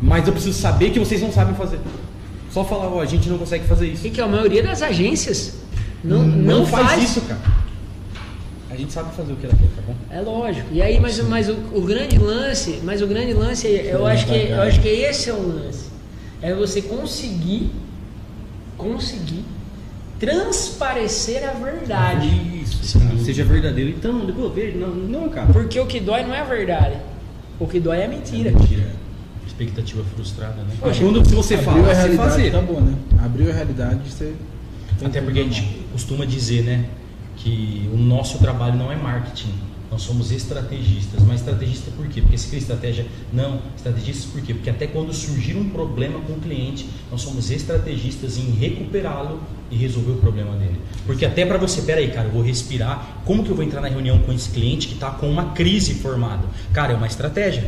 Mas 0.00 0.26
eu 0.26 0.32
preciso 0.32 0.58
saber 0.58 0.90
que 0.90 0.98
vocês 0.98 1.20
não 1.20 1.32
sabem 1.32 1.54
fazer. 1.54 1.80
Só 2.50 2.64
falar, 2.64 2.88
ó, 2.88 3.00
a 3.00 3.06
gente 3.06 3.28
não 3.28 3.38
consegue 3.38 3.66
fazer 3.66 3.88
isso. 3.88 4.06
E 4.06 4.10
que 4.10 4.20
a 4.20 4.26
maioria 4.26 4.62
das 4.62 4.82
agências 4.82 5.58
não, 6.02 6.22
não, 6.22 6.58
não 6.58 6.66
faz, 6.66 6.86
faz 6.86 7.02
isso, 7.02 7.20
cara. 7.22 7.40
A 8.70 8.76
gente 8.76 8.92
sabe 8.92 9.14
fazer 9.14 9.32
o 9.32 9.36
que 9.36 9.46
ela 9.46 9.54
quer, 9.54 9.68
tá 9.74 9.82
bom? 9.86 9.94
É 10.10 10.20
lógico. 10.20 10.68
E 10.70 10.80
aí, 10.80 11.00
mas, 11.00 11.18
mas 11.26 11.48
o, 11.48 11.56
o 11.72 11.80
grande 11.80 12.18
lance, 12.18 12.80
mas 12.84 13.02
o 13.02 13.06
grande 13.06 13.32
lance, 13.32 13.66
eu 13.66 14.06
acho 14.06 14.26
que 14.26 14.34
eu 14.34 14.62
acho 14.62 14.80
que 14.80 14.88
esse 14.88 15.30
é 15.30 15.32
o 15.32 15.48
lance. 15.48 15.86
É 16.40 16.54
você 16.54 16.80
conseguir 16.82 17.70
conseguir 18.76 19.44
transparecer 20.18 21.48
a 21.48 21.52
verdade. 21.52 22.28
Isso, 22.62 22.98
seja 23.24 23.44
verdadeiro. 23.44 23.90
Então, 23.90 24.24
depois 24.26 24.52
vejo, 24.52 24.78
não, 24.78 24.88
não, 24.88 25.28
cara. 25.28 25.52
Porque 25.52 25.78
o 25.78 25.86
que 25.86 26.00
dói 26.00 26.24
não 26.24 26.34
é 26.34 26.40
a 26.40 26.44
verdade. 26.44 26.96
O 27.58 27.66
que 27.66 27.78
dói 27.80 27.98
é 27.98 28.06
a 28.06 28.08
mentira. 28.08 28.50
É 28.50 28.52
mentira. 28.52 28.86
Expectativa 29.46 30.02
frustrada, 30.14 30.62
né? 30.62 30.74
Poxa, 30.80 31.00
quando 31.02 31.22
você 31.24 31.58
fala, 31.58 31.90
a 31.90 31.94
realidade, 31.94 32.30
fazer. 32.30 32.52
tá 32.52 32.60
bom, 32.60 32.80
né? 32.80 32.94
Abriu 33.24 33.50
a 33.50 33.54
realidade, 33.54 34.00
você. 34.08 34.34
Até 35.04 35.20
porque 35.20 35.40
a 35.40 35.42
gente 35.44 35.86
costuma 35.92 36.24
dizer, 36.24 36.62
né? 36.62 36.84
Que 37.36 37.88
o 37.92 37.96
nosso 37.96 38.38
trabalho 38.38 38.76
não 38.76 38.90
é 38.90 38.96
marketing 38.96 39.52
nós 39.90 40.02
somos 40.02 40.30
estrategistas. 40.30 41.22
Mas 41.26 41.40
estrategista 41.40 41.90
por 41.96 42.06
quê? 42.08 42.20
Porque 42.20 42.36
se 42.38 42.48
cria 42.48 42.60
estratégia. 42.60 43.06
Não, 43.32 43.60
estrategistas 43.76 44.26
por 44.26 44.40
quê? 44.42 44.54
Porque 44.54 44.70
até 44.70 44.86
quando 44.86 45.12
surgir 45.12 45.56
um 45.56 45.68
problema 45.70 46.20
com 46.20 46.34
o 46.34 46.40
cliente, 46.40 46.88
nós 47.10 47.22
somos 47.22 47.50
estrategistas 47.50 48.36
em 48.36 48.50
recuperá-lo 48.50 49.40
e 49.70 49.76
resolver 49.76 50.12
o 50.12 50.16
problema 50.16 50.56
dele. 50.56 50.80
Porque 51.06 51.24
até 51.24 51.44
para 51.44 51.58
você, 51.58 51.82
peraí, 51.82 52.10
cara, 52.10 52.28
eu 52.28 52.32
vou 52.32 52.42
respirar. 52.42 53.22
Como 53.24 53.42
que 53.42 53.50
eu 53.50 53.56
vou 53.56 53.64
entrar 53.64 53.80
na 53.80 53.88
reunião 53.88 54.18
com 54.20 54.32
esse 54.32 54.50
cliente 54.50 54.88
que 54.88 54.94
está 54.94 55.10
com 55.10 55.30
uma 55.30 55.52
crise 55.52 55.94
formada? 55.94 56.44
Cara, 56.72 56.92
é 56.92 56.96
uma 56.96 57.06
estratégia. 57.06 57.64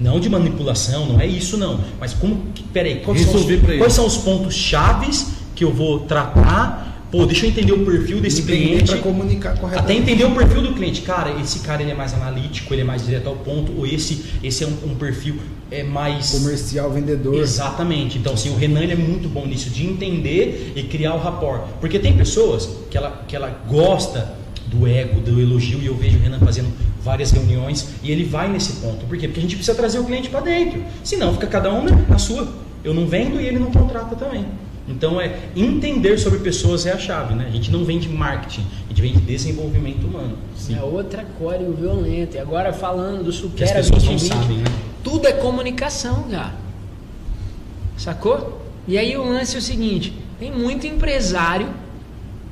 Não 0.00 0.20
de 0.20 0.28
manipulação, 0.28 1.06
não 1.06 1.20
é 1.20 1.26
isso 1.26 1.56
não. 1.56 1.80
Mas 1.98 2.14
como 2.14 2.52
que, 2.54 2.62
peraí, 2.62 3.00
quais, 3.00 3.22
são 3.22 3.34
os, 3.34 3.46
quais 3.78 3.92
são 3.92 4.06
os 4.06 4.16
pontos 4.16 4.54
chaves 4.54 5.32
que 5.54 5.64
eu 5.64 5.72
vou 5.72 6.00
tratar 6.00 6.97
Pô, 7.10 7.24
deixa 7.24 7.46
eu 7.46 7.50
entender 7.50 7.72
o 7.72 7.84
perfil 7.84 8.20
desse 8.20 8.42
cliente. 8.42 8.92
Para 8.92 8.98
comunicar 8.98 9.56
corretamente. 9.58 9.92
Até 9.92 9.94
entender 9.94 10.24
o 10.24 10.34
perfil 10.34 10.62
do 10.62 10.74
cliente. 10.74 11.00
Cara, 11.02 11.40
esse 11.40 11.60
cara 11.60 11.80
ele 11.80 11.90
é 11.90 11.94
mais 11.94 12.12
analítico, 12.12 12.74
ele 12.74 12.82
é 12.82 12.84
mais 12.84 13.04
direto 13.04 13.28
ao 13.28 13.36
ponto, 13.36 13.72
ou 13.78 13.86
esse, 13.86 14.24
esse 14.42 14.62
é 14.62 14.66
um, 14.66 14.92
um 14.92 14.94
perfil 14.94 15.36
é 15.70 15.82
mais 15.82 16.30
comercial, 16.32 16.90
vendedor. 16.90 17.34
Exatamente. 17.34 18.18
Então, 18.18 18.34
assim, 18.34 18.50
o 18.50 18.56
Renan 18.56 18.80
ele 18.80 18.92
é 18.92 18.96
muito 18.96 19.28
bom 19.28 19.46
nisso 19.46 19.70
de 19.70 19.86
entender 19.86 20.72
e 20.76 20.82
criar 20.82 21.14
o 21.14 21.18
rapport. 21.18 21.62
Porque 21.80 21.98
tem 21.98 22.16
pessoas 22.16 22.68
que 22.90 22.96
ela, 22.96 23.24
que 23.26 23.34
ela 23.34 23.48
gosta 23.66 24.34
do 24.66 24.86
ego, 24.86 25.20
do 25.20 25.40
elogio, 25.40 25.80
e 25.80 25.86
eu 25.86 25.94
vejo 25.94 26.18
o 26.18 26.20
Renan 26.20 26.38
fazendo 26.40 26.68
várias 27.02 27.30
reuniões 27.30 27.88
e 28.02 28.10
ele 28.10 28.24
vai 28.24 28.50
nesse 28.50 28.74
ponto. 28.74 29.06
Por 29.06 29.16
quê? 29.16 29.26
Porque 29.26 29.40
a 29.40 29.42
gente 29.42 29.56
precisa 29.56 29.74
trazer 29.74 29.98
o 29.98 30.04
cliente 30.04 30.28
para 30.28 30.40
dentro. 30.40 30.82
Senão 31.02 31.32
fica 31.32 31.46
cada 31.46 31.72
um 31.72 31.84
na 31.84 32.18
sua. 32.18 32.48
Eu 32.84 32.92
não 32.92 33.06
vendo 33.06 33.40
e 33.40 33.46
ele 33.46 33.58
não 33.58 33.70
contrata 33.70 34.14
também. 34.14 34.44
Então 34.88 35.20
é 35.20 35.50
entender 35.54 36.18
sobre 36.18 36.38
pessoas 36.38 36.86
é 36.86 36.92
a 36.92 36.98
chave, 36.98 37.34
né? 37.34 37.46
A 37.46 37.50
gente 37.50 37.70
não 37.70 37.84
vende 37.84 38.08
marketing, 38.08 38.66
a 38.86 38.88
gente 38.88 39.02
vende 39.02 39.20
desenvolvimento 39.20 40.06
humano. 40.06 40.38
Sim. 40.56 40.78
É 40.78 40.82
outra 40.82 41.26
código 41.38 41.72
violento. 41.72 42.36
E 42.36 42.38
agora 42.38 42.72
falando 42.72 43.24
do 43.24 43.32
Supera 43.32 43.82
2020, 43.82 44.28
sabem, 44.28 44.58
né? 44.58 44.64
tudo 45.04 45.28
é 45.28 45.32
comunicação, 45.32 46.26
já. 46.30 46.54
Sacou? 47.96 48.62
E 48.86 48.96
aí 48.96 49.16
o 49.16 49.24
lance 49.24 49.54
é 49.54 49.58
o 49.58 49.62
seguinte, 49.62 50.14
tem 50.38 50.50
muito 50.50 50.86
empresário, 50.86 51.68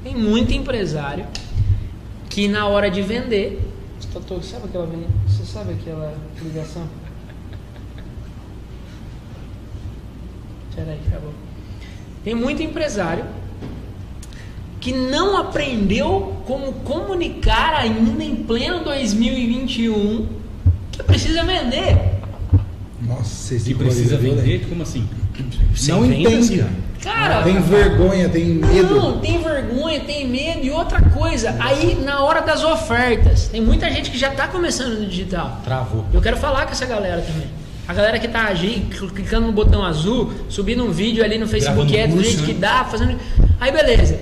tem 0.05 0.15
muito 0.15 0.53
empresário 0.53 1.25
que 2.29 2.49
na 2.49 2.67
hora 2.67 2.91
de 2.91 3.01
vender, 3.01 3.63
sabe 4.43 4.67
aquela 4.67 4.87
você 5.27 5.45
sabe 5.45 5.73
aquela 5.73 6.15
ligação? 6.43 6.87
Peraí, 10.75 11.01
acabou. 11.09 11.46
Tem 12.27 12.35
muito 12.35 12.61
empresário 12.61 13.25
que 14.81 14.93
não 14.93 15.37
aprendeu 15.37 16.43
como 16.45 16.73
comunicar 16.73 17.73
ainda 17.73 18.25
em 18.25 18.35
pleno 18.35 18.83
2021 18.83 20.27
que 20.91 21.05
precisa 21.05 21.45
vender. 21.45 21.97
Nossa, 23.01 23.55
esse 23.55 23.73
precisa 23.77 24.17
vender? 24.17 24.67
Como 24.69 24.83
assim? 24.83 25.09
Sem 25.77 25.95
não 25.95 26.05
entende. 26.05 26.67
Cara, 27.01 27.45
tem 27.45 27.61
vergonha, 27.63 28.29
tem 28.29 28.45
medo. 28.47 28.97
Não, 28.97 29.21
tem 29.21 29.41
vergonha, 29.41 30.01
tem 30.01 30.27
medo 30.27 30.67
e 30.67 30.71
outra 30.73 31.01
coisa. 31.01 31.55
Aí 31.61 31.95
na 31.95 32.25
hora 32.25 32.41
das 32.41 32.65
ofertas, 32.65 33.47
tem 33.47 33.61
muita 33.61 33.89
gente 33.89 34.11
que 34.11 34.19
já 34.19 34.33
está 34.33 34.49
começando 34.49 34.99
no 34.99 35.07
digital. 35.07 35.61
Travou. 35.63 36.05
Eu 36.13 36.21
quero 36.21 36.37
falar 36.37 36.67
com 36.67 36.73
essa 36.73 36.87
galera 36.87 37.23
também. 37.23 37.47
A 37.89 37.95
galera 37.95 38.19
que 38.19 38.27
tá 38.27 38.47
aí, 38.47 38.89
clicando 39.15 39.47
no 39.47 39.53
botão 39.53 39.85
azul, 39.85 40.33
subindo 40.49 40.85
um 40.85 40.91
vídeo 40.91 41.25
ali 41.25 41.39
no 41.39 41.47
Facebook, 41.47 41.97
é 41.97 42.09
do 42.09 42.23
jeito 42.23 42.41
né? 42.41 42.47
que 42.47 42.55
dá, 42.55 42.85
fazendo. 42.85 43.17
Aí 43.61 43.71
beleza. 43.71 44.19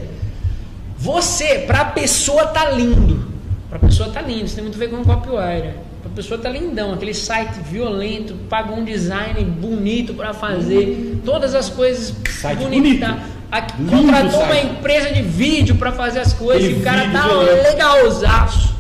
Você, 0.99 1.61
pra 1.61 1.87
pessoa 1.87 2.47
tá 2.47 2.71
lindo. 2.71 3.27
Pra 3.71 3.79
pessoa 3.79 4.11
tá 4.11 4.21
lindo, 4.21 4.45
isso 4.45 4.55
tem 4.55 4.63
muito 4.63 4.77
a 4.77 4.79
ver 4.79 4.89
com 4.89 4.97
o 4.97 5.05
copywriter. 5.05 5.75
Pra 6.03 6.11
pessoa 6.15 6.39
tá 6.39 6.51
lindão, 6.51 6.93
aquele 6.93 7.15
site 7.15 7.59
violento, 7.61 8.35
pagou 8.49 8.77
um 8.77 8.85
design 8.85 9.43
bonito 9.45 10.13
para 10.13 10.35
fazer, 10.35 11.21
todas 11.25 11.55
as 11.55 11.71
coisas 11.71 12.15
site 12.29 12.59
bonitas. 12.59 13.09
Bonito. 13.09 13.35
Aqui, 13.51 13.85
contratou 13.85 14.43
uma 14.43 14.59
empresa 14.59 15.13
de 15.13 15.23
vídeo 15.23 15.77
para 15.77 15.93
fazer 15.93 16.21
as 16.21 16.33
coisas 16.33 16.71
e 16.71 16.75
o 16.75 16.83
cara 16.83 17.09
tá 17.11 17.27
legalzaço. 17.27 18.75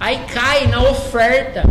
Aí 0.00 0.20
cai 0.32 0.66
na 0.66 0.82
oferta. 0.82 1.62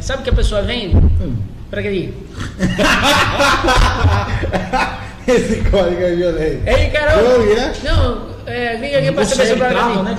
Sabe 0.00 0.20
o 0.20 0.24
que 0.24 0.30
a 0.30 0.34
pessoa 0.34 0.60
vende? 0.60 0.96
Hum. 0.96 1.36
Para 1.70 1.80
aqui. 1.80 2.14
Esse 5.28 5.56
código 5.70 6.02
é 6.02 6.14
violento. 6.14 6.66
Ei, 6.66 6.90
Carol. 6.90 7.42
É? 7.52 7.72
Não, 7.84 8.28
é, 8.46 8.76
vem 8.78 8.96
aqui 8.96 9.12
para 9.12 9.26
saber 9.26 9.48
sobre 9.48 9.66
a 9.66 10.02
né, 10.02 10.16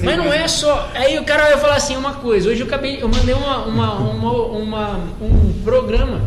Mas 0.00 0.16
não 0.16 0.32
é 0.32 0.46
só. 0.46 0.88
Aí 0.94 1.18
o 1.18 1.24
cara 1.24 1.50
vai 1.50 1.58
falar 1.58 1.74
assim 1.74 1.96
uma 1.96 2.14
coisa. 2.14 2.48
Hoje 2.48 2.60
eu 2.60 2.66
acabei, 2.66 3.02
eu 3.02 3.08
mandei 3.08 3.34
uma, 3.34 3.64
uma, 3.64 3.94
uma, 3.94 4.32
uma 4.32 5.00
um 5.20 5.52
programa 5.64 6.20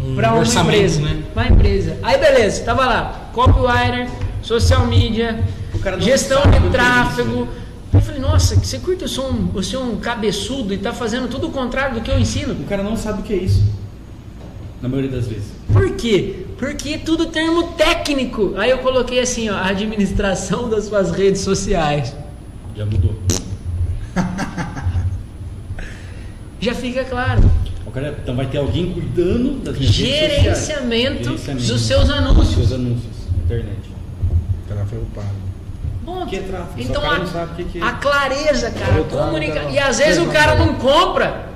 um 0.00 0.14
para 0.14 0.32
uma 0.32 0.44
empresa, 0.44 1.00
né? 1.00 1.22
Uma 1.34 1.48
empresa. 1.48 1.96
Aí 2.02 2.18
beleza, 2.18 2.64
tava 2.64 2.86
lá, 2.86 3.30
copywriter, 3.32 4.08
social 4.40 4.86
media, 4.86 5.40
gestão 5.98 6.42
de 6.42 6.70
tráfego, 6.70 7.48
Eu 7.92 8.00
falei, 8.00 8.20
nossa, 8.20 8.54
você 8.56 8.78
curte 8.78 9.02
eu 9.02 9.08
sou 9.08 9.30
um, 9.30 9.46
você 9.46 9.76
é 9.76 9.78
um 9.78 9.96
cabeçudo 9.96 10.74
e 10.74 10.78
tá 10.78 10.92
fazendo 10.92 11.28
tudo 11.28 11.48
o 11.48 11.50
contrário 11.50 11.94
do 11.94 12.00
que 12.02 12.10
eu 12.10 12.18
ensino. 12.18 12.54
O 12.54 12.64
cara 12.64 12.82
não 12.82 12.96
sabe 12.96 13.20
o 13.20 13.22
que 13.22 13.32
é 13.32 13.36
isso. 13.36 13.64
Na 14.82 14.88
maioria 14.88 15.10
das 15.10 15.26
vezes. 15.26 15.52
Por 15.72 15.90
quê? 15.92 16.46
Porque 16.58 16.98
tudo 16.98 17.26
termo 17.26 17.72
técnico. 17.72 18.54
Aí 18.56 18.70
eu 18.70 18.78
coloquei 18.78 19.20
assim, 19.20 19.48
ó, 19.48 19.56
administração 19.56 20.68
das 20.68 20.84
suas 20.84 21.10
redes 21.10 21.40
sociais. 21.40 22.14
Já 22.76 22.84
mudou. 22.84 23.14
Já 26.60 26.74
fica 26.74 27.04
claro. 27.04 27.50
Cara, 27.98 28.16
então 28.22 28.36
vai 28.36 28.46
ter 28.46 28.58
alguém 28.58 28.92
cuidando 28.92 29.64
das 29.64 29.76
minhas 29.76 29.92
Gerenciamento, 29.92 31.24
Gerenciamento 31.24 31.66
dos 31.66 31.80
seus 31.80 32.08
anúncios. 32.10 32.54
Seus 32.54 32.72
anúncios 32.72 33.12
na 33.36 33.42
internet. 33.42 33.90
Tráfego 34.68 35.04
pago. 35.12 35.47
Bom, 36.08 36.26
que 36.26 36.36
é? 36.36 36.44
Então 36.78 37.02
a, 37.10 37.46
que 37.54 37.64
que 37.64 37.78
é. 37.78 37.82
a 37.82 37.92
clareza, 37.92 38.70
cara, 38.70 39.04
comunicar. 39.04 39.70
E 39.70 39.78
às 39.78 39.98
vezes 39.98 40.22
o 40.22 40.26
cara 40.30 40.54
não 40.54 40.74
compra. 40.74 41.48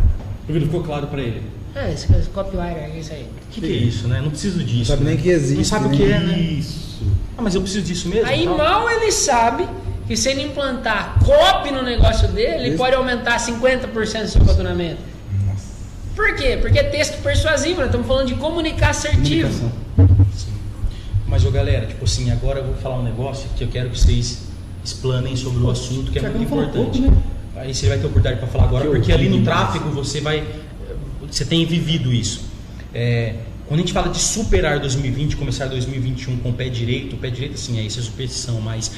Porque 0.45 0.61
não 0.61 0.67
ficou 0.67 0.83
claro 0.83 1.07
para 1.07 1.23
ele. 1.23 1.43
É, 1.75 1.91
esse, 1.91 2.13
esse 2.15 2.29
copyright 2.29 2.79
é 2.79 2.99
isso 2.99 3.13
aí. 3.15 3.23
O 3.23 3.51
que, 3.51 3.61
que, 3.63 3.67
é 3.67 3.71
isso, 3.71 4.07
né? 4.09 4.21
Não 4.21 4.29
preciso 4.29 4.63
disso. 4.63 4.79
Não 4.79 4.85
sabe 4.85 5.05
né? 5.05 5.11
nem 5.11 5.19
que 5.19 5.29
existe. 5.31 5.57
Não 5.57 5.65
sabe 5.65 5.89
né? 5.89 5.95
o 5.95 5.97
que 5.97 6.13
é, 6.13 6.19
né? 6.19 6.39
Isso. 6.39 7.03
Ah, 7.39 7.43
mas 7.43 7.55
eu 7.55 7.63
preciso 7.63 7.83
disso 7.83 8.09
mesmo? 8.09 8.29
Aí 8.29 8.45
não. 8.45 8.59
mal 8.59 8.91
ele 8.91 9.11
sabe 9.11 9.67
que 10.07 10.15
se 10.15 10.29
ele 10.29 10.43
implantar 10.43 11.19
copy 11.25 11.71
no 11.71 11.83
negócio 11.83 12.29
dele, 12.29 12.67
ele 12.67 12.77
pode 12.77 12.95
aumentar 12.95 13.39
50% 13.39 13.87
do 14.23 14.29
seu 14.29 14.45
faturamento. 14.45 15.01
Nossa. 15.47 15.65
Por 16.15 16.35
quê? 16.37 16.59
Porque 16.61 16.79
é 16.79 16.85
texto 16.85 17.23
persuasivo, 17.23 17.77
nós 17.77 17.87
estamos 17.87 18.07
falando 18.07 18.27
de 18.27 18.35
comunicar 18.35 18.91
assertivo. 18.91 19.73
Mas, 21.33 21.47
ô 21.47 21.51
galera, 21.51 21.87
tipo 21.87 22.05
assim, 22.05 22.31
agora 22.31 22.59
eu 22.59 22.67
vou 22.67 22.75
falar 22.75 22.99
um 22.99 23.03
negócio 23.03 23.49
que 23.57 23.65
eu 23.65 23.69
quero 23.69 23.89
que 23.89 23.99
vocês 23.99 24.43
explanem 24.85 25.35
sobre 25.35 25.63
o 25.63 25.71
assunto, 25.71 26.13
que 26.13 26.19
é 26.19 26.23
muito 26.29 26.43
importante. 26.43 27.01
Pouco, 27.01 27.01
né? 27.01 27.23
Aí 27.57 27.75
você 27.75 27.89
vai 27.89 27.97
ter 27.97 28.05
oportunidade 28.05 28.39
para 28.39 28.49
falar 28.49 28.65
agora, 28.65 28.85
porque 28.85 29.11
ali 29.11 29.31
no 29.31 29.43
tráfego 29.43 29.89
você 29.93 30.21
vai. 30.21 30.47
Você 31.27 31.47
tem 31.47 31.65
vivido 31.65 32.13
isso. 32.13 32.43
É, 32.93 33.37
quando 33.67 33.81
a 33.81 33.83
gente 33.83 33.95
fala 33.95 34.11
de 34.11 34.19
superar 34.19 34.79
2020, 34.79 35.39
começar 35.39 35.69
2021 35.69 36.37
com 36.41 36.51
o 36.51 36.53
pé 36.53 36.69
direito, 36.69 37.17
o 37.17 37.19
pé 37.19 37.31
direito 37.31 37.55
assim, 37.55 37.79
é 37.79 37.83
isso 37.83 37.99
é 37.99 38.03
superstição, 38.03 38.61
mas 38.61 38.93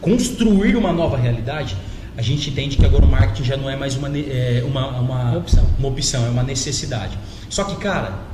construir 0.00 0.76
uma 0.76 0.92
nova 0.92 1.16
realidade, 1.16 1.76
a 2.16 2.22
gente 2.22 2.48
entende 2.48 2.76
que 2.76 2.84
agora 2.84 3.04
o 3.04 3.10
marketing 3.10 3.42
já 3.42 3.56
não 3.56 3.68
é 3.68 3.74
mais 3.74 3.96
uma, 3.96 4.08
é, 4.16 4.62
uma, 4.64 4.86
uma, 4.86 5.00
uma, 5.00 5.38
opção. 5.38 5.66
uma 5.80 5.88
opção, 5.88 6.24
é 6.26 6.28
uma 6.28 6.44
necessidade. 6.44 7.18
Só 7.50 7.64
que, 7.64 7.74
cara, 7.74 8.25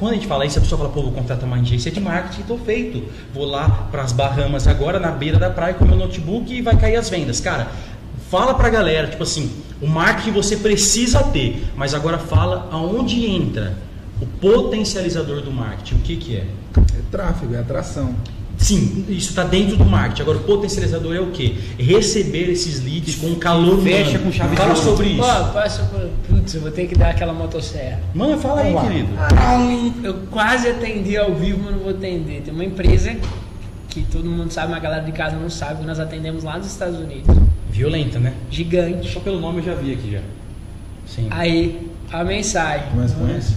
quando 0.00 0.12
a 0.12 0.14
gente 0.14 0.26
fala 0.26 0.46
isso, 0.46 0.58
a 0.58 0.62
pessoa 0.62 0.78
fala, 0.78 0.90
pô, 0.90 1.02
vou 1.02 1.12
contratar 1.12 1.44
uma 1.44 1.56
agência 1.56 1.90
de 1.90 2.00
marketing, 2.00 2.40
estou 2.40 2.58
feito. 2.58 3.04
Vou 3.34 3.44
lá 3.44 3.86
para 3.90 4.02
as 4.02 4.12
Bahamas 4.12 4.66
agora, 4.66 4.98
na 4.98 5.10
beira 5.10 5.38
da 5.38 5.50
praia, 5.50 5.74
com 5.74 5.84
meu 5.84 5.96
notebook 5.96 6.52
e 6.52 6.62
vai 6.62 6.74
cair 6.78 6.96
as 6.96 7.10
vendas. 7.10 7.38
Cara, 7.38 7.68
fala 8.30 8.54
para 8.54 8.68
a 8.68 8.70
galera, 8.70 9.08
tipo 9.08 9.22
assim, 9.22 9.52
o 9.78 9.86
marketing 9.86 10.32
você 10.32 10.56
precisa 10.56 11.22
ter, 11.24 11.66
mas 11.76 11.92
agora 11.92 12.18
fala 12.18 12.66
aonde 12.72 13.26
entra 13.26 13.76
o 14.22 14.26
potencializador 14.26 15.42
do 15.42 15.52
marketing. 15.52 15.96
O 15.96 15.98
que, 15.98 16.16
que 16.16 16.36
é? 16.36 16.46
É 16.78 17.02
tráfego, 17.10 17.54
é 17.54 17.58
atração. 17.58 18.14
Sim, 18.60 19.06
isso 19.08 19.30
está 19.30 19.42
dentro 19.42 19.76
do 19.76 19.86
marketing. 19.86 20.22
Agora, 20.22 20.38
o 20.38 20.42
potencializador 20.42 21.16
é 21.16 21.20
o 21.20 21.30
quê? 21.30 21.54
Receber 21.78 22.50
esses 22.50 22.84
leads 22.84 23.16
com 23.16 23.34
calor 23.36 23.82
Fecha 23.82 24.18
com 24.18 24.30
chave 24.30 24.54
Fala 24.54 24.76
sobre 24.76 25.08
isso. 25.08 25.22
Pô, 25.22 25.52
passa, 25.52 25.90
putz, 26.28 26.54
eu 26.54 26.60
vou 26.60 26.70
ter 26.70 26.86
que 26.86 26.94
dar 26.94 27.10
aquela 27.10 27.32
motosserra. 27.32 27.98
Mano, 28.14 28.38
fala 28.38 28.60
aí, 28.60 28.74
querido. 28.76 29.08
eu 30.04 30.14
quase 30.30 30.68
atendi 30.68 31.16
ao 31.16 31.34
vivo, 31.34 31.62
mas 31.64 31.72
não 31.72 31.80
vou 31.80 31.90
atender. 31.90 32.42
Tem 32.42 32.52
uma 32.52 32.64
empresa 32.64 33.16
que 33.88 34.02
todo 34.02 34.28
mundo 34.28 34.52
sabe, 34.52 34.68
mas 34.68 34.76
a 34.76 34.82
galera 34.82 35.04
de 35.04 35.12
casa 35.12 35.36
não 35.36 35.48
sabe, 35.48 35.80
que 35.80 35.86
nós 35.86 35.98
atendemos 35.98 36.44
lá 36.44 36.58
nos 36.58 36.66
Estados 36.66 36.98
Unidos. 36.98 37.34
Violenta, 37.70 38.18
né? 38.18 38.34
Gigante. 38.50 39.10
Só 39.10 39.20
pelo 39.20 39.40
nome 39.40 39.60
eu 39.60 39.64
já 39.64 39.74
vi 39.74 39.94
aqui 39.94 40.12
já. 40.12 40.20
Sim. 41.06 41.28
Aí, 41.30 41.90
a 42.12 42.22
mensagem. 42.22 42.90
Começa 42.90 43.14
com 43.14 43.28
esse? 43.28 43.56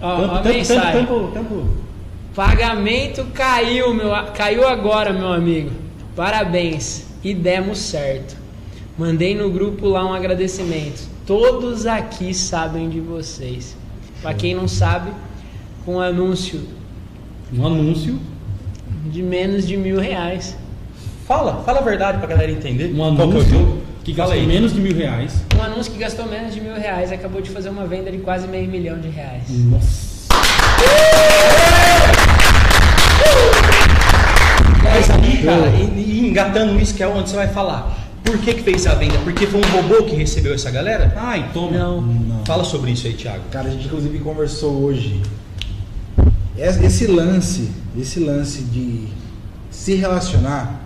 Ó, 0.00 0.16
tampo, 0.16 0.34
a 0.34 0.42
mensagem. 0.42 0.92
Tampo, 0.92 1.30
tampo, 1.34 1.34
tampo. 1.34 1.89
Pagamento 2.40 3.26
caiu, 3.34 3.92
meu, 3.92 4.12
caiu 4.34 4.66
agora, 4.66 5.12
meu 5.12 5.30
amigo. 5.30 5.72
Parabéns. 6.16 7.04
E 7.22 7.34
demos 7.34 7.76
certo. 7.76 8.34
Mandei 8.96 9.34
no 9.34 9.50
grupo 9.50 9.86
lá 9.86 10.06
um 10.06 10.14
agradecimento. 10.14 11.06
Todos 11.26 11.84
aqui 11.84 12.32
sabem 12.32 12.88
de 12.88 12.98
vocês. 12.98 13.76
Para 14.22 14.32
quem 14.32 14.54
não 14.54 14.66
sabe, 14.66 15.10
um 15.86 16.00
anúncio. 16.00 16.62
Um 17.52 17.66
anúncio 17.66 18.18
de 19.12 19.22
menos 19.22 19.68
de 19.68 19.76
mil 19.76 20.00
reais. 20.00 20.56
Fala, 21.26 21.62
fala 21.62 21.80
a 21.80 21.82
verdade 21.82 22.16
pra 22.16 22.26
galera 22.26 22.50
entender. 22.50 22.90
Um 22.94 23.04
anúncio 23.04 23.82
que 24.02 24.14
gastou 24.14 24.46
menos 24.46 24.72
de 24.72 24.80
mil 24.80 24.96
reais. 24.96 25.44
Um 25.58 25.62
anúncio 25.62 25.92
que 25.92 25.98
gastou 25.98 26.24
menos 26.24 26.54
de 26.54 26.60
mil 26.62 26.74
reais 26.74 27.12
acabou 27.12 27.42
de 27.42 27.50
fazer 27.50 27.68
uma 27.68 27.86
venda 27.86 28.10
de 28.10 28.16
quase 28.16 28.48
meio 28.48 28.66
milhão 28.66 28.98
de 28.98 29.10
reais. 29.10 29.44
Nossa. 29.50 30.19
Cara, 35.44 35.68
e, 35.70 36.28
engatando 36.28 36.78
isso 36.80 36.94
que 36.94 37.02
é 37.02 37.08
onde 37.08 37.30
você 37.30 37.36
vai 37.36 37.48
falar. 37.48 37.98
Por 38.22 38.38
que, 38.38 38.54
que 38.54 38.62
fez 38.62 38.86
a 38.86 38.94
venda? 38.94 39.18
Porque 39.24 39.46
foi 39.46 39.60
um 39.60 39.70
robô 39.70 40.04
que 40.04 40.14
recebeu 40.14 40.54
essa 40.54 40.70
galera? 40.70 41.12
Ai, 41.16 41.50
toma. 41.52 41.70
Não. 41.70 42.02
Não. 42.02 42.44
Fala 42.44 42.64
sobre 42.64 42.92
isso 42.92 43.06
aí, 43.06 43.14
Thiago. 43.14 43.44
Cara, 43.50 43.68
a 43.68 43.70
gente 43.70 43.86
inclusive 43.86 44.18
conversou 44.18 44.82
hoje. 44.82 45.20
Esse 46.56 47.06
lance, 47.06 47.70
esse 47.98 48.20
lance 48.20 48.62
de 48.62 49.08
se 49.70 49.94
relacionar, 49.94 50.80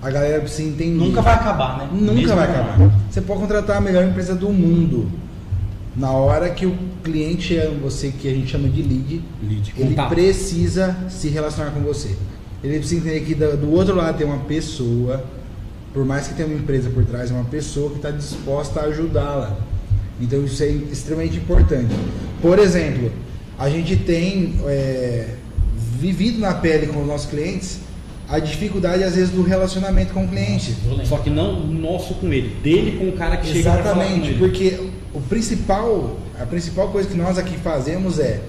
a 0.00 0.10
galera 0.10 0.40
precisa 0.40 0.68
entender. 0.68 1.04
Nunca 1.04 1.20
vai 1.20 1.34
acabar, 1.34 1.78
né? 1.78 1.88
Nunca 1.92 2.12
Mesmo 2.14 2.34
vai 2.34 2.44
acabar. 2.44 2.90
Você 3.10 3.20
pode 3.20 3.40
contratar 3.40 3.76
a 3.76 3.80
melhor 3.80 4.04
empresa 4.04 4.34
do 4.34 4.48
mundo. 4.50 5.10
Na 5.94 6.12
hora 6.12 6.48
que 6.50 6.64
o 6.64 6.76
cliente 7.02 7.58
é 7.58 7.68
você, 7.68 8.12
que 8.12 8.28
a 8.28 8.30
gente 8.30 8.50
chama 8.50 8.68
de 8.68 8.82
lead, 8.82 9.22
lead 9.42 9.74
ele 9.76 9.96
precisa 10.08 10.96
se 11.08 11.28
relacionar 11.28 11.72
com 11.72 11.80
você. 11.80 12.16
Ele 12.62 12.78
precisa 12.78 13.00
entender 13.00 13.20
que 13.24 13.34
do 13.34 13.72
outro 13.72 13.94
lado 13.94 14.18
tem 14.18 14.26
uma 14.26 14.38
pessoa, 14.38 15.24
por 15.92 16.04
mais 16.04 16.26
que 16.28 16.34
tenha 16.34 16.48
uma 16.48 16.58
empresa 16.58 16.90
por 16.90 17.04
trás, 17.04 17.30
é 17.30 17.34
uma 17.34 17.44
pessoa 17.44 17.90
que 17.90 17.96
está 17.96 18.10
disposta 18.10 18.80
a 18.80 18.84
ajudá-la. 18.84 19.56
Então 20.20 20.44
isso 20.44 20.62
é 20.62 20.68
extremamente 20.68 21.36
importante. 21.36 21.94
Por 22.42 22.58
exemplo, 22.58 23.12
a 23.58 23.68
gente 23.70 23.96
tem 23.96 24.58
é, 24.66 25.34
vivido 25.98 26.40
na 26.40 26.54
pele 26.54 26.88
com 26.88 27.00
os 27.00 27.06
nossos 27.06 27.30
clientes 27.30 27.80
a 28.28 28.38
dificuldade 28.38 29.02
às 29.02 29.14
vezes 29.14 29.30
do 29.30 29.42
relacionamento 29.42 30.12
com 30.12 30.24
o 30.24 30.28
cliente. 30.28 30.74
Só 31.04 31.18
que 31.18 31.30
não 31.30 31.66
nosso 31.66 32.14
com 32.14 32.30
ele, 32.32 32.54
dele 32.62 32.98
com 32.98 33.08
o 33.08 33.12
cara 33.12 33.38
que 33.38 33.46
chega 33.46 33.60
Exatamente, 33.60 34.34
porque 34.34 34.78
o 35.14 35.20
principal, 35.20 36.18
a 36.38 36.44
principal 36.44 36.88
coisa 36.88 37.08
que 37.08 37.16
nós 37.16 37.38
aqui 37.38 37.56
fazemos 37.56 38.18
é, 38.18 38.40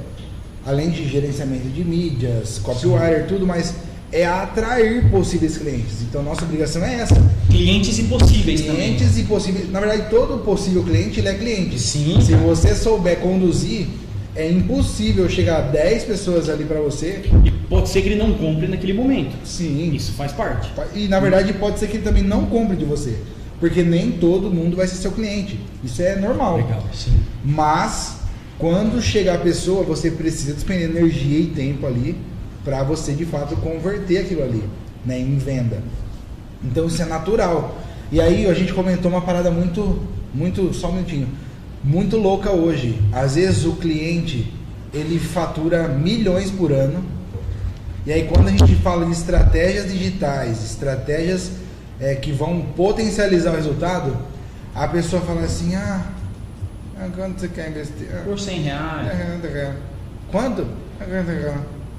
além 0.66 0.90
de 0.90 1.08
gerenciamento 1.08 1.70
de 1.70 1.84
mídias, 1.84 2.60
copywriter, 2.60 3.26
tudo, 3.28 3.48
mas 3.48 3.74
é 4.12 4.26
atrair 4.26 5.10
possíveis 5.10 5.58
clientes. 5.58 6.02
Então 6.02 6.24
nossa 6.24 6.44
obrigação 6.44 6.84
é 6.84 6.96
essa. 6.96 7.16
Clientes 7.50 8.00
e 8.00 8.04
possíveis 8.04 8.62
clientes 8.62 9.08
também. 9.08 9.24
e 9.24 9.28
possíveis. 9.28 9.72
Na 9.72 9.80
verdade, 9.80 10.10
todo 10.10 10.44
possível 10.44 10.84
cliente 10.84 11.26
é 11.26 11.34
cliente. 11.34 11.80
Sim. 11.80 12.20
Se 12.22 12.34
você 12.34 12.76
souber 12.76 13.20
conduzir, 13.20 13.88
é 14.36 14.50
impossível 14.50 15.30
chegar 15.30 15.58
a 15.58 15.62
10 15.62 16.04
pessoas 16.06 16.50
ali 16.50 16.64
para 16.64 16.80
você. 16.80 17.22
E 17.44 17.52
pode 17.52 17.90
ser 17.90 18.02
que 18.02 18.10
ele 18.10 18.16
não 18.16 18.34
compre 18.34 18.68
naquele 18.68 18.94
momento. 18.94 19.36
Sim. 19.46 19.92
Isso 19.94 20.14
faz 20.14 20.32
parte. 20.32 20.72
E 20.96 21.08
na 21.08 21.20
verdade 21.20 21.54
pode 21.54 21.80
ser 21.80 21.88
que 21.88 21.98
ele 21.98 22.04
também 22.04 22.24
não 22.24 22.46
compre 22.46 22.76
de 22.76 22.86
você. 22.86 23.16
Porque 23.60 23.84
nem 23.84 24.12
todo 24.12 24.50
mundo 24.50 24.78
vai 24.78 24.88
ser 24.88 24.96
seu 24.96 25.12
cliente. 25.12 25.60
Isso 25.84 26.02
é 26.02 26.16
normal. 26.16 26.58
Legal, 26.58 26.84
sim. 26.94 27.12
Mas 27.44 28.20
quando 28.58 29.02
chegar 29.02 29.36
a 29.36 29.40
pessoa, 29.40 29.84
você 29.84 30.10
precisa 30.10 30.54
despender 30.54 30.90
energia 30.90 31.40
e 31.40 31.48
tempo 31.48 31.86
ali 31.86 32.16
para 32.64 32.84
você 32.84 33.14
de 33.14 33.26
fato 33.26 33.56
converter 33.58 34.20
aquilo 34.20 34.44
ali 34.44 34.64
né, 35.06 35.20
em 35.20 35.38
venda. 35.38 35.82
Então 36.64 36.88
isso 36.88 37.02
é 37.02 37.06
natural. 37.06 37.78
E 38.12 38.20
aí 38.20 38.48
a 38.48 38.54
gente 38.54 38.74
comentou 38.74 39.12
uma 39.12 39.22
parada 39.22 39.52
muito, 39.52 40.02
muito, 40.34 40.74
só 40.74 40.90
um 40.90 40.94
minutinho 40.94 41.28
muito 41.84 42.18
louca 42.18 42.52
hoje. 42.52 43.00
Às 43.12 43.36
vezes 43.36 43.66
o 43.66 43.74
cliente 43.74 44.54
ele 44.94 45.20
fatura 45.20 45.88
milhões 45.88 46.52
por 46.52 46.72
ano. 46.72 47.04
E 48.06 48.12
aí 48.12 48.28
quando 48.28 48.48
a 48.48 48.52
gente 48.52 48.76
fala 48.76 49.06
de 49.06 49.12
estratégias 49.12 49.92
digitais, 49.92 50.64
estratégias 50.64 51.52
é, 52.00 52.16
que 52.16 52.32
vão 52.32 52.62
potencializar 52.76 53.52
o 53.52 53.56
resultado, 53.56 54.18
a 54.74 54.88
pessoa 54.88 55.22
fala 55.22 55.42
assim, 55.42 55.76
ah, 55.76 56.06
quanto 57.16 57.40
você 57.40 57.48
quer 57.48 57.70
investir? 57.70 58.08
Por 58.26 58.40
100 58.40 58.62
reais. 58.62 59.08
Quanto? 60.32 60.68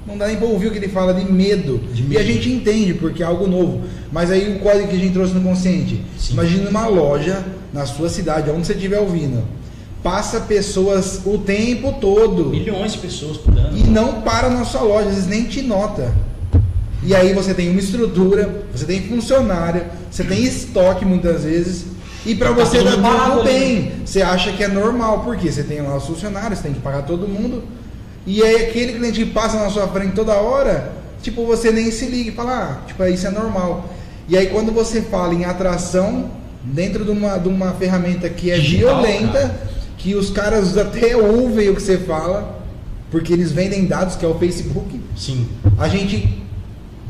Não 0.07 0.17
dá 0.17 0.27
nem 0.27 0.37
pra 0.37 0.47
ouvir 0.47 0.67
o 0.67 0.71
que 0.71 0.77
ele 0.77 0.87
fala 0.87 1.13
de 1.13 1.31
medo. 1.31 1.79
de 1.93 2.01
medo. 2.01 2.13
E 2.13 2.17
a 2.17 2.23
gente 2.23 2.49
entende, 2.51 2.93
porque 2.95 3.21
é 3.21 3.25
algo 3.25 3.47
novo. 3.47 3.81
Mas 4.11 4.31
aí 4.31 4.55
o 4.55 4.59
código 4.59 4.87
que 4.87 4.95
a 4.95 4.99
gente 4.99 5.13
trouxe 5.13 5.33
no 5.33 5.41
consciente. 5.41 6.03
Sim. 6.17 6.33
Imagina 6.33 6.69
uma 6.69 6.87
loja 6.87 7.45
na 7.71 7.85
sua 7.85 8.09
cidade, 8.09 8.49
onde 8.49 8.65
você 8.67 8.73
estiver 8.73 8.99
ouvindo 8.99 9.43
passa 10.03 10.39
pessoas 10.41 11.21
o 11.25 11.37
tempo 11.37 11.93
todo. 12.01 12.45
Milhões 12.49 12.93
de 12.93 12.97
pessoas 12.97 13.37
por 13.37 13.55
ano. 13.55 13.77
E 13.77 13.83
não 13.83 14.21
para 14.21 14.49
na 14.49 14.65
sua 14.65 14.81
loja, 14.81 15.09
às 15.09 15.13
vezes 15.13 15.29
nem 15.29 15.43
te 15.43 15.61
nota. 15.61 16.11
E 17.03 17.15
aí 17.15 17.33
você 17.33 17.53
tem 17.53 17.69
uma 17.69 17.79
estrutura, 17.79 18.63
você 18.73 18.85
tem 18.85 19.01
funcionário, 19.03 19.83
você 20.09 20.23
tem 20.23 20.43
estoque 20.43 21.05
muitas 21.05 21.43
vezes. 21.43 21.85
E 22.25 22.33
para 22.35 22.49
Tá 22.53 22.65
você 22.65 22.83
tá 22.83 22.91
tudo 22.91 23.41
ali. 23.41 23.43
bem. 23.43 23.91
Você 24.03 24.23
acha 24.23 24.51
que 24.53 24.63
é 24.63 24.67
normal, 24.67 25.21
porque 25.23 25.51
você 25.51 25.61
tem 25.63 25.81
lá 25.81 25.95
os 25.97 26.05
funcionários, 26.05 26.57
você 26.59 26.63
tem 26.65 26.73
que 26.73 26.79
pagar 26.79 27.03
todo 27.03 27.27
mundo. 27.27 27.63
E 28.25 28.43
aí 28.43 28.65
aquele 28.67 28.93
cliente 28.93 29.23
que 29.25 29.31
passa 29.31 29.57
na 29.57 29.69
sua 29.69 29.87
frente 29.87 30.13
toda 30.13 30.33
hora, 30.33 30.91
tipo, 31.21 31.45
você 31.45 31.71
nem 31.71 31.89
se 31.91 32.05
liga 32.05 32.29
e 32.29 32.33
fala, 32.33 32.79
ah, 32.83 32.85
tipo, 32.87 33.03
isso 33.05 33.25
é 33.27 33.31
normal. 33.31 33.89
E 34.29 34.37
aí 34.37 34.47
quando 34.47 34.71
você 34.71 35.01
fala 35.01 35.33
em 35.33 35.43
atração, 35.45 36.29
dentro 36.63 37.03
de 37.03 37.11
uma, 37.11 37.37
de 37.37 37.47
uma 37.49 37.71
ferramenta 37.73 38.29
que 38.29 38.51
é 38.51 38.57
Digital, 38.59 39.01
violenta, 39.01 39.39
cara. 39.39 39.61
que 39.97 40.13
os 40.15 40.29
caras 40.29 40.77
até 40.77 41.15
ouvem 41.17 41.69
o 41.69 41.75
que 41.75 41.81
você 41.81 41.97
fala, 41.97 42.59
porque 43.09 43.33
eles 43.33 43.51
vendem 43.51 43.85
dados, 43.85 44.15
que 44.15 44.23
é 44.23 44.27
o 44.27 44.35
Facebook, 44.37 44.99
Sim. 45.17 45.47
a 45.77 45.87
gente. 45.87 46.41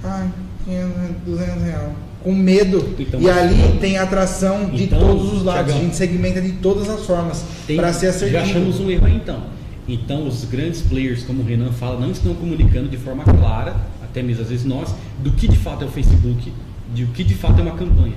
Ai, 0.04 0.28
500, 0.66 0.92
200 1.26 1.64
reais. 1.64 1.90
Com 2.24 2.34
medo. 2.34 2.96
Então, 3.00 3.20
e 3.20 3.30
ali 3.30 3.78
tem 3.80 3.98
atração 3.98 4.66
de 4.66 4.84
Então, 4.84 5.00
todos 5.00 5.34
os 5.34 5.44
lados. 5.44 5.66
Thiagão, 5.66 5.78
a 5.82 5.84
gente 5.86 5.96
segmenta 5.96 6.40
de 6.40 6.52
todas 6.54 6.88
as 6.90 7.06
formas. 7.06 7.44
Para 7.76 7.92
ser 7.94 8.08
já 8.08 8.10
assertivo. 8.12 8.38
achamos 8.44 8.80
um 8.80 8.90
erro 8.92 9.06
aí 9.08 9.16
então. 9.16 9.42
Então 9.88 10.28
os 10.28 10.46
grandes 10.46 10.82
players, 10.82 11.24
como 11.24 11.42
o 11.42 11.46
Renan 11.46 11.72
fala, 11.72 12.00
não 12.00 12.12
estão 12.12 12.34
comunicando 12.34 12.88
de 12.88 12.98
forma 12.98 13.24
clara, 13.24 13.76
até 14.04 14.22
mesmo 14.22 14.44
às 14.44 14.50
vezes 14.50 14.66
nós, 14.66 14.94
do 15.20 15.32
que 15.32 15.48
de 15.48 15.58
fato 15.58 15.84
é 15.84 15.88
o 15.88 15.92
Facebook, 15.92 16.52
de 16.94 17.04
o 17.04 17.08
que 17.08 17.24
de 17.24 17.34
fato 17.34 17.60
é 17.60 17.62
uma 17.62 17.76
campanha. 17.76 18.14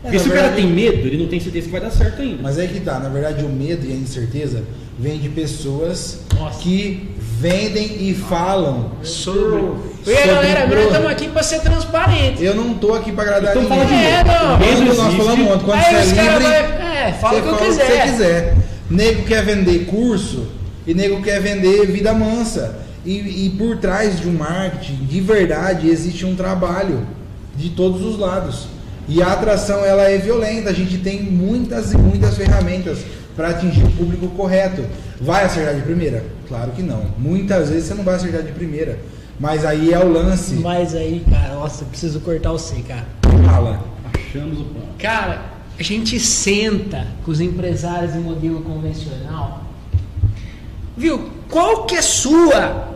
Porque 0.00 0.16
na 0.16 0.22
se 0.22 0.28
o 0.28 0.32
cara 0.32 0.48
verdade- 0.48 0.62
tem 0.62 0.72
medo, 0.72 1.06
ele 1.06 1.16
não 1.18 1.28
tem 1.28 1.38
certeza 1.38 1.66
que 1.66 1.72
vai 1.72 1.80
dar 1.80 1.90
certo 1.90 2.22
ainda. 2.22 2.42
Mas 2.42 2.58
é 2.58 2.66
que 2.66 2.80
tá, 2.80 2.98
na 2.98 3.08
verdade 3.08 3.44
o 3.44 3.48
medo 3.48 3.86
e 3.86 3.92
a 3.92 3.94
incerteza 3.96 4.64
vem 4.98 5.18
de 5.18 5.28
pessoas 5.28 6.20
Nossa. 6.38 6.58
que 6.60 7.08
vendem 7.38 8.08
e 8.08 8.14
falam 8.14 8.92
Sobre. 9.02 9.62
E 10.04 10.10
aí, 10.12 10.26
galera, 10.26 10.66
nós 10.66 10.86
estamos 10.86 11.10
aqui 11.10 11.28
para 11.28 11.42
ser 11.44 11.60
transparente. 11.60 12.42
Eu 12.42 12.56
não 12.56 12.74
tô 12.74 12.94
aqui 12.94 13.12
para 13.12 13.22
agradar 13.36 13.56
Então 13.56 13.68
fala 13.68 13.84
ninguém. 13.84 13.98
de 14.00 14.04
É, 14.06 14.24
não. 14.24 14.58
Quando 14.58 14.96
nós 14.96 15.14
falamos 15.14 15.52
ontem, 15.52 15.64
quando 15.64 15.78
Aí 15.78 15.94
você 16.04 16.18
é 16.18 16.22
livre, 16.22 16.42
vai- 16.44 17.08
é, 17.08 17.12
fala 17.12 17.38
o 17.38 17.42
que 17.42 17.48
eu 17.48 17.54
fala 17.54 17.66
quiser. 17.66 17.86
você 17.86 18.10
quiser. 18.10 18.56
Nego 18.90 19.22
quer 19.24 19.44
vender 19.44 19.86
curso 19.86 20.48
e 20.86 20.94
nego 20.94 21.22
quer 21.22 21.40
vender 21.40 21.86
vida 21.86 22.12
mansa. 22.12 22.80
E, 23.04 23.46
e 23.46 23.50
por 23.58 23.78
trás 23.78 24.20
de 24.20 24.28
um 24.28 24.32
marketing, 24.32 25.04
de 25.06 25.20
verdade, 25.20 25.88
existe 25.88 26.24
um 26.24 26.36
trabalho 26.36 27.06
de 27.56 27.70
todos 27.70 28.02
os 28.02 28.18
lados. 28.18 28.68
E 29.08 29.20
a 29.20 29.32
atração 29.32 29.84
ela 29.84 30.02
é 30.02 30.18
violenta. 30.18 30.70
A 30.70 30.72
gente 30.72 30.98
tem 30.98 31.22
muitas 31.22 31.92
e 31.92 31.98
muitas 31.98 32.36
ferramentas 32.36 32.98
para 33.34 33.48
atingir 33.48 33.82
o 33.82 33.90
público 33.92 34.28
correto. 34.28 34.84
Vai 35.20 35.44
acertar 35.44 35.74
de 35.74 35.82
primeira? 35.82 36.24
Claro 36.48 36.70
que 36.72 36.82
não. 36.82 37.06
Muitas 37.18 37.70
vezes 37.70 37.84
você 37.86 37.94
não 37.94 38.04
vai 38.04 38.14
acertar 38.14 38.42
de 38.42 38.52
primeira. 38.52 38.98
Mas 39.40 39.64
aí 39.64 39.92
é 39.92 39.98
o 39.98 40.08
lance. 40.08 40.54
Mas 40.54 40.94
aí, 40.94 41.24
cara, 41.28 41.54
nossa, 41.54 41.82
eu 41.82 41.88
preciso 41.88 42.20
cortar 42.20 42.52
você, 42.52 42.76
cara. 42.82 43.06
Fala. 43.44 43.82
Achamos 44.14 44.60
o 44.60 44.64
ponto. 44.64 44.86
Cara, 44.98 45.46
a 45.78 45.82
gente 45.82 46.20
senta 46.20 47.06
com 47.24 47.30
os 47.30 47.40
empresários 47.40 48.14
em 48.14 48.20
modelo 48.20 48.62
convencional. 48.62 49.64
Viu? 50.96 51.30
Qual 51.50 51.84
que 51.84 51.94
é 51.96 52.02
sua 52.02 52.88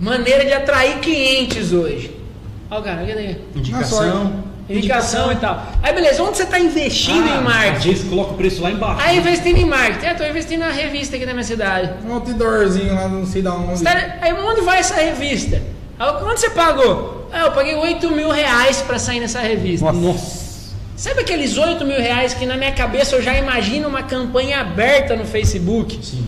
maneira 0.00 0.44
de 0.44 0.52
atrair 0.52 0.98
clientes 0.98 1.72
hoje? 1.72 2.14
Ó, 2.70 2.80
cara, 2.80 3.04
cadê? 3.06 3.36
Indicação. 3.54 4.44
Indicação 4.68 5.30
e 5.30 5.36
tal. 5.36 5.62
Aí, 5.82 5.92
beleza, 5.94 6.22
onde 6.22 6.38
você 6.38 6.44
está 6.44 6.58
investindo 6.58 7.22
Ah, 7.28 7.34
em 7.34 7.36
Às 7.38 7.42
marketing? 7.44 7.88
vezes 7.90 8.08
coloca 8.08 8.32
o 8.32 8.36
preço 8.36 8.62
lá 8.62 8.70
embaixo. 8.70 9.00
Aí, 9.06 9.18
investindo 9.18 9.58
em 9.58 9.66
marketing. 9.66 10.06
É, 10.06 10.14
tô 10.14 10.24
investindo 10.24 10.60
na 10.60 10.70
revista 10.70 11.16
aqui 11.16 11.26
da 11.26 11.32
minha 11.32 11.44
cidade. 11.44 11.90
Um 12.06 12.14
outdoorzinho 12.14 12.94
lá, 12.94 13.06
não 13.06 13.26
sei 13.26 13.42
da 13.42 13.52
onde. 13.52 13.82
Tá- 13.84 14.16
Aí, 14.22 14.32
onde 14.32 14.62
vai 14.62 14.78
essa 14.78 14.94
revista? 14.94 15.60
Aí, 15.98 16.12
quanto 16.18 16.38
você 16.40 16.48
pagou? 16.50 17.28
Ah, 17.30 17.40
eu 17.42 17.52
paguei 17.52 17.74
8 17.74 18.10
mil 18.10 18.30
reais 18.30 18.80
pra 18.80 18.98
sair 18.98 19.20
nessa 19.20 19.40
revista. 19.40 19.92
Nossa. 19.92 20.44
Sabe 20.96 21.20
aqueles 21.20 21.58
8 21.58 21.84
mil 21.84 21.98
reais 22.00 22.32
que 22.32 22.46
na 22.46 22.56
minha 22.56 22.72
cabeça 22.72 23.16
eu 23.16 23.22
já 23.22 23.36
imagino 23.36 23.86
uma 23.88 24.02
campanha 24.04 24.60
aberta 24.60 25.14
no 25.14 25.26
Facebook? 25.26 25.98
Sim. 26.02 26.26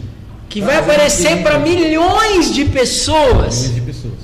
Que 0.49 0.61
vai 0.61 0.77
aparecer 0.77 1.43
para 1.43 1.59
milhões 1.59 2.55
de 2.55 2.65
pessoas 2.67 3.59
Milhões 3.63 3.75
de 3.75 3.81
pessoas. 3.81 4.15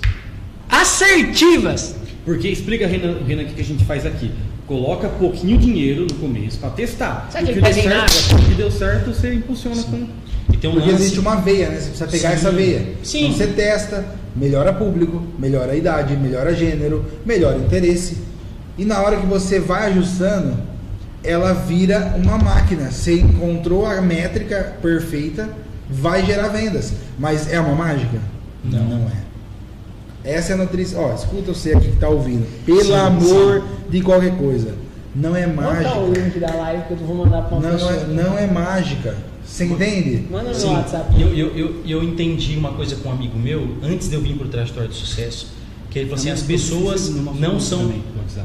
assertivas. 0.68 1.94
Porque 2.24 2.48
explica, 2.48 2.86
Renan, 2.86 3.18
Renan, 3.26 3.42
o 3.42 3.46
que 3.46 3.60
a 3.60 3.64
gente 3.64 3.84
faz 3.84 4.06
aqui. 4.06 4.30
Coloca 4.66 5.08
pouquinho 5.08 5.58
dinheiro 5.58 6.06
no 6.08 6.14
começo 6.14 6.58
para 6.58 6.70
testar. 6.70 7.28
Sabe 7.30 7.50
O 7.50 7.54
que 7.54 7.60
deu 7.60 7.72
certo, 7.74 8.34
o 8.34 8.44
que 8.48 8.54
deu 8.54 8.70
certo, 8.70 9.12
você 9.12 9.34
impulsiona 9.34 9.82
com. 9.82 10.06
E 10.52 10.56
tem 10.56 10.70
um 10.70 10.74
Porque 10.74 10.90
lance. 10.90 11.02
existe 11.02 11.18
uma 11.20 11.36
veia, 11.36 11.68
né? 11.68 11.76
Você 11.80 11.88
precisa 11.88 12.06
pegar 12.06 12.28
Sim. 12.30 12.34
essa 12.36 12.50
veia. 12.52 12.86
Sim. 13.02 13.24
Então 13.26 13.36
você 13.38 13.46
testa, 13.48 14.04
melhora 14.36 14.72
público, 14.72 15.22
melhora 15.38 15.72
a 15.72 15.76
idade, 15.76 16.16
melhora 16.16 16.54
gênero, 16.54 17.04
melhora 17.26 17.58
interesse. 17.58 18.18
E 18.78 18.84
na 18.84 19.00
hora 19.02 19.16
que 19.16 19.26
você 19.26 19.58
vai 19.58 19.90
ajustando, 19.90 20.56
ela 21.24 21.52
vira 21.52 22.14
uma 22.16 22.38
máquina. 22.38 22.90
Você 22.90 23.14
encontrou 23.20 23.84
a 23.84 24.00
métrica 24.00 24.74
perfeita, 24.80 25.50
vai 25.92 26.24
gerar 26.24 26.48
vendas. 26.48 26.92
Mas 27.18 27.52
é 27.52 27.60
uma 27.60 27.74
mágica? 27.74 28.18
Não. 28.64 28.84
Não 28.84 29.06
é. 29.08 29.22
Essa 30.24 30.52
é 30.52 30.54
a 30.54 30.58
nutrição. 30.58 31.02
Ó, 31.02 31.14
escuta 31.14 31.52
você 31.52 31.72
aqui 31.74 31.90
que 31.90 31.96
tá 31.96 32.08
ouvindo. 32.08 32.46
Pelo 32.64 32.82
Sim, 32.84 32.94
amor 32.94 33.64
de 33.88 34.00
qualquer 34.00 34.36
coisa. 34.36 34.74
Não 35.14 35.36
é 35.36 35.46
mágica. 35.46 35.94
Manda 35.94 36.00
o 36.00 36.12
link 36.12 36.38
da 36.38 36.54
live 36.54 36.84
que 36.84 36.90
eu 36.92 36.96
vou 36.98 37.16
mandar 37.16 37.42
para 37.42 37.56
uma 37.58 37.68
Não 37.68 37.72
pessoa. 37.72 37.92
é, 37.92 38.06
não 38.06 38.38
é 38.38 38.46
mágica. 38.46 39.16
Você 39.44 39.64
entende? 39.64 40.26
Manda 40.30 40.48
no 40.50 40.54
Sim, 40.54 40.72
WhatsApp. 40.72 41.20
eu, 41.20 41.28
eu, 41.36 41.56
eu, 41.56 41.74
eu 41.84 42.02
entendi 42.02 42.56
uma 42.56 42.72
coisa 42.72 42.96
com 42.96 43.08
um 43.10 43.12
amigo 43.12 43.38
meu, 43.38 43.76
antes 43.82 44.08
de 44.08 44.14
eu 44.14 44.20
vir 44.22 44.36
para 44.36 44.46
o 44.46 44.48
Trajetória 44.48 44.88
de 44.88 44.94
Sucesso, 44.94 45.48
que 45.92 45.98
ele 45.98 46.08
falou 46.08 46.20
assim, 46.20 46.30
as 46.30 46.42
pessoas 46.42 47.10
não 47.10 47.60
são, 47.60 47.92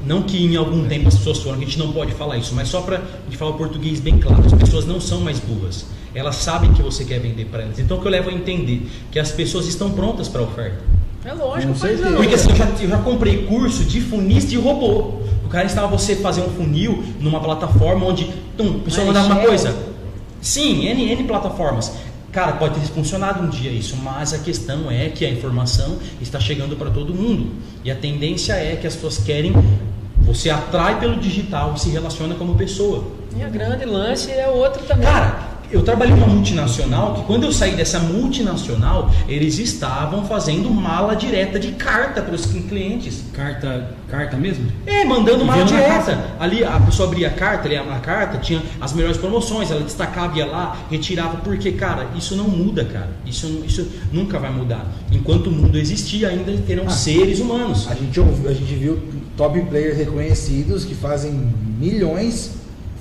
não 0.05 0.23
que 0.23 0.37
em 0.43 0.55
algum 0.57 0.85
tempo 0.85 1.07
as 1.07 1.15
pessoas 1.15 1.39
foram, 1.39 1.57
que 1.57 1.63
a 1.63 1.67
gente 1.67 1.79
não 1.79 1.93
pode 1.93 2.11
falar 2.13 2.37
isso, 2.37 2.53
mas 2.53 2.67
só 2.67 2.81
para 2.81 2.97
a 2.97 3.01
gente 3.25 3.37
falar 3.37 3.51
o 3.51 3.53
português 3.53 4.01
bem 4.01 4.17
claro, 4.17 4.45
as 4.45 4.53
pessoas 4.53 4.85
não 4.85 4.99
são 4.99 5.21
mais 5.21 5.39
burras, 5.39 5.85
elas 6.13 6.35
sabem 6.35 6.73
que 6.73 6.81
você 6.81 7.05
quer 7.05 7.19
vender 7.19 7.45
para 7.45 7.63
elas, 7.63 7.79
então 7.79 7.97
o 7.97 8.01
que 8.01 8.07
eu 8.07 8.11
levo 8.11 8.29
a 8.29 8.33
entender, 8.33 8.89
que 9.11 9.17
as 9.17 9.31
pessoas 9.31 9.65
estão 9.65 9.91
prontas 9.91 10.27
para 10.27 10.41
a 10.41 10.43
oferta. 10.43 10.83
É 11.25 11.33
lógico, 11.33 11.73
não. 12.09 12.15
Porque 12.15 12.35
assim, 12.35 12.49
eu 12.51 12.55
já, 12.55 12.65
eu 12.79 12.89
já 12.89 12.97
comprei 12.99 13.45
curso 13.47 13.83
de 13.83 13.99
funis 13.99 14.47
de 14.49 14.55
robô. 14.55 15.19
O 15.43 15.49
cara 15.49 15.65
estava 15.65 15.87
você 15.87 16.15
fazer 16.15 16.41
um 16.41 16.49
funil 16.49 17.03
numa 17.19 17.41
plataforma 17.41 18.05
onde 18.05 18.31
tum, 18.55 18.77
a 18.81 18.83
pessoa 18.85 19.07
mandava 19.07 19.27
uma 19.27 19.41
coisa. 19.41 19.75
Sim, 20.41 20.85
N, 20.85 21.11
N 21.11 21.23
plataformas. 21.23 21.91
Cara, 22.37 22.51
pode 22.51 22.79
ter 22.79 22.85
funcionado 22.89 23.41
um 23.41 23.49
dia 23.49 23.71
isso, 23.71 23.97
mas 23.97 24.31
a 24.31 24.37
questão 24.37 24.91
é 24.91 25.09
que 25.09 25.25
a 25.25 25.29
informação 25.31 25.97
está 26.21 26.39
chegando 26.39 26.75
para 26.75 26.91
todo 26.91 27.11
mundo. 27.11 27.49
E 27.83 27.89
a 27.89 27.95
tendência 27.95 28.53
é 28.53 28.75
que 28.75 28.85
as 28.85 28.93
pessoas 28.93 29.17
querem. 29.17 29.51
Você 30.21 30.51
atrai 30.51 30.99
pelo 30.99 31.15
digital 31.15 31.73
e 31.75 31.79
se 31.79 31.89
relaciona 31.89 32.35
como 32.35 32.53
pessoa. 32.53 33.05
E 33.35 33.41
a 33.41 33.49
grande 33.49 33.85
lance 33.85 34.29
é 34.29 34.47
outro 34.47 34.83
também. 34.83 35.07
Cara, 35.07 35.46
eu 35.71 35.81
trabalhei 35.83 36.15
numa 36.15 36.27
multinacional 36.27 37.15
que 37.15 37.23
quando 37.23 37.43
eu 37.43 37.51
saí 37.51 37.75
dessa 37.75 37.99
multinacional, 37.99 39.11
eles 39.27 39.59
estavam 39.59 40.25
fazendo 40.25 40.69
mala 40.69 41.15
direta 41.15 41.59
de 41.59 41.73
carta 41.73 42.21
para 42.21 42.33
os 42.35 42.45
clientes. 42.45 43.23
Carta, 43.33 43.91
carta 44.09 44.37
mesmo? 44.37 44.65
É, 44.85 45.03
mandando 45.05 45.43
mala 45.45 45.63
direta. 45.65 46.35
Ali 46.39 46.63
a 46.63 46.79
pessoa 46.79 47.07
abria 47.07 47.27
a 47.27 47.31
carta, 47.31 47.67
lia 47.67 47.81
a 47.81 47.99
carta, 47.99 48.37
tinha 48.37 48.61
as 48.79 48.93
melhores 48.93 49.17
promoções, 49.17 49.69
ela 49.71 49.81
destacava, 49.81 50.37
ia 50.37 50.45
lá, 50.45 50.77
retirava, 50.89 51.37
porque, 51.37 51.71
cara, 51.73 52.07
isso 52.15 52.35
não 52.35 52.47
muda, 52.47 52.85
cara. 52.85 53.09
Isso, 53.25 53.63
isso 53.65 53.87
nunca 54.11 54.39
vai 54.39 54.51
mudar. 54.51 54.85
Enquanto 55.11 55.47
o 55.47 55.51
mundo 55.51 55.77
existir, 55.77 56.25
ainda 56.25 56.51
terão 56.65 56.85
Ah. 56.87 56.91
seres 56.91 57.39
humanos. 57.39 57.87
A 57.89 57.93
gente, 57.95 58.19
a 58.19 58.53
gente 58.53 58.73
viu 58.75 58.99
top 59.35 59.59
players 59.61 59.97
reconhecidos 59.97 60.85
que 60.85 60.95
fazem 60.95 61.31
milhões 61.79 62.51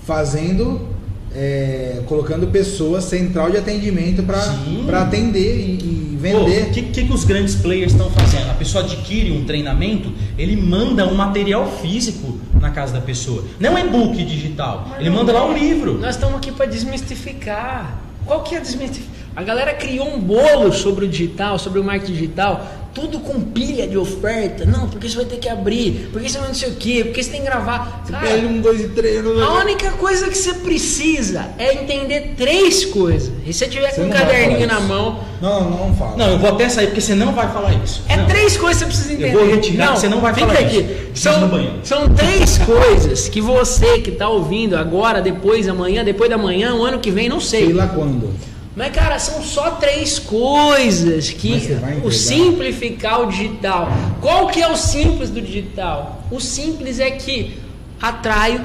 fazendo, 0.05 0.89
é, 1.37 2.03
colocando 2.07 2.47
pessoas 2.47 3.05
central 3.05 3.51
de 3.51 3.59
atendimento 3.59 4.22
para 4.22 5.03
atender 5.03 5.59
e, 5.59 6.12
e 6.12 6.18
vender. 6.18 6.68
O 6.68 6.70
que, 6.70 6.82
que, 6.82 7.05
que 7.05 7.12
os 7.12 7.24
grandes 7.24 7.55
players 7.57 7.93
estão 7.93 8.11
fazendo? 8.11 8.51
A 8.51 8.55
pessoa 8.55 8.82
adquire 8.82 9.30
um 9.30 9.45
treinamento, 9.45 10.11
ele 10.39 10.57
manda 10.57 11.07
um 11.07 11.14
material 11.14 11.70
físico 11.82 12.39
na 12.59 12.70
casa 12.70 12.95
da 12.95 13.01
pessoa. 13.03 13.45
Não 13.61 13.76
é 13.76 13.87
book 13.87 14.16
digital. 14.24 14.87
Mas 14.89 15.01
ele 15.01 15.11
manda 15.11 15.30
lá 15.32 15.47
um 15.47 15.53
livro. 15.53 15.99
Nós 15.99 16.14
estamos 16.14 16.37
aqui 16.37 16.51
para 16.51 16.64
desmistificar. 16.64 18.01
Qual 18.24 18.43
que 18.43 18.55
é 18.55 18.59
a 18.59 18.61
desmistificação? 18.62 19.14
A 19.37 19.43
galera 19.43 19.74
criou 19.74 20.09
um 20.09 20.18
bolo 20.18 20.72
sobre 20.72 21.05
o 21.05 21.09
digital, 21.09 21.59
sobre 21.59 21.78
o 21.78 21.84
marketing 21.84 22.14
digital, 22.14 22.86
tudo 22.97 23.20
com 23.20 23.38
pilha 23.42 23.86
de 23.86 23.99
oferta. 23.99 24.64
Não, 24.64 24.88
porque 24.88 25.07
você 25.07 25.16
vai 25.16 25.26
ter 25.26 25.36
que 25.36 25.49
abrir, 25.51 26.09
porque 26.11 26.30
você 26.30 26.38
vai 26.38 26.49
não 26.49 26.55
sei 26.55 26.70
o 26.70 26.76
quê, 26.76 27.03
porque 27.05 27.22
você 27.22 27.30
tem 27.30 27.40
que 27.42 27.47
gravar. 27.47 28.03
Cara, 28.11 28.26
Pede 28.26 28.47
um, 28.47 28.59
dois 28.62 28.80
e 28.80 28.88
três. 28.88 29.22
não- 29.22 29.38
a 29.44 29.61
única 29.61 29.90
coisa 29.92 30.26
que 30.28 30.34
você 30.38 30.55
precisa 30.55 31.44
é 31.59 31.74
entender 31.74 32.32
três 32.38 32.86
coisas. 32.86 33.30
E 33.44 33.53
se 33.53 33.59
você 33.59 33.68
tiver 33.68 33.90
Você 33.90 33.97
com 34.01 34.07
um 34.07 34.09
não 34.09 34.16
caderninho 34.16 34.66
na 34.66 34.80
mão, 34.80 35.20
Não, 35.42 35.70
não 35.70 35.94
fala. 35.94 36.16
Não, 36.16 36.30
eu 36.30 36.38
vou 36.38 36.49
até 36.51 36.70
sair 36.70 36.86
porque 36.86 37.03
você 37.03 37.14
não 37.14 37.32
vai 37.34 37.53
falar 37.53 37.74
isso. 37.84 38.03
é 38.09 38.16
Não. 38.16 38.26
três 38.26 38.57
coisas 38.57 38.82
que 38.82 38.88
você 38.88 38.97
precisa 38.97 39.12
entender. 39.12 39.32
vou 39.36 39.47
retirar, 39.47 39.92
que 39.92 40.01
você 40.01 40.09
não 40.09 40.20
vai 40.22 40.32
fica 40.32 40.47
falar 40.47 40.59
aqui. 40.61 40.78
isso. 40.78 41.22
São, 41.22 41.51
são 41.84 42.09
três 42.14 42.57
coisas 42.59 43.28
que 43.28 43.42
você 43.42 43.99
que 43.99 44.09
está 44.11 44.26
ouvindo 44.30 44.74
agora, 44.74 45.20
depois, 45.20 45.68
amanhã, 45.68 46.03
depois 46.03 46.30
da 46.30 46.38
manhã, 46.38 46.74
o 46.74 46.82
ano 46.82 46.99
que 46.99 47.11
vem, 47.11 47.28
não 47.28 47.40
sei. 47.40 47.66
Sei 47.66 47.74
lá 47.74 47.88
quando. 47.88 48.30
Mas, 48.77 48.93
cara, 48.95 49.18
são 49.18 49.43
só 49.43 49.70
três 49.72 50.18
coisas 50.18 51.31
que 51.31 51.62
o 52.05 52.12
simplificar 52.12 53.22
o 53.22 53.27
digital. 53.27 53.89
Qual 54.20 54.49
que 54.49 54.61
é 54.61 54.68
o 54.68 54.77
simples 54.77 55.31
do 55.31 55.41
digital? 55.41 56.22
O 56.31 56.39
simples 56.39 57.01
é 57.01 57.11
que 57.11 57.59
atraio. 57.99 58.62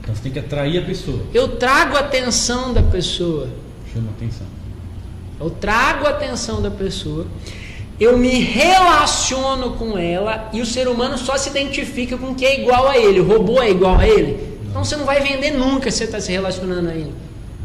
Então 0.00 0.14
você 0.14 0.22
tem 0.22 0.30
que 0.30 0.38
atrair 0.38 0.78
a 0.78 0.86
pessoa. 0.86 1.20
Eu 1.34 1.56
trago 1.56 1.96
a 1.96 2.00
atenção 2.00 2.72
da 2.72 2.80
pessoa. 2.80 3.48
Chama 3.92 4.10
atenção. 4.16 4.46
Eu 5.40 5.50
trago 5.50 6.06
a 6.06 6.10
atenção 6.10 6.62
da 6.62 6.70
pessoa. 6.70 7.26
Eu 7.98 8.16
me 8.16 8.38
relaciono 8.38 9.72
com 9.72 9.98
ela 9.98 10.48
e 10.52 10.60
o 10.60 10.66
ser 10.66 10.86
humano 10.86 11.18
só 11.18 11.36
se 11.36 11.48
identifica 11.48 12.16
com 12.16 12.30
o 12.30 12.34
que 12.36 12.46
é 12.46 12.60
igual 12.60 12.86
a 12.86 12.96
ele. 12.96 13.18
O 13.18 13.26
robô 13.26 13.60
é 13.60 13.68
igual 13.68 13.98
a 13.98 14.06
ele. 14.06 14.60
Então 14.70 14.84
você 14.84 14.94
não 14.94 15.04
vai 15.04 15.20
vender 15.20 15.50
nunca 15.50 15.90
se 15.90 15.98
você 15.98 16.04
está 16.04 16.20
se 16.20 16.30
relacionando 16.30 16.88
a 16.88 16.94
ele. 16.94 17.12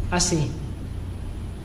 Assim. 0.09 0.51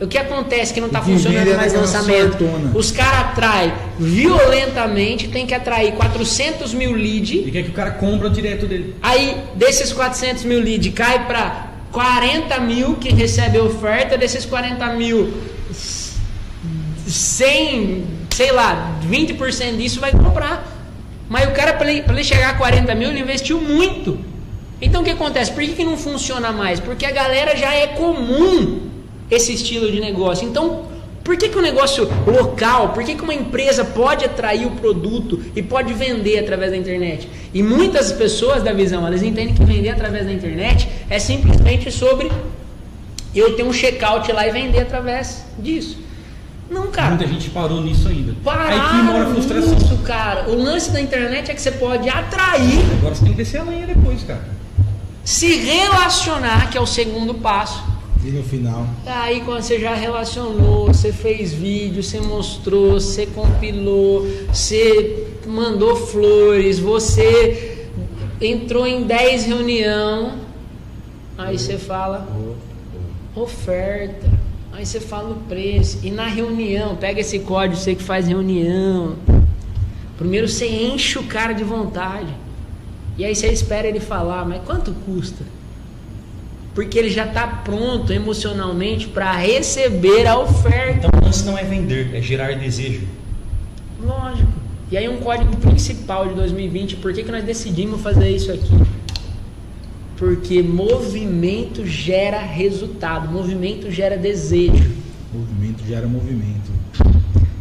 O 0.01 0.07
que 0.07 0.17
acontece 0.17 0.73
que 0.73 0.81
não 0.81 0.87
está 0.87 1.03
funcionando 1.03 1.57
mais 1.57 1.75
lançamento? 1.75 2.45
Os 2.73 2.93
caras 2.93 3.31
atraem 3.31 3.73
violentamente, 3.99 5.27
tem 5.27 5.45
que 5.45 5.53
atrair 5.53 5.93
400 5.93 6.73
mil 6.73 6.93
leads. 6.95 7.47
E 7.47 7.51
quer 7.51 7.65
que 7.65 7.71
o 7.71 7.73
cara 7.73 7.91
compra 7.91 8.31
direto 8.31 8.67
dele. 8.67 8.95
Aí, 9.03 9.37
desses 9.57 9.93
400 9.93 10.45
mil 10.45 10.61
leads, 10.61 10.95
cai 10.95 11.27
para 11.27 11.67
40 11.91 12.61
mil 12.61 12.95
que 12.95 13.13
recebe 13.13 13.59
oferta. 13.59 14.17
Desses 14.17 14.45
40 14.45 14.87
mil, 14.95 15.35
100, 17.09 18.05
sei 18.31 18.53
lá, 18.53 19.01
20% 19.05 19.79
disso 19.79 19.99
vai 19.99 20.13
comprar. 20.13 20.77
Mas 21.29 21.49
o 21.49 21.51
cara, 21.51 21.73
para 21.73 21.91
ele, 21.91 22.05
ele, 22.09 22.23
chegar 22.23 22.51
a 22.51 22.55
40 22.55 22.95
mil, 22.95 23.11
ele 23.11 23.19
investiu 23.19 23.61
muito. 23.61 24.17
Então 24.81 25.03
o 25.03 25.05
que 25.05 25.11
acontece? 25.11 25.51
Por 25.51 25.61
que, 25.65 25.73
que 25.73 25.85
não 25.85 25.97
funciona 25.97 26.53
mais? 26.53 26.79
Porque 26.79 27.05
a 27.05 27.11
galera 27.11 27.57
já 27.57 27.75
é 27.75 27.89
comum 27.89 28.89
esse 29.31 29.53
estilo 29.53 29.91
de 29.91 30.01
negócio. 30.01 30.47
Então, 30.47 30.87
por 31.29 31.37
que, 31.37 31.51
que 31.51 31.59
o 31.59 31.61
negócio 31.61 32.09
local, 32.27 32.95
por 32.95 33.05
que, 33.05 33.15
que 33.15 33.23
uma 33.23 33.35
empresa 33.35 33.85
pode 33.85 34.25
atrair 34.25 34.67
o 34.67 34.71
produto 34.71 35.43
e 35.55 35.63
pode 35.63 35.93
vender 35.93 36.39
através 36.39 36.71
da 36.71 36.77
internet? 36.79 37.29
E 37.53 37.63
muitas 37.63 38.11
pessoas 38.13 38.63
da 38.63 38.73
visão, 38.73 39.07
elas 39.07 39.23
entendem 39.23 39.55
que 39.55 39.63
vender 39.63 39.91
através 39.91 40.25
da 40.25 40.33
internet 40.33 40.89
é 41.11 41.19
simplesmente 41.19 41.93
sobre 41.93 42.33
eu 43.35 43.55
ter 43.57 43.63
um 43.63 43.75
checkout 43.75 44.33
lá 44.33 44.47
e 44.47 44.53
vender 44.53 44.81
através 44.81 45.45
disso. 45.59 45.99
Não, 46.71 46.87
cara. 46.87 47.11
Muita 47.11 47.27
gente 47.27 47.51
parou 47.51 47.83
nisso 47.83 48.09
ainda. 48.09 48.35
Pararam 48.43 48.81
Aí 48.81 48.89
que 48.89 49.03
mora 49.03 49.25
a 49.25 49.31
frustração. 49.31 49.75
Nisso, 49.75 49.99
cara. 49.99 50.49
O 50.49 50.55
lance 50.55 50.91
da 50.91 51.01
internet 51.01 51.51
é 51.51 51.55
que 51.55 51.61
você 51.61 51.73
pode 51.73 52.09
atrair. 52.09 52.81
Agora 52.99 53.15
você 53.15 53.25
tem 53.25 53.33
que 53.33 53.39
descer 53.39 53.61
a 53.61 53.65
lenha 53.65 53.87
depois, 53.87 54.23
cara. 54.23 54.49
Se 55.25 55.57
relacionar, 55.57 56.71
que 56.71 56.79
é 56.79 56.81
o 56.81 56.87
segundo 56.87 57.35
passo 57.35 57.98
e 58.25 58.31
no 58.31 58.43
final? 58.43 58.87
Aí 59.07 59.41
quando 59.43 59.63
você 59.63 59.79
já 59.79 59.95
relacionou, 59.95 60.87
você 60.87 61.13
fez 61.13 61.53
vídeo, 61.53 62.03
você 62.03 62.21
mostrou, 62.21 62.93
você 62.93 63.27
compilou, 63.27 64.27
você 64.53 65.27
mandou 65.47 65.97
flores, 65.97 66.79
você 66.79 67.87
entrou 68.41 68.87
em 68.87 69.05
10 69.05 69.45
reunião, 69.47 70.33
aí 71.37 71.59
você 71.59 71.79
fala 71.79 72.29
oferta, 73.35 74.27
aí 74.73 74.85
você 74.85 75.01
fala 75.01 75.31
o 75.31 75.41
preço. 75.49 75.99
E 76.03 76.11
na 76.11 76.27
reunião, 76.27 76.97
pega 76.97 77.21
esse 77.21 77.39
código, 77.41 77.77
você 77.81 77.95
que 77.95 78.03
faz 78.03 78.27
reunião. 78.27 79.17
Primeiro 80.17 80.49
você 80.49 80.67
enche 80.67 81.19
o 81.19 81.25
cara 81.25 81.53
de 81.53 81.63
vontade. 81.63 82.33
E 83.17 83.25
aí 83.25 83.35
você 83.35 83.49
espera 83.49 83.87
ele 83.87 84.01
falar, 84.01 84.45
mas 84.45 84.63
quanto 84.65 84.93
custa? 85.07 85.45
Porque 86.79 86.97
ele 86.97 87.11
já 87.11 87.27
está 87.27 87.45
pronto 87.45 88.13
emocionalmente 88.13 89.09
para 89.09 89.33
receber 89.33 90.29
a 90.29 90.39
oferta. 90.39 91.09
Então 91.09 91.21
o 91.21 91.25
lance 91.25 91.45
não 91.45 91.59
é 91.59 91.65
vender, 91.65 92.15
é 92.15 92.23
gerar 92.23 92.57
desejo. 92.57 93.05
Lógico. 94.01 94.47
E 94.89 94.97
aí 94.97 95.09
um 95.09 95.17
código 95.17 95.57
principal 95.57 96.29
de 96.29 96.35
2020, 96.37 96.95
por 96.99 97.13
que, 97.13 97.25
que 97.25 97.33
nós 97.33 97.43
decidimos 97.43 98.01
fazer 98.01 98.31
isso 98.31 98.53
aqui? 98.53 98.71
Porque 100.17 100.63
movimento 100.63 101.85
gera 101.85 102.39
resultado, 102.39 103.29
movimento 103.29 103.91
gera 103.91 104.17
desejo. 104.17 104.93
Movimento 105.35 105.85
gera 105.85 106.07
movimento. 106.07 106.71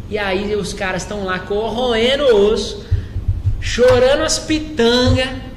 E 0.08 0.16
aí 0.16 0.54
os 0.54 0.72
caras 0.72 1.02
estão 1.02 1.24
lá 1.24 1.40
corroendo 1.40 2.22
o 2.22 2.52
osso, 2.52 2.86
chorando 3.60 4.22
as 4.22 4.38
pitangas 4.38 5.47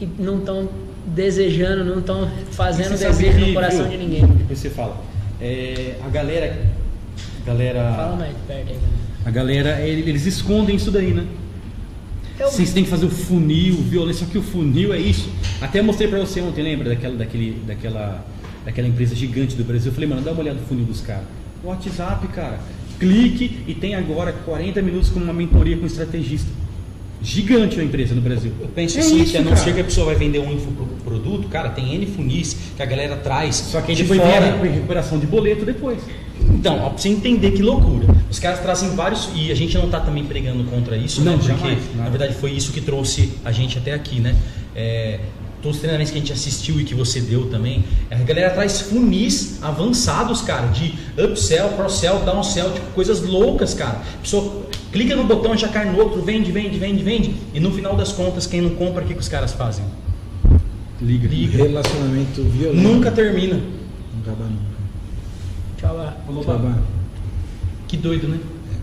e 0.00 0.08
não 0.18 0.38
estão 0.38 0.68
desejando, 1.06 1.84
não 1.84 1.98
estão 1.98 2.30
fazendo 2.50 2.90
desejo 2.90 3.38
que, 3.38 3.46
no 3.46 3.54
coração 3.54 3.88
viu, 3.88 3.90
de 3.90 3.96
ninguém. 3.98 4.26
Depois 4.26 4.58
você 4.58 4.70
fala. 4.70 5.02
É, 5.40 5.96
a 6.04 6.08
galera. 6.08 6.66
galera 7.46 7.92
fala 7.94 8.16
mais 8.16 8.36
perto 8.46 8.70
aí, 8.70 8.78
A 9.24 9.30
galera, 9.30 9.80
eles 9.80 10.26
escondem 10.26 10.76
isso 10.76 10.90
daí, 10.90 11.12
né? 11.12 11.26
Eu... 12.38 12.50
Vocês 12.50 12.72
têm 12.72 12.84
que 12.84 12.90
fazer 12.90 13.04
o 13.04 13.10
funil, 13.10 13.74
violência, 13.74 14.24
só 14.24 14.32
que 14.32 14.38
o 14.38 14.42
funil 14.42 14.94
é 14.94 14.98
isso. 14.98 15.30
Até 15.60 15.82
mostrei 15.82 16.08
pra 16.08 16.18
você 16.18 16.40
ontem, 16.40 16.62
lembra? 16.62 16.88
Daquela, 16.88 17.16
daquele, 17.16 17.62
daquela, 17.66 18.24
daquela 18.64 18.88
empresa 18.88 19.14
gigante 19.14 19.56
do 19.56 19.64
Brasil. 19.64 19.90
Eu 19.90 19.94
falei, 19.94 20.08
mano, 20.08 20.22
dá 20.22 20.32
uma 20.32 20.40
olhada 20.40 20.58
no 20.58 20.66
funil 20.66 20.86
dos 20.86 21.02
caras. 21.02 21.24
WhatsApp, 21.62 22.26
cara. 22.28 22.60
Clique 22.98 23.64
e 23.66 23.74
tem 23.74 23.94
agora 23.94 24.32
40 24.32 24.80
minutos 24.80 25.10
com 25.10 25.20
uma 25.20 25.32
mentoria 25.32 25.76
com 25.76 25.84
um 25.84 25.86
estrategista. 25.86 26.50
Gigante 27.22 27.78
a 27.78 27.84
empresa 27.84 28.14
no 28.14 28.20
Brasil. 28.20 28.52
Eu 28.60 28.68
penso 28.68 28.96
é 28.96 29.00
assim, 29.00 29.22
isso, 29.22 29.32
que 29.32 29.36
a 29.36 29.42
não 29.42 29.54
ser 29.56 29.74
que 29.74 29.80
a 29.80 29.84
pessoa 29.84 30.06
vai 30.06 30.14
vender 30.14 30.38
um 30.38 30.52
infoproduto, 30.52 31.48
cara, 31.48 31.68
tem 31.68 31.94
N 31.94 32.06
funis 32.06 32.56
que 32.76 32.82
a 32.82 32.86
galera 32.86 33.16
traz. 33.16 33.56
Só 33.56 33.80
que 33.82 33.94
de 33.94 34.02
depois 34.02 34.20
fora... 34.20 34.40
vem 34.40 34.70
a 34.70 34.72
recuperação 34.74 35.18
de 35.18 35.26
boleto 35.26 35.64
depois. 35.64 35.98
Então, 36.40 36.78
ó, 36.78 36.88
pra 36.88 36.98
você 36.98 37.10
entender 37.10 37.50
que 37.50 37.62
loucura. 37.62 38.06
Os 38.30 38.38
caras 38.38 38.60
trazem 38.60 38.90
vários. 38.90 39.28
E 39.34 39.52
a 39.52 39.54
gente 39.54 39.76
não 39.76 39.84
está 39.86 40.00
também 40.00 40.24
pregando 40.24 40.64
contra 40.64 40.96
isso, 40.96 41.20
não, 41.20 41.32
né? 41.32 41.38
Porque, 41.38 41.52
jamais, 41.52 41.96
na 41.96 42.08
verdade, 42.08 42.34
foi 42.34 42.52
isso 42.52 42.72
que 42.72 42.80
trouxe 42.80 43.30
a 43.44 43.52
gente 43.52 43.76
até 43.76 43.92
aqui, 43.92 44.18
né? 44.18 44.34
É, 44.74 45.20
todos 45.60 45.76
os 45.76 45.80
treinamentos 45.80 46.10
que 46.10 46.18
a 46.18 46.20
gente 46.20 46.32
assistiu 46.32 46.80
e 46.80 46.84
que 46.84 46.94
você 46.94 47.20
deu 47.20 47.50
também, 47.50 47.84
a 48.10 48.16
galera 48.16 48.50
traz 48.50 48.80
funis 48.80 49.62
avançados, 49.62 50.40
cara, 50.40 50.68
de 50.68 50.94
upsell, 51.22 51.68
cross-sell, 51.70 52.20
downsell, 52.20 52.72
tipo, 52.72 52.86
coisas 52.92 53.20
loucas, 53.22 53.74
cara. 53.74 54.00
A 54.14 54.22
pessoa 54.22 54.69
clica 54.92 55.16
no 55.16 55.24
botão, 55.24 55.56
já 55.56 55.68
cai 55.68 55.90
no 55.90 55.98
outro, 55.98 56.22
vende, 56.22 56.50
vende, 56.50 56.78
vende, 56.78 57.02
vende. 57.02 57.34
E 57.54 57.60
no 57.60 57.72
final 57.72 57.96
das 57.96 58.12
contas, 58.12 58.46
quem 58.46 58.60
não 58.60 58.70
compra, 58.70 59.04
o 59.04 59.06
que, 59.06 59.14
que 59.14 59.20
os 59.20 59.28
caras 59.28 59.52
fazem? 59.52 59.84
Liga. 61.00 61.28
Liga. 61.28 61.56
Relacionamento 61.56 62.42
violento. 62.42 62.82
Nunca 62.82 63.10
termina. 63.10 63.54
Não 63.56 64.20
acaba 64.22 64.44
nunca. 64.44 64.70
Tchau 65.78 65.96
lá. 65.96 66.16
Tchau 66.26 66.82
Que 67.88 67.96
doido, 67.96 68.28
né? 68.28 68.38
É. 68.72 68.76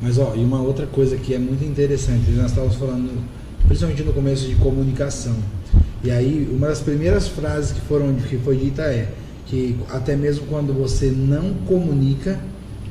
Mas 0.00 0.18
ó, 0.18 0.34
e 0.34 0.42
uma 0.42 0.62
outra 0.62 0.86
coisa 0.86 1.16
que 1.16 1.34
é 1.34 1.38
muito 1.38 1.64
interessante, 1.64 2.30
nós 2.30 2.46
estávamos 2.46 2.76
falando, 2.76 3.22
principalmente 3.66 4.02
no 4.02 4.12
começo 4.12 4.46
de 4.46 4.54
comunicação. 4.54 5.36
E 6.02 6.10
aí, 6.10 6.48
uma 6.50 6.68
das 6.68 6.80
primeiras 6.80 7.28
frases 7.28 7.72
que 7.72 7.80
foram 7.82 8.14
que 8.14 8.38
foi 8.38 8.56
dita 8.56 8.82
é 8.82 9.12
que 9.44 9.76
até 9.90 10.16
mesmo 10.16 10.46
quando 10.46 10.72
você 10.72 11.10
não 11.10 11.52
comunica, 11.66 12.40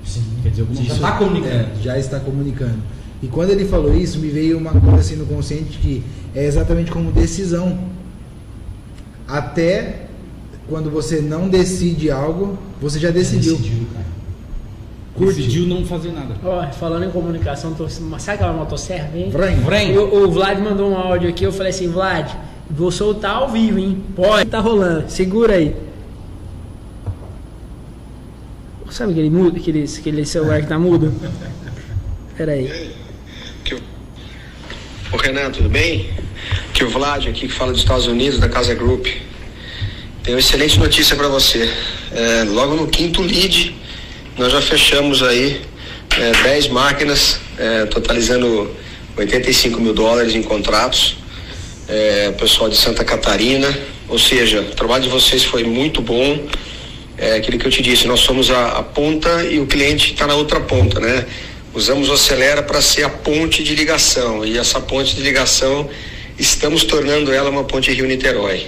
Sim, 0.06 0.24
quer 0.41 0.50
dizer, 0.50 0.64
você 0.64 0.84
já 0.84 0.93
está 0.93 1.12
comunicando. 1.14 1.54
É, 1.54 1.70
já 1.82 1.97
está 1.97 2.20
comunicando. 2.20 2.78
E 3.22 3.28
quando 3.28 3.50
ele 3.50 3.66
falou 3.66 3.93
isso, 3.93 4.20
me 4.20 4.30
veio 4.30 4.58
uma 4.58 4.72
coisa 4.72 4.97
assim 4.97 5.16
no 5.16 5.26
consciente 5.26 5.78
que 5.78 6.04
é 6.34 6.45
exatamente 6.45 6.91
como 6.91 7.12
decisão. 7.12 7.78
Até 9.28 10.08
quando 10.68 10.89
você 10.89 11.20
não 11.22 11.50
decide 11.50 12.10
algo, 12.10 12.58
você 12.82 13.00
já 13.00 13.12
decidiu. 13.12 13.58
decidiu 13.58 13.88
Curte. 15.16 15.36
Decidiu 15.36 15.68
não 15.68 15.86
fazer 15.86 16.14
nada. 16.14 16.36
Ó, 16.43 16.66
falando 16.72 17.04
em 17.04 17.12
comunicação, 17.12 17.74
tô, 17.74 17.89
sabe 17.89 18.36
aquela 18.36 18.54
motosserra? 18.54 19.10
Vem. 19.12 19.30
Vrem. 19.30 19.56
Vrem. 19.58 19.97
O, 19.97 20.24
o 20.24 20.32
Vlad 20.32 20.60
mandou 20.60 20.89
um 20.89 20.95
áudio 20.95 21.30
aqui, 21.30 21.43
eu 21.43 21.52
falei 21.52 21.72
assim, 21.72 21.89
Vlad, 21.89 22.32
Vou 22.70 22.91
soltar 22.91 23.38
ao 23.38 23.50
vivo, 23.50 23.80
hein? 23.80 23.97
Pode. 24.16 24.50
Tá 24.50 24.60
rolando. 24.60 25.10
Segura 25.10 25.56
aí. 25.56 25.76
Sabe 28.92 29.12
aquele, 29.12 29.30
mudo, 29.30 29.58
aquele, 29.58 29.84
aquele 29.84 30.26
celular 30.26 30.62
que 30.62 30.68
tá 30.68 30.80
mudo? 30.80 31.14
Pera 32.36 32.54
aí. 32.54 32.92
Ô 35.12 35.18
Renan, 35.18 35.52
tudo 35.52 35.70
bem? 35.70 36.10
Aqui 36.70 36.84
o 36.84 36.90
Vlad, 36.90 37.28
aqui 37.28 37.48
que 37.48 37.54
fala 37.54 37.72
dos 37.72 37.82
Estados 37.82 38.08
Unidos, 38.08 38.40
da 38.40 38.50
Casa 38.50 38.74
Group. 38.74 39.08
Tenho 40.24 40.36
uma 40.36 40.40
excelente 40.40 40.78
notícia 40.80 41.16
para 41.16 41.28
você. 41.28 41.72
É, 42.12 42.44
logo 42.44 42.76
no 42.76 42.88
quinto 42.88 43.22
lead, 43.22 43.76
nós 44.38 44.52
já 44.52 44.62
fechamos 44.62 45.24
aí 45.24 45.62
é, 46.18 46.44
10 46.44 46.70
máquinas, 46.70 47.40
é, 47.58 47.86
totalizando 47.86 48.76
85 49.18 49.82
mil 49.82 49.94
dólares 49.94 50.36
em 50.36 50.42
contratos 50.42 51.18
é, 51.88 52.32
pessoal 52.32 52.70
de 52.70 52.78
Santa 52.78 53.04
Catarina. 53.04 53.68
Ou 54.08 54.18
seja, 54.18 54.62
o 54.62 54.76
trabalho 54.76 55.04
de 55.04 55.10
vocês 55.10 55.44
foi 55.44 55.64
muito 55.64 56.02
bom. 56.02 56.48
É 57.22 57.36
aquilo 57.36 57.59
que 57.59 57.67
eu 57.67 57.72
te 57.72 57.82
disse, 57.82 58.07
nós 58.07 58.22
somos 58.22 58.49
a, 58.49 58.78
a 58.78 58.84
ponta 58.84 59.43
e 59.43 59.59
o 59.59 59.67
cliente 59.67 60.13
está 60.13 60.26
na 60.26 60.36
outra 60.36 60.61
ponta, 60.61 61.01
né? 61.01 61.26
Usamos 61.74 62.09
o 62.09 62.13
Acelera 62.13 62.63
para 62.63 62.82
ser 62.82 63.03
a 63.03 63.09
ponte 63.09 63.61
de 63.61 63.76
ligação 63.76 64.45
e 64.45 64.57
essa 64.57 64.80
ponte 64.80 65.13
de 65.13 65.22
ligação 65.22 65.89
estamos 66.38 66.86
tornando 66.86 67.34
ela 67.34 67.49
uma 67.49 67.65
ponte 67.65 67.91
Rio-Niterói. 67.91 68.67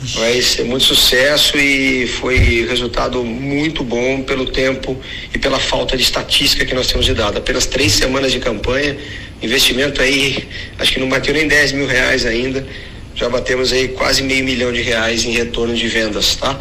Vai 0.00 0.42
ser 0.42 0.64
muito 0.64 0.84
sucesso 0.84 1.56
e 1.56 2.08
foi 2.08 2.66
resultado 2.68 3.24
muito 3.24 3.84
bom 3.84 4.20
pelo 4.20 4.46
tempo 4.46 5.00
e 5.32 5.38
pela 5.38 5.60
falta 5.60 5.96
de 5.96 6.02
estatística 6.02 6.64
que 6.66 6.74
nós 6.74 6.88
temos 6.88 7.06
de 7.06 7.14
dado. 7.14 7.38
Apenas 7.38 7.66
três 7.66 7.92
semanas 7.92 8.32
de 8.32 8.40
campanha, 8.40 8.96
investimento 9.40 10.02
aí, 10.02 10.46
acho 10.76 10.92
que 10.92 10.98
não 10.98 11.08
bateu 11.08 11.32
nem 11.32 11.46
10 11.46 11.72
mil 11.72 11.86
reais 11.86 12.26
ainda. 12.26 12.66
Já 13.14 13.28
batemos 13.28 13.72
aí 13.72 13.88
quase 13.88 14.24
meio 14.24 14.44
milhão 14.44 14.72
de 14.72 14.82
reais 14.82 15.24
em 15.24 15.30
retorno 15.30 15.74
de 15.74 15.86
vendas, 15.86 16.34
tá? 16.34 16.60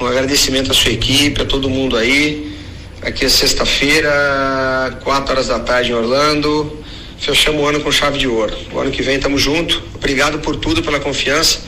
Um 0.00 0.06
agradecimento 0.06 0.70
à 0.70 0.74
sua 0.74 0.92
equipe, 0.92 1.42
a 1.42 1.44
todo 1.44 1.68
mundo 1.68 1.96
aí. 1.96 2.56
Aqui 3.02 3.24
é 3.24 3.28
sexta-feira, 3.28 4.96
4 5.02 5.32
horas 5.32 5.48
da 5.48 5.58
tarde 5.58 5.90
em 5.90 5.94
Orlando. 5.94 6.78
Fechamos 7.18 7.60
o 7.60 7.66
ano 7.66 7.80
com 7.80 7.90
chave 7.90 8.16
de 8.16 8.28
ouro. 8.28 8.56
O 8.72 8.78
ano 8.78 8.92
que 8.92 9.02
vem 9.02 9.16
estamos 9.16 9.42
junto. 9.42 9.82
Obrigado 9.96 10.38
por 10.38 10.54
tudo, 10.54 10.84
pela 10.84 11.00
confiança. 11.00 11.62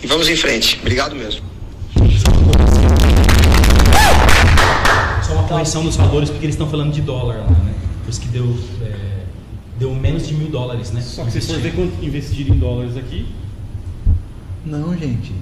E 0.00 0.06
vamos 0.06 0.28
em 0.28 0.36
frente. 0.36 0.78
Obrigado 0.80 1.16
mesmo. 1.16 1.42
Só 5.26 5.32
uma 5.32 5.48
correção 5.48 5.82
dos 5.82 5.96
valores, 5.96 6.30
porque 6.30 6.46
eles 6.46 6.54
estão 6.54 6.70
falando 6.70 6.92
de 6.92 7.00
dólar 7.00 7.38
lá, 7.38 7.50
né? 7.50 7.74
Por 8.04 8.10
isso 8.10 8.20
que 8.20 8.28
deu, 8.28 8.56
é, 8.82 9.24
deu 9.76 9.92
menos 9.92 10.28
de 10.28 10.34
mil 10.34 10.48
dólares, 10.48 10.92
né? 10.92 11.00
Só 11.00 11.24
que 11.24 11.32
se 11.32 11.40
for 11.40 11.58
ver 11.58 11.74
quanto 11.74 12.04
investir 12.04 12.48
em 12.48 12.56
dólares 12.56 12.96
aqui. 12.96 13.26
Não, 14.64 14.96
gente. 14.96 15.32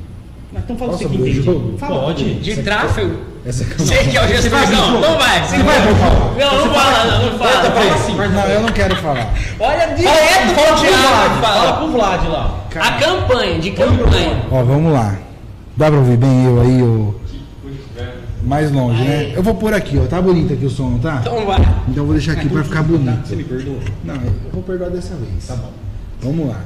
Então 0.56 0.76
fala 0.76 0.92
Nossa, 0.92 1.04
você 1.04 1.10
que 1.10 1.20
entende. 1.20 1.42
jogo. 1.42 1.78
Fala. 1.78 2.00
Pode. 2.00 2.34
De 2.34 2.62
tráfego. 2.62 3.16
Essa 3.46 3.64
Você 3.64 3.96
que 3.98 4.16
é 4.16 4.24
o 4.24 4.28
gestor. 4.28 4.70
Não, 4.70 5.00
não 5.00 5.18
vai. 5.18 5.46
Você 5.46 5.58
vai 5.62 5.80
falar. 5.80 6.34
Não, 6.38 6.66
não 6.66 6.74
fala, 6.74 7.04
não, 7.04 7.30
não 7.30 7.38
fala. 7.38 7.70
Fala 7.70 7.94
assim. 7.94 8.14
Não, 8.16 8.46
eu 8.46 8.60
não 8.62 8.68
quero 8.70 8.96
falar. 8.96 9.34
Olha 9.60 9.86
direto 9.94 10.54
pro 10.54 10.80
Thiago. 10.80 11.40
Fala 11.40 11.40
Fala. 11.40 11.72
pro 11.74 11.90
Vlad 11.90 12.28
lá. 12.28 12.64
A 12.76 12.92
campanha, 12.92 13.58
de 13.58 13.70
campanha. 13.72 14.42
Ó, 14.50 14.62
vamos 14.62 14.92
lá. 14.92 15.16
Dá 15.76 15.90
pra 15.90 15.98
ouvir 15.98 16.16
bem 16.16 16.44
eu 16.44 16.60
aí, 16.60 16.82
o 16.82 17.14
mais 18.44 18.70
longe, 18.70 19.02
né? 19.02 19.32
Eu 19.34 19.42
vou 19.42 19.54
pôr 19.54 19.72
aqui, 19.74 19.98
ó. 19.98 20.06
Tá 20.06 20.20
bonito 20.20 20.52
aqui 20.52 20.64
o 20.66 20.70
som, 20.70 20.90
não 20.90 20.98
tá? 20.98 21.18
Então 21.20 21.44
vai. 21.46 21.60
Então 21.88 22.02
eu 22.02 22.04
vou 22.04 22.14
deixar 22.14 22.32
aqui 22.32 22.48
pra 22.48 22.62
ficar 22.62 22.82
bonito. 22.82 23.26
Você 23.26 23.36
me 23.36 23.44
perdoa? 23.44 23.78
Não, 24.04 24.14
eu 24.14 24.32
vou 24.52 24.62
perdoar 24.62 24.90
dessa 24.90 25.14
vez. 25.16 25.46
Tá 25.46 25.56
bom. 25.56 25.70
Vamos 26.20 26.48
lá. 26.48 26.60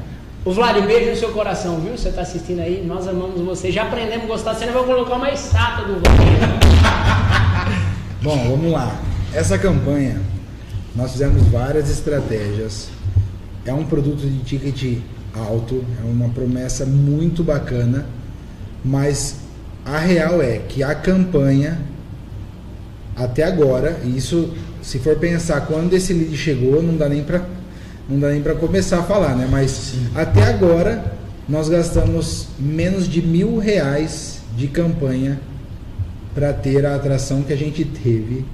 O 0.48 0.52
Vlad, 0.52 0.82
beijo 0.86 1.10
no 1.10 1.16
seu 1.16 1.30
coração, 1.30 1.78
viu? 1.78 1.92
Você 1.92 2.10
tá 2.10 2.22
assistindo 2.22 2.60
aí, 2.60 2.82
nós 2.82 3.06
amamos 3.06 3.38
você. 3.38 3.70
Já 3.70 3.82
aprendemos 3.82 4.24
a 4.24 4.28
gostar. 4.28 4.54
Você 4.54 4.64
não 4.64 4.72
vai 4.72 4.82
colocar 4.82 5.16
uma 5.16 5.30
estátua 5.30 5.84
do 5.84 6.00
Vlad. 6.00 6.18
Bom, 8.24 8.48
vamos 8.48 8.72
lá. 8.72 8.98
Essa 9.34 9.58
campanha, 9.58 10.18
nós 10.96 11.12
fizemos 11.12 11.46
várias 11.48 11.90
estratégias. 11.90 12.88
É 13.66 13.74
um 13.74 13.84
produto 13.84 14.20
de 14.22 14.38
ticket 14.38 15.02
alto, 15.34 15.84
é 16.02 16.10
uma 16.10 16.30
promessa 16.30 16.86
muito 16.86 17.44
bacana, 17.44 18.06
mas 18.82 19.40
a 19.84 19.98
real 19.98 20.40
é 20.40 20.60
que 20.60 20.82
a 20.82 20.94
campanha, 20.94 21.78
até 23.14 23.42
agora, 23.42 24.00
e 24.02 24.16
isso, 24.16 24.54
se 24.80 24.98
for 24.98 25.16
pensar 25.16 25.66
quando 25.66 25.92
esse 25.92 26.14
lead 26.14 26.34
chegou, 26.38 26.82
não 26.82 26.96
dá 26.96 27.06
nem 27.06 27.22
para 27.22 27.57
não 28.08 28.18
dá 28.18 28.30
nem 28.30 28.40
para 28.40 28.54
começar 28.54 29.00
a 29.00 29.02
falar, 29.02 29.36
né? 29.36 29.46
Mas 29.50 29.94
até 30.14 30.44
agora 30.44 31.12
nós 31.48 31.68
gastamos 31.68 32.48
menos 32.58 33.08
de 33.08 33.20
mil 33.20 33.58
reais 33.58 34.40
de 34.56 34.66
campanha 34.68 35.38
para 36.34 36.52
ter 36.52 36.86
a 36.86 36.94
atração 36.94 37.42
que 37.42 37.52
a 37.52 37.56
gente 37.56 37.84
teve 37.84 38.44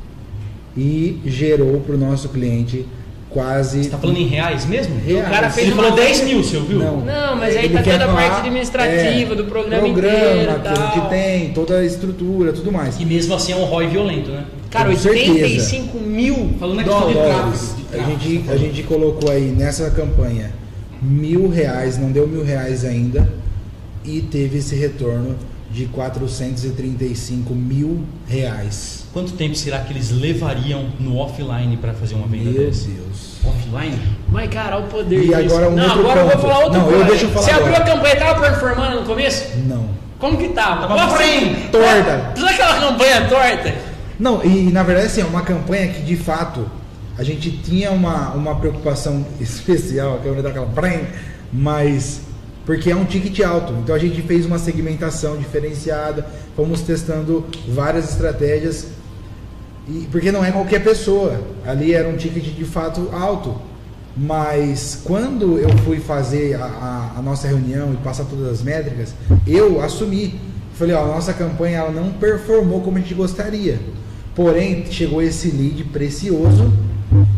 e 0.76 1.20
gerou 1.24 1.80
para 1.80 1.94
o 1.94 1.98
nosso 1.98 2.28
cliente 2.30 2.86
quase 3.34 3.82
Você 3.84 3.90
tá 3.90 3.98
falando 3.98 4.16
em 4.16 4.26
reais 4.26 4.64
mesmo? 4.64 4.96
reais. 5.04 5.26
O 5.26 5.30
cara 5.30 5.50
fez 5.50 5.66
Ele 5.66 5.74
uma 5.74 5.82
falou 5.82 5.96
10 5.98 6.18
vez- 6.20 6.30
mil, 6.30 6.42
você 6.44 6.56
ouviu? 6.56 6.78
Não. 6.78 7.00
Não, 7.00 7.36
mas 7.36 7.56
aí 7.56 7.64
Ele 7.66 7.74
tá 7.74 7.82
toda 7.82 8.04
a 8.04 8.08
parte 8.14 8.38
administrativa 8.38 9.32
é, 9.32 9.36
do 9.36 9.44
programa, 9.44 9.82
programa 9.82 10.16
inteiro 10.16 10.52
e 10.96 11.00
que 11.00 11.08
tem, 11.10 11.52
toda 11.52 11.78
a 11.78 11.84
estrutura, 11.84 12.52
tudo 12.52 12.70
mais. 12.72 12.98
E 13.00 13.04
mesmo 13.04 13.34
assim 13.34 13.52
é 13.52 13.56
um 13.56 13.64
ROI 13.64 13.88
violento, 13.88 14.30
né? 14.30 14.44
Cara, 14.70 14.90
Com 14.90 14.96
certeza. 14.96 15.32
85 15.32 15.98
mil 15.98 16.50
Falando 16.58 16.78
de 16.78 16.84
dólares. 16.84 17.16
tráfego. 17.16 17.88
de 17.92 17.98
A 17.98 18.02
gente, 18.04 18.38
você 18.46 18.52
a 18.52 18.56
gente 18.56 18.82
colocou 18.84 19.30
aí 19.30 19.42
nessa 19.56 19.90
campanha 19.90 20.50
mil 21.02 21.48
reais, 21.48 21.98
não 21.98 22.10
deu 22.10 22.26
mil 22.26 22.42
reais 22.44 22.84
ainda, 22.84 23.28
e 24.04 24.20
teve 24.20 24.58
esse 24.58 24.74
retorno 24.74 25.34
de 25.70 25.86
435 25.86 27.54
mil 27.54 28.00
reais. 28.28 29.03
Quanto 29.14 29.32
tempo 29.34 29.54
será 29.54 29.78
que 29.78 29.92
eles 29.92 30.10
levariam 30.10 30.86
no 30.98 31.16
offline 31.18 31.76
para 31.76 31.94
fazer 31.94 32.16
uma 32.16 32.26
venda 32.26 32.50
Meu 32.50 32.66
dessa? 32.66 32.88
Deus. 32.88 33.36
Offline? 33.44 33.96
Mas, 34.28 34.50
cara, 34.50 34.76
olha 34.76 34.84
o 34.86 34.88
poder 34.88 35.16
E 35.16 35.20
disso. 35.28 35.34
agora 35.54 35.68
um 35.70 35.76
Não, 35.76 35.84
outro 35.84 36.00
agora 36.00 36.20
eu 36.20 36.24
vou 36.26 36.32
ponto. 36.32 36.42
falar 36.48 36.64
outra 36.64 36.78
Não, 36.80 36.86
eu 36.86 36.92
coisa. 36.96 37.10
deixo 37.10 37.24
eu 37.26 37.30
falar 37.30 37.44
Você 37.46 37.50
abriu 37.52 37.66
agora. 37.76 37.82
a 37.84 37.94
campanha, 37.94 38.16
tava 38.16 38.40
performando 38.40 39.00
no 39.00 39.06
começo? 39.06 39.58
Não. 39.68 39.88
Como 40.18 40.36
que 40.36 40.48
tava? 40.48 40.88
Tava 40.88 41.16
bem 41.18 41.54
torta. 41.70 42.32
Sabe 42.36 42.48
aquela 42.54 42.80
campanha 42.80 43.28
torta? 43.28 43.74
Não, 44.18 44.44
e 44.44 44.48
na 44.72 44.82
verdade 44.82 45.06
assim, 45.06 45.20
é 45.20 45.24
uma 45.24 45.42
campanha 45.42 45.88
que 45.92 46.02
de 46.02 46.16
fato 46.16 46.68
a 47.16 47.22
gente 47.22 47.50
tinha 47.58 47.92
uma, 47.92 48.30
uma 48.32 48.56
preocupação 48.56 49.24
especial, 49.40 50.14
a 50.14 50.18
câmera 50.18 50.42
dá 50.42 50.48
aquela 50.48 50.66
brem, 50.66 51.06
mas 51.52 52.20
porque 52.66 52.90
é 52.90 52.96
um 52.96 53.04
ticket 53.04 53.38
alto. 53.46 53.72
Então 53.74 53.94
a 53.94 53.98
gente 53.98 54.20
fez 54.22 54.44
uma 54.44 54.58
segmentação 54.58 55.36
diferenciada, 55.36 56.26
fomos 56.56 56.80
testando 56.80 57.46
várias 57.68 58.10
estratégias. 58.10 58.88
E, 59.88 60.08
porque 60.10 60.32
não 60.32 60.44
é 60.44 60.50
qualquer 60.50 60.82
pessoa. 60.82 61.40
Ali 61.66 61.92
era 61.94 62.08
um 62.08 62.16
ticket 62.16 62.44
de 62.54 62.64
fato 62.64 63.08
alto. 63.12 63.54
Mas 64.16 65.00
quando 65.04 65.58
eu 65.58 65.68
fui 65.78 65.98
fazer 65.98 66.54
a, 66.54 66.64
a- 66.64 67.12
a 67.18 67.22
nossa 67.22 67.48
reunião 67.48 67.92
e 67.92 67.96
passar 67.96 68.24
todas 68.24 68.46
as 68.48 68.62
métricas, 68.62 69.14
eu 69.46 69.80
assumi. 69.82 70.38
Falei, 70.74 70.94
ó, 70.94 71.04
a 71.04 71.08
nossa 71.08 71.32
campanha 71.32 71.78
ela 71.78 71.90
não 71.90 72.12
performou 72.12 72.80
como 72.80 72.96
a 72.96 73.00
gente 73.00 73.14
gostaria. 73.14 73.78
Porém, 74.34 74.86
chegou 74.90 75.22
esse 75.22 75.48
lead 75.48 75.84
precioso 75.84 76.72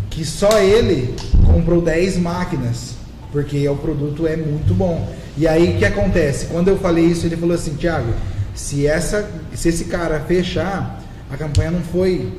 que 0.09 0.25
só 0.25 0.59
ele 0.61 1.15
comprou 1.45 1.83
10 1.83 2.17
máquinas, 2.19 2.95
porque 3.33 3.69
o 3.69 3.77
produto 3.77 4.27
é 4.27 4.37
muito 4.37 4.73
bom. 4.73 5.07
E 5.37 5.47
aí 5.47 5.75
o 5.75 5.79
que 5.79 5.85
acontece? 5.85 6.47
Quando 6.47 6.69
eu 6.69 6.79
falei 6.79 7.05
isso, 7.05 7.27
ele 7.27 7.37
falou 7.37 7.55
assim, 7.55 7.75
Thiago, 7.75 8.11
se 8.55 8.87
essa 8.87 9.29
se 9.55 9.69
esse 9.69 9.85
cara 9.85 10.21
fechar, 10.21 11.03
a 11.31 11.37
campanha 11.37 11.71
não 11.73 11.81
foi 11.81 12.33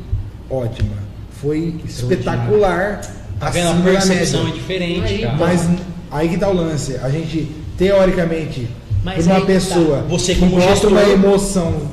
ótima, 0.50 0.94
foi 1.42 1.76
espetacular. 1.86 3.02
Tá 3.40 3.50
vendo? 3.52 3.70
A 3.70 3.82
percepção 3.84 4.48
é 4.48 4.52
diferente, 4.52 5.14
Aí, 5.14 5.22
cara. 5.22 5.36
Mas 5.38 5.68
aí 6.12 6.30
que 6.30 6.38
tá 6.38 6.50
o 6.50 6.54
lance. 6.54 6.96
A 6.98 7.10
gente, 7.10 7.52
teoricamente, 7.78 8.68
Mas 9.04 9.26
uma 9.28 9.36
que 9.36 9.42
tá. 9.42 9.48
pessoa 9.48 10.02
Você 10.10 10.34
que 10.34 10.40
como 10.40 10.54
mostra 10.54 10.72
gestor- 10.74 10.92
uma 10.92 11.04
emoção 11.04 11.88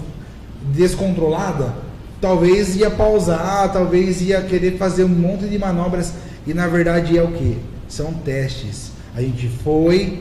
descontrolada, 0.72 1.74
talvez 2.20 2.76
ia 2.76 2.90
pausar, 2.90 3.70
talvez 3.72 4.20
ia 4.22 4.40
querer 4.42 4.76
fazer 4.78 5.04
um 5.04 5.08
monte 5.08 5.46
de 5.46 5.58
manobras. 5.58 6.14
E 6.46 6.54
na 6.54 6.66
verdade 6.66 7.16
é 7.18 7.22
o 7.22 7.28
que? 7.28 7.58
São 7.88 8.12
testes. 8.12 8.90
A 9.14 9.20
gente 9.20 9.48
foi, 9.62 10.20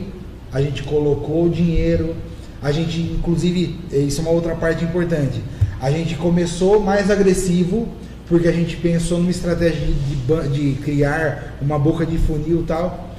a 0.52 0.60
gente 0.60 0.82
colocou 0.82 1.46
o 1.46 1.50
dinheiro, 1.50 2.14
a 2.62 2.70
gente, 2.70 3.00
inclusive, 3.00 3.78
isso 3.92 4.20
é 4.20 4.22
uma 4.22 4.30
outra 4.30 4.54
parte 4.54 4.84
importante. 4.84 5.42
A 5.84 5.90
gente 5.90 6.14
começou 6.14 6.80
mais 6.80 7.10
agressivo 7.10 7.86
porque 8.26 8.48
a 8.48 8.52
gente 8.52 8.74
pensou 8.76 9.18
numa 9.18 9.30
estratégia 9.30 9.86
de, 9.86 9.92
de 9.92 10.48
de 10.74 10.80
criar 10.80 11.56
uma 11.60 11.78
boca 11.78 12.06
de 12.06 12.16
funil 12.16 12.60
e 12.60 12.64
tal. 12.64 13.10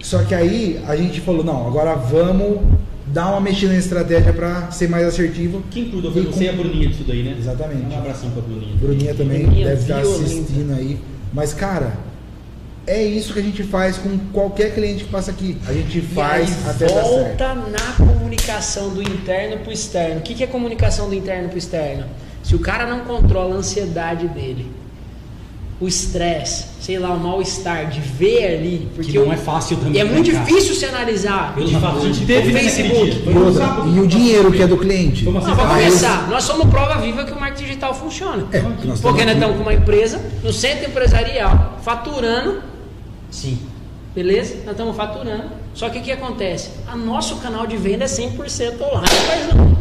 Só 0.00 0.22
que 0.22 0.34
aí 0.34 0.80
a 0.88 0.96
gente 0.96 1.20
falou, 1.20 1.44
não, 1.44 1.66
agora 1.66 1.94
vamos 1.94 2.60
dar 3.08 3.28
uma 3.32 3.42
mexida 3.42 3.74
na 3.74 3.78
estratégia 3.78 4.32
para 4.32 4.70
ser 4.70 4.88
mais 4.88 5.06
assertivo. 5.06 5.62
Quem 5.70 5.90
cuida 5.90 6.08
E 6.08 6.12
foi 6.12 6.24
com- 6.24 6.32
você 6.32 6.44
e 6.44 6.48
a 6.48 6.52
Bruninha 6.54 6.88
disso 6.88 7.04
daí, 7.06 7.22
né? 7.24 7.36
Exatamente. 7.38 7.94
Um 7.94 7.98
abração 7.98 8.30
pra 8.30 8.40
Bruninha. 8.40 8.74
Bruninha 8.80 9.14
também 9.14 9.42
Bruninha 9.44 9.66
deve 9.68 9.82
estar 9.82 9.98
assistindo 10.00 10.72
aí. 10.74 10.98
Mas, 11.30 11.52
cara, 11.52 11.92
é 12.86 13.02
isso 13.02 13.32
que 13.32 13.38
a 13.38 13.42
gente 13.42 13.62
faz 13.62 13.96
com 13.98 14.18
qualquer 14.32 14.74
cliente 14.74 15.04
que 15.04 15.10
passa 15.10 15.30
aqui. 15.30 15.56
A 15.66 15.72
gente 15.72 16.00
faz 16.00 16.50
e 16.50 16.52
aí 16.52 16.70
até 16.70 16.86
volta 16.88 17.54
na 17.54 18.06
comunicação 18.06 18.90
do 18.90 19.02
interno 19.02 19.58
pro 19.58 19.72
externo. 19.72 20.18
O 20.18 20.22
que, 20.22 20.34
que 20.34 20.44
é 20.44 20.46
comunicação 20.46 21.08
do 21.08 21.14
interno 21.14 21.48
pro 21.48 21.58
externo? 21.58 22.04
Se 22.42 22.54
o 22.54 22.58
cara 22.58 22.86
não 22.86 23.00
controla 23.00 23.54
a 23.54 23.58
ansiedade 23.58 24.28
dele, 24.28 24.70
o 25.80 25.88
estresse, 25.88 26.66
sei 26.80 26.98
lá, 26.98 27.10
o 27.10 27.18
mal-estar 27.18 27.88
de 27.90 28.00
ver 28.00 28.58
ali, 28.58 28.88
porque 28.94 29.10
Que 29.12 29.18
não 29.18 29.28
o- 29.28 29.32
é 29.32 29.36
fácil 29.36 29.76
também, 29.78 29.94
E 29.94 29.98
é 29.98 30.04
muito 30.04 30.30
cara? 30.30 30.44
difícil 30.44 30.74
se 30.74 30.84
analisar. 30.84 31.54
Pelo 31.54 31.68
fato 31.80 32.00
de 32.00 32.06
a 32.06 32.12
gente 32.12 32.22
O 32.22 32.26
teve 32.26 32.52
Facebook. 32.52 33.22
E, 33.28 33.36
outra, 33.36 33.64
e 33.94 34.00
o 34.00 34.06
dinheiro 34.06 34.52
que 34.52 34.62
é 34.62 34.66
do 34.66 34.76
cliente. 34.76 35.22
Assim? 35.28 35.32
Não, 35.32 35.56
pra 35.56 35.74
Aí- 35.74 35.84
começar, 35.86 36.28
nós 36.28 36.44
somos 36.44 36.68
prova 36.68 37.00
viva 37.00 37.24
que 37.24 37.32
o 37.32 37.40
marketing 37.40 37.64
digital 37.64 37.92
funciona. 37.94 38.46
É, 38.52 38.60
porque 38.60 38.86
nós 38.86 38.98
estamos 38.98 39.56
com 39.56 39.62
uma 39.62 39.74
empresa 39.74 40.20
no 40.42 40.52
centro 40.52 40.88
empresarial, 40.90 41.78
faturando, 41.82 42.62
Sim. 43.34 43.58
beleza? 44.14 44.54
Nós 44.64 44.70
estamos 44.70 44.96
faturando. 44.96 45.50
Só 45.74 45.90
que 45.90 45.98
o 45.98 46.02
que 46.02 46.12
acontece? 46.12 46.70
A 46.86 46.96
nosso 46.96 47.36
canal 47.38 47.66
de 47.66 47.76
venda 47.76 48.04
é 48.04 48.06
100% 48.06 48.80
online, 48.80 49.08
mas 49.26 49.54
não. 49.54 49.74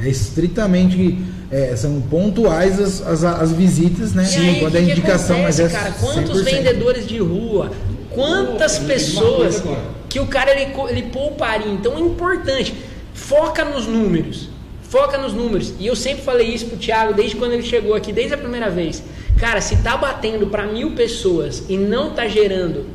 É 0.00 0.08
estritamente. 0.08 1.18
é, 1.50 1.76
são 1.76 2.00
pontuais 2.02 2.80
as, 2.80 3.06
as, 3.06 3.24
as 3.24 3.52
visitas, 3.52 4.14
né? 4.14 4.24
E 4.32 4.36
aí, 4.36 4.60
Quando 4.60 4.72
que 4.72 4.78
é 4.78 4.80
que 4.82 4.90
indicação, 4.92 5.36
acontece, 5.36 5.62
mas 5.62 5.72
é. 5.74 5.76
cara, 5.76 5.92
quantos 5.92 6.40
100%. 6.40 6.44
vendedores 6.44 7.06
de 7.06 7.18
rua, 7.18 7.70
quantas 8.10 8.78
uma 8.78 8.88
pessoas 8.88 9.62
que 10.08 10.20
o 10.20 10.26
cara 10.26 10.50
ele, 10.52 10.72
ele 10.88 11.02
pouparia. 11.10 11.70
Então 11.70 11.96
é 11.96 12.00
importante. 12.00 12.74
Foca 13.12 13.64
nos 13.64 13.86
números. 13.86 14.48
Foca 14.82 15.18
nos 15.18 15.32
números. 15.32 15.74
E 15.78 15.86
eu 15.86 15.96
sempre 15.96 16.22
falei 16.22 16.48
isso 16.48 16.66
pro 16.66 16.76
Thiago 16.76 17.12
desde 17.12 17.36
quando 17.36 17.52
ele 17.52 17.62
chegou 17.62 17.94
aqui, 17.94 18.12
desde 18.12 18.34
a 18.34 18.38
primeira 18.38 18.70
vez. 18.70 19.02
Cara, 19.42 19.60
se 19.60 19.78
tá 19.78 19.96
batendo 19.96 20.46
para 20.46 20.68
mil 20.68 20.92
pessoas 20.92 21.64
e 21.68 21.76
não 21.76 22.10
tá 22.10 22.28
gerando 22.28 22.86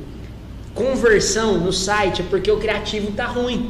conversão 0.73 1.57
no 1.57 1.73
site, 1.73 2.21
é 2.21 2.25
porque 2.25 2.49
o 2.49 2.55
criativo 2.55 3.11
tá 3.11 3.25
ruim. 3.25 3.69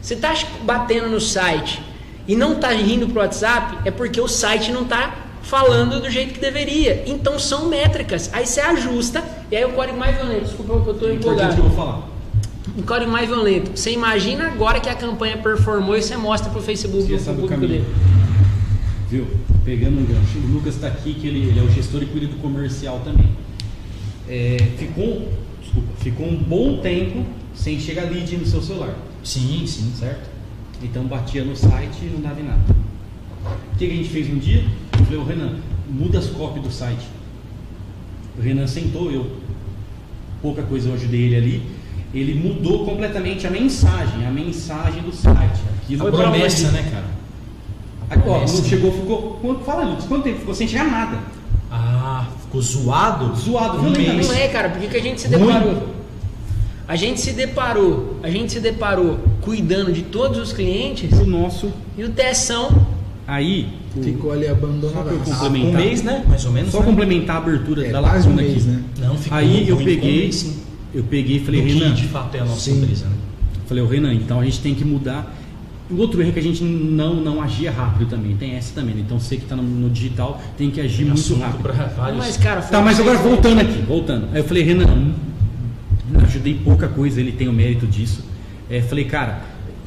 Se 0.00 0.14
tá 0.14 0.32
batendo 0.62 1.08
no 1.08 1.20
site 1.20 1.82
e 2.28 2.36
não 2.36 2.54
tá 2.54 2.72
indo 2.72 3.08
pro 3.08 3.18
WhatsApp, 3.18 3.78
é 3.84 3.90
porque 3.90 4.20
o 4.20 4.28
site 4.28 4.70
não 4.70 4.84
tá 4.84 5.12
falando 5.42 6.00
do 6.00 6.08
jeito 6.08 6.34
que 6.34 6.40
deveria. 6.40 7.02
Então 7.04 7.36
são 7.36 7.68
métricas. 7.68 8.30
Aí 8.32 8.46
você 8.46 8.60
ajusta 8.60 9.20
e 9.50 9.56
aí 9.56 9.64
o 9.64 9.72
código 9.72 9.98
mais 9.98 10.16
violento. 10.16 10.44
Desculpa 10.44 10.80
que 10.80 10.90
eu 10.90 10.94
tô 10.94 11.10
empolgado. 11.10 11.54
Que 11.54 11.60
eu 11.60 11.64
vou 11.64 11.76
falar. 11.76 12.08
Um 12.76 12.82
código 12.82 13.10
mais 13.10 13.28
violento. 13.28 13.76
Você 13.76 13.90
imagina 13.90 14.46
agora 14.46 14.78
que 14.78 14.88
a 14.88 14.94
campanha 14.94 15.36
performou 15.38 15.96
e 15.96 16.02
você 16.02 16.16
mostra 16.16 16.48
pro 16.48 16.62
Facebook 16.62 17.12
o 17.12 17.18
público 17.18 17.56
dele. 17.56 17.84
Viu? 19.10 19.26
Pegando 19.68 20.00
um 20.00 20.04
gancho. 20.06 20.38
O 20.38 20.46
Lucas 20.50 20.76
está 20.76 20.86
aqui, 20.86 21.12
que 21.12 21.26
ele, 21.26 21.40
ele, 21.40 21.60
é 21.60 21.62
o 21.62 21.70
gestor 21.70 22.02
e 22.02 22.06
cuida 22.06 22.26
do 22.26 22.36
comercial 22.36 23.02
também. 23.04 23.28
É, 24.26 24.56
ficou, 24.78 25.30
desculpa, 25.60 25.88
ficou 25.98 26.26
um 26.26 26.36
bom 26.38 26.78
tempo 26.78 27.22
sem 27.54 27.78
chegar 27.78 28.10
lead 28.10 28.34
no 28.38 28.46
seu 28.46 28.62
celular. 28.62 28.96
Sim, 29.22 29.66
sim. 29.66 29.92
Certo? 29.94 30.30
Então 30.82 31.04
batia 31.04 31.44
no 31.44 31.54
site 31.54 31.98
e 32.00 32.06
não 32.06 32.22
dava 32.22 32.40
em 32.40 32.44
nada. 32.44 32.62
O 33.44 33.76
que, 33.76 33.86
que 33.86 33.92
a 33.92 33.96
gente 33.96 34.08
fez 34.08 34.32
um 34.32 34.38
dia? 34.38 34.64
Eu 34.98 35.04
falei, 35.04 35.20
ô 35.20 35.24
Renan, 35.24 35.56
muda 35.86 36.18
as 36.18 36.28
cópias 36.28 36.64
do 36.64 36.72
site. 36.72 37.06
O 38.38 38.40
Renan 38.40 38.66
sentou, 38.66 39.12
eu 39.12 39.30
pouca 40.40 40.62
coisa 40.62 40.88
eu 40.88 40.94
ajudei 40.94 41.24
ele 41.24 41.36
ali. 41.36 41.62
Ele 42.14 42.32
mudou 42.32 42.86
completamente 42.86 43.46
a 43.46 43.50
mensagem, 43.50 44.26
a 44.26 44.30
mensagem 44.30 45.02
do 45.02 45.14
site. 45.14 45.60
Aquilo 45.82 46.08
a 46.08 46.10
promessa, 46.10 46.70
né, 46.70 46.88
cara? 46.90 47.17
Agora, 48.10 48.40
não 48.40 48.64
chegou, 48.64 48.92
ficou. 48.92 49.62
Fala, 49.64 49.84
Lucas, 49.84 50.04
quanto 50.06 50.24
tempo 50.24 50.38
ficou 50.38 50.54
sem 50.54 50.66
chegar 50.66 50.84
nada? 50.84 51.18
Ah, 51.70 52.26
ficou 52.42 52.62
zoado? 52.62 53.34
Zoado, 53.36 53.78
um 53.78 53.90
Não 53.90 54.32
é, 54.32 54.48
cara, 54.48 54.70
porque 54.70 54.86
que 54.86 54.96
a 54.96 55.02
gente 55.02 55.20
se 55.20 55.28
deparou? 55.28 55.72
Muito. 55.72 55.98
A 56.88 56.96
gente 56.96 57.20
se 57.20 57.32
deparou, 57.32 58.18
a 58.22 58.30
gente 58.30 58.50
se 58.50 58.60
deparou 58.60 59.18
cuidando 59.42 59.92
de 59.92 60.02
todos 60.02 60.38
os 60.38 60.52
clientes. 60.54 61.12
O 61.18 61.26
nosso. 61.26 61.70
E 61.98 62.04
o 62.04 62.08
Tessão. 62.10 62.86
Aí. 63.26 63.68
Ficou 64.02 64.32
ali 64.32 64.48
abandonado. 64.48 65.10
Só 65.26 65.34
complementar. 65.34 65.80
Um 65.80 65.84
mês, 65.84 66.02
né? 66.02 66.24
Mais 66.26 66.44
ou 66.46 66.52
menos. 66.52 66.70
Só 66.70 66.80
né? 66.80 66.86
complementar 66.86 67.36
a 67.36 67.38
abertura 67.40 67.86
é, 67.86 67.90
da 67.90 68.00
lacuna 68.00 68.30
um 68.30 68.34
mês, 68.34 68.56
aqui. 68.56 68.66
Né? 68.66 68.82
Não, 69.00 69.18
ficou 69.18 69.36
Aí 69.36 69.68
eu 69.68 69.76
peguei. 69.76 69.98
Um 69.98 70.22
mês, 70.22 70.56
eu 70.94 71.04
peguei 71.04 71.36
e 71.36 71.40
falei, 71.40 71.60
Renan. 71.60 71.92
de 71.92 72.04
fato 72.04 72.34
é 72.34 72.40
a 72.40 72.44
nossa 72.46 72.60
sim. 72.60 72.80
empresa, 72.80 73.04
né? 73.04 73.16
Falei, 73.66 73.82
o 73.82 73.86
Renan, 73.86 74.14
então 74.14 74.40
a 74.40 74.44
gente 74.44 74.60
tem 74.60 74.74
que 74.74 74.84
mudar. 74.84 75.37
O 75.90 75.96
outro 75.96 76.20
erro 76.20 76.30
é 76.30 76.32
que 76.32 76.38
a 76.38 76.42
gente 76.42 76.62
não, 76.62 77.14
não 77.14 77.40
agia 77.40 77.70
rápido 77.70 78.08
também. 78.10 78.36
Tem 78.36 78.54
essa 78.54 78.74
também. 78.74 78.94
Né? 78.94 79.02
Então 79.04 79.18
você 79.18 79.36
que 79.36 79.44
está 79.44 79.56
no, 79.56 79.62
no, 79.62 79.88
digital 79.88 80.40
tem 80.56 80.70
que 80.70 80.80
agir 80.80 81.04
tem 81.04 81.14
muito 81.14 81.34
rápido. 81.36 81.70
Mas, 82.16 82.36
cara, 82.36 82.60
tá, 82.60 82.80
mas 82.82 83.00
agora 83.00 83.16
voltando 83.18 83.60
aqui, 83.60 83.80
voltando. 83.82 84.28
Aí 84.32 84.40
eu 84.40 84.44
falei, 84.44 84.62
Renan, 84.62 85.14
ajudei 86.22 86.54
pouca 86.62 86.88
coisa, 86.88 87.20
ele 87.20 87.32
tem 87.32 87.48
o 87.48 87.52
mérito 87.52 87.86
disso. 87.86 88.22
É, 88.68 88.82
falei, 88.82 89.04
cara, 89.04 89.42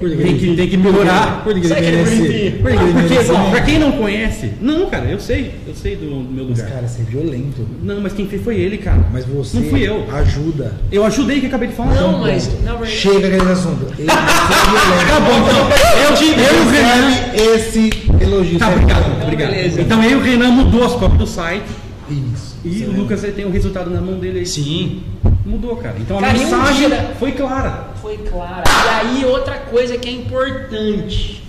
tem 0.10 0.38
que, 0.38 0.56
tem 0.56 0.70
que 0.70 0.78
melhorar. 0.78 1.44
Por 1.44 1.54
que 1.54 1.68
ele 1.68 1.68
merece? 1.68 2.52
Por 2.62 2.72
que 2.72 2.78
ele 2.78 2.94
Porque, 2.94 3.32
ó, 3.32 3.50
pra 3.50 3.62
quem 3.62 3.80
não 3.80 3.92
conhece, 3.94 4.52
não, 4.62 4.90
cara, 4.90 5.06
eu 5.06 5.20
sei, 5.20 5.52
eu 5.68 5.76
sei 5.76 5.96
do, 5.96 6.24
do 6.24 6.34
meu 6.34 6.46
lugar. 6.46 6.64
Mas, 6.64 6.74
cara, 6.74 6.88
você 6.88 7.02
é 7.02 7.06
violento. 7.06 7.68
Não, 7.84 8.02
mas 8.02 8.14
quem 8.14 8.28
fez 8.28 8.42
foi 8.44 8.60
ele, 8.60 8.78
cara. 8.78 9.06
Mas 9.12 9.26
você 9.26 9.60
não 9.60 9.70
fui 9.70 9.88
eu. 9.88 10.06
ajuda. 10.12 10.76
Eu 10.92 11.06
ajudei 11.06 11.40
que 11.40 11.46
acabei 11.46 11.70
de 11.70 11.76
falar. 11.76 11.94
Não, 11.96 12.20
mas. 12.20 12.50
Não, 12.64 12.86
Chega 12.86 13.28
aquele 13.28 13.52
assunto. 13.52 13.88
Ele 13.98 14.08
tá 14.08 15.20
bom, 15.22 15.38
então. 15.40 16.10
Eu, 16.10 16.16
te, 16.16 16.26
eu 16.26 16.70
Renan. 16.70 17.56
Esse 17.56 17.90
elogio. 18.20 18.60
Tá, 18.60 18.70
obrigado. 18.70 19.24
obrigado. 19.24 19.54
Então 19.80 20.04
eu 20.04 20.12
e 20.12 20.16
o 20.16 20.22
Renan 20.22 20.52
mudou 20.52 20.84
as 20.84 20.94
cópias 20.94 21.20
do 21.20 21.28
site. 21.28 21.66
Isso. 22.10 22.51
E 22.64 22.84
o 22.86 22.92
Lucas 22.92 23.24
ele 23.24 23.34
tem 23.34 23.46
o 23.46 23.52
resultado 23.52 23.90
na 23.90 24.00
mão 24.02 24.20
dele 24.20 24.40
aí. 24.40 24.46
Sim. 24.46 25.04
Mudou, 25.46 25.76
cara. 25.78 25.96
Então 26.00 26.18
a 26.20 26.22
Cara, 26.22 26.36
um 26.38 26.40
mensagem 26.40 26.88
dia- 26.88 27.16
foi 27.20 27.32
clara. 27.32 27.88
Foi 28.02 28.18
clara. 28.18 28.64
E 28.68 28.90
aí 29.18 29.26
outra 29.26 29.56
coisa 29.58 29.98
que 29.98 30.08
é 30.08 30.12
importante, 30.12 31.42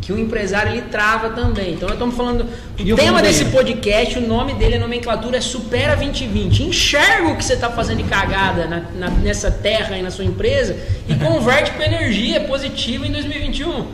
que 0.00 0.12
o 0.12 0.18
empresário 0.18 0.72
ele 0.72 0.82
trava 0.82 1.30
também. 1.30 1.74
Então 1.74 1.86
nós 1.88 1.94
estamos 1.96 2.16
falando, 2.16 2.42
o 2.42 2.82
E 2.82 2.94
tema 2.94 3.22
desse 3.22 3.44
bem. 3.44 3.52
podcast, 3.52 4.18
o 4.18 4.26
nome 4.26 4.54
dele, 4.54 4.74
a 4.76 4.80
nomenclatura 4.80 5.36
é 5.36 5.40
Supera 5.40 5.94
2020. 5.94 6.64
Enxerga 6.64 7.28
o 7.28 7.36
que 7.36 7.44
você 7.44 7.52
está 7.54 7.70
fazendo 7.70 7.98
de 7.98 8.04
cagada 8.08 8.66
na- 8.66 8.82
na- 8.98 9.10
nessa 9.18 9.50
terra 9.52 9.96
e 9.96 10.02
na 10.02 10.10
sua 10.10 10.24
empresa 10.24 10.76
e 11.08 11.14
converte 11.24 11.70
para 11.72 11.86
energia 11.86 12.40
positiva 12.40 13.06
em 13.06 13.12
2021. 13.12 13.86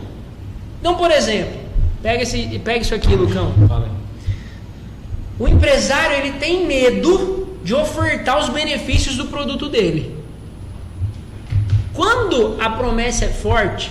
Então, 0.81 0.95
por 0.95 1.11
exemplo, 1.11 1.53
pega, 2.03 2.23
esse, 2.23 2.59
pega 2.65 2.79
isso 2.81 2.95
aqui, 2.95 3.15
Lucão. 3.15 3.53
Fala 3.69 3.85
aí. 3.87 4.04
O 5.39 5.49
empresário 5.49 6.17
ele 6.17 6.39
tem 6.39 6.67
medo 6.67 7.59
de 7.65 7.75
ofertar 7.75 8.39
os 8.39 8.49
benefícios 8.49 9.17
do 9.17 9.27
produto 9.27 9.69
dele. 9.69 10.17
Quando 11.93 12.57
a 12.61 12.71
promessa 12.71 13.25
é 13.25 13.29
forte, 13.29 13.91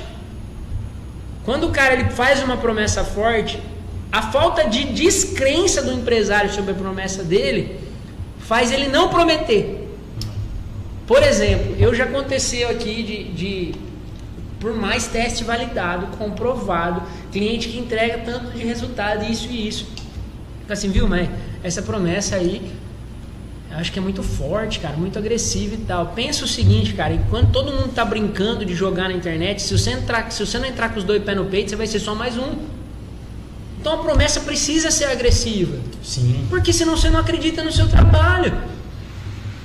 quando 1.44 1.68
o 1.68 1.72
cara 1.72 1.94
ele 1.94 2.10
faz 2.12 2.42
uma 2.44 2.58
promessa 2.58 3.04
forte, 3.04 3.60
a 4.12 4.22
falta 4.22 4.70
de 4.70 4.86
descrença 4.86 5.82
do 5.82 5.92
empresário 5.92 6.52
sobre 6.52 6.72
a 6.72 6.76
promessa 6.76 7.24
dele 7.24 7.80
faz 8.40 8.72
ele 8.72 8.88
não 8.88 9.10
prometer. 9.10 9.90
Por 11.08 11.22
exemplo, 11.22 11.76
eu 11.80 11.94
já 11.94 12.06
aconteceu 12.06 12.70
aqui 12.70 13.04
de, 13.04 13.24
de 13.34 13.76
por 14.60 14.74
mais 14.74 15.08
teste 15.08 15.44
validado, 15.44 16.16
comprovado, 16.18 17.04
cliente 17.32 17.68
que 17.68 17.78
entrega 17.78 18.20
tanto 18.20 18.52
de 18.52 18.64
resultado, 18.64 19.30
isso 19.30 19.50
e 19.50 19.68
isso. 19.68 19.88
Fica 20.64 20.74
assim, 20.74 20.90
viu, 20.90 21.08
mas 21.08 21.30
essa 21.62 21.82
promessa 21.82 22.38
aí, 22.38 22.72
eu 23.70 23.78
acho 23.78 23.92
que 23.92 24.00
é 24.00 24.02
muito 24.02 24.24
forte, 24.24 24.80
cara, 24.80 24.96
muito 24.96 25.20
agressiva 25.20 25.76
e 25.76 25.80
tal. 25.80 26.08
Pensa 26.16 26.46
o 26.46 26.48
seguinte, 26.48 26.94
cara, 26.94 27.14
enquanto 27.14 27.52
todo 27.52 27.72
mundo 27.72 27.94
tá 27.94 28.06
brincando 28.06 28.64
de 28.64 28.74
jogar 28.74 29.10
na 29.10 29.14
internet, 29.14 29.62
se 29.62 29.78
você, 29.78 29.92
entrar, 29.92 30.32
se 30.32 30.46
você 30.46 30.58
não 30.58 30.66
entrar 30.66 30.90
com 30.90 31.00
os 31.00 31.04
dois 31.04 31.22
pés 31.22 31.38
no 31.38 31.46
peito, 31.46 31.70
você 31.70 31.76
vai 31.76 31.86
ser 31.86 32.00
só 32.00 32.16
mais 32.16 32.38
um. 32.38 32.56
Então 33.80 33.96
a 33.96 33.98
promessa 33.98 34.40
precisa 34.40 34.90
ser 34.90 35.06
agressiva. 35.06 35.78
Sim. 36.02 36.46
Porque 36.50 36.72
senão 36.72 36.96
você 36.96 37.10
não 37.10 37.20
acredita 37.20 37.62
no 37.62 37.72
seu 37.72 37.90
trabalho. 37.90 38.58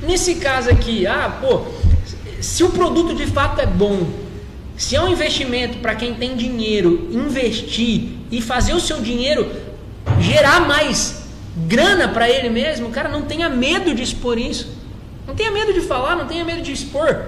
Nesse 0.03 0.35
caso 0.35 0.69
aqui, 0.69 1.07
ah, 1.07 1.39
pô, 1.41 1.63
se 2.41 2.65
o 2.65 2.71
produto 2.71 3.15
de 3.15 3.27
fato 3.27 3.61
é 3.61 3.67
bom, 3.67 4.09
se 4.77 4.97
é 4.97 5.01
um 5.01 5.09
investimento 5.09 5.79
para 5.79 5.95
quem 5.95 6.15
tem 6.15 6.35
dinheiro, 6.35 7.09
investir 7.13 8.09
e 8.33 8.43
fazer 8.43 8.73
o 8.75 8.81
seu 8.81 9.01
dinheiro 9.01 9.68
gerar 10.21 10.61
mais 10.67 11.23
grana 11.67 12.09
para 12.09 12.29
ele 12.29 12.49
mesmo, 12.49 12.91
cara, 12.91 13.09
não 13.09 13.23
tenha 13.23 13.49
medo 13.49 13.95
de 13.95 14.03
expor 14.03 14.39
isso. 14.39 14.77
Não 15.27 15.35
tenha 15.35 15.51
medo 15.51 15.73
de 15.75 15.81
falar, 15.81 16.17
não 16.17 16.27
tenha 16.27 16.45
medo 16.45 16.63
de 16.63 16.73
expor. 16.73 17.23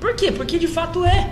Por 0.00 0.14
quê? 0.14 0.30
Porque 0.30 0.58
de 0.58 0.66
fato 0.68 1.04
é. 1.04 1.30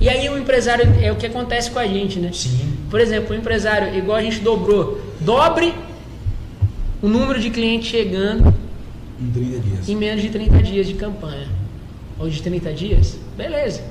E 0.00 0.08
aí 0.08 0.28
o 0.28 0.38
empresário 0.38 0.88
é 1.00 1.12
o 1.12 1.16
que 1.16 1.26
acontece 1.26 1.70
com 1.70 1.78
a 1.78 1.86
gente, 1.86 2.18
né? 2.18 2.30
Sim. 2.32 2.72
Por 2.90 3.00
exemplo, 3.00 3.34
o 3.34 3.38
empresário, 3.38 3.96
igual 3.96 4.16
a 4.16 4.22
gente 4.22 4.40
dobrou, 4.40 5.00
dobre 5.20 5.74
o 7.02 7.08
número 7.08 7.38
de 7.38 7.50
clientes 7.50 7.88
chegando 7.88 8.52
Em 9.20 9.30
30 9.30 9.58
dias. 9.60 9.88
em 9.88 9.94
menos 9.96 10.22
de 10.22 10.30
30 10.30 10.62
dias 10.62 10.86
de 10.86 10.94
campanha. 10.94 11.46
Ou 12.18 12.28
de 12.28 12.42
30 12.42 12.72
dias, 12.72 13.16
beleza. 13.36 13.82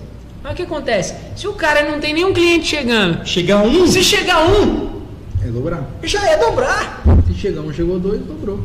Mas 0.44 0.54
o 0.54 0.56
que 0.56 0.64
acontece? 0.64 1.14
Se 1.36 1.48
o 1.48 1.54
cara 1.54 1.90
não 1.90 2.00
tem 2.00 2.14
nenhum 2.14 2.34
cliente 2.34 2.66
chegando, 2.68 3.26
Chegar 3.26 3.62
um. 3.64 3.86
se 3.88 4.04
chegar 4.04 4.46
um, 4.48 4.99
É 5.44 5.48
dobrar. 5.48 5.90
já 6.04 6.28
é 6.30 6.38
dobrar. 6.38 7.04
Se 7.28 7.34
chegar 7.34 7.62
um, 7.62 7.72
chegou 7.74 8.00
dois, 8.00 8.22
dobrou. 8.22 8.60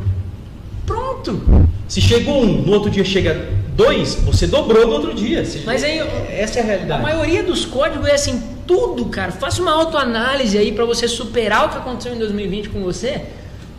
Pronto. 0.85 1.41
Se 1.87 2.01
chegou 2.01 2.43
um, 2.43 2.61
no 2.63 2.71
outro 2.73 2.89
dia 2.91 3.03
chega 3.05 3.49
dois, 3.75 4.15
você 4.15 4.45
dobrou 4.47 4.85
no 4.87 4.93
outro 4.93 5.13
dia. 5.13 5.45
Você- 5.45 5.61
Mas 5.65 5.83
aí, 5.83 5.99
essa 6.29 6.59
é 6.59 6.61
a 6.61 6.63
a 6.63 6.67
realidade. 6.67 7.03
maioria 7.03 7.43
dos 7.43 7.65
códigos 7.65 8.07
é 8.07 8.13
assim, 8.15 8.41
tudo, 8.67 9.05
cara. 9.05 9.31
Faça 9.31 9.61
uma 9.61 9.71
autoanálise 9.71 10.57
aí 10.57 10.71
para 10.71 10.85
você 10.85 11.07
superar 11.07 11.65
o 11.65 11.69
que 11.69 11.77
aconteceu 11.77 12.13
em 12.13 12.19
2020 12.19 12.69
com 12.69 12.81
você, 12.83 13.23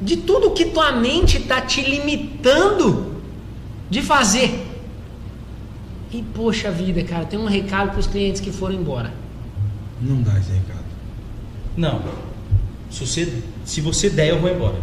de 0.01 0.17
tudo 0.19 0.51
que 0.53 0.67
tua 0.67 0.93
mente 0.93 1.41
tá 1.41 1.61
te 1.61 1.83
limitando 1.83 3.15
de 3.91 4.01
fazer. 4.03 4.65
E 6.13 6.23
poxa 6.35 6.71
vida, 6.71 7.03
cara, 7.03 7.25
tem 7.25 7.39
um 7.39 7.47
recado 7.47 7.91
para 7.91 8.01
os 8.01 8.07
clientes 8.07 8.41
que 8.41 8.51
foram 8.51 8.75
embora. 8.75 9.13
Não 10.01 10.23
dá 10.23 10.33
esse 10.39 10.51
recado. 10.53 10.85
Não. 11.77 12.01
Se 12.91 13.07
você, 13.07 13.33
se 13.65 13.81
você 13.81 14.11
der, 14.11 14.29
eu 14.31 14.41
vou 14.41 14.51
embora. 14.51 14.77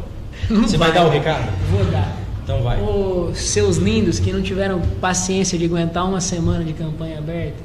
Não 0.50 0.64
você 0.64 0.78
vai. 0.78 0.92
dar 0.92 1.06
o 1.06 1.10
recado? 1.10 1.52
Vou 1.70 1.86
dar. 1.86 2.18
Então 2.44 2.62
vai. 2.62 2.82
Ô, 2.82 3.32
seus 3.34 3.78
lindos 3.78 4.20
que 4.20 4.32
não 4.32 4.42
tiveram 4.42 4.82
paciência 5.00 5.58
de 5.58 5.66
aguentar 5.66 6.08
uma 6.08 6.20
semana 6.20 6.64
de 6.64 6.74
campanha 6.74 7.18
aberta, 7.18 7.64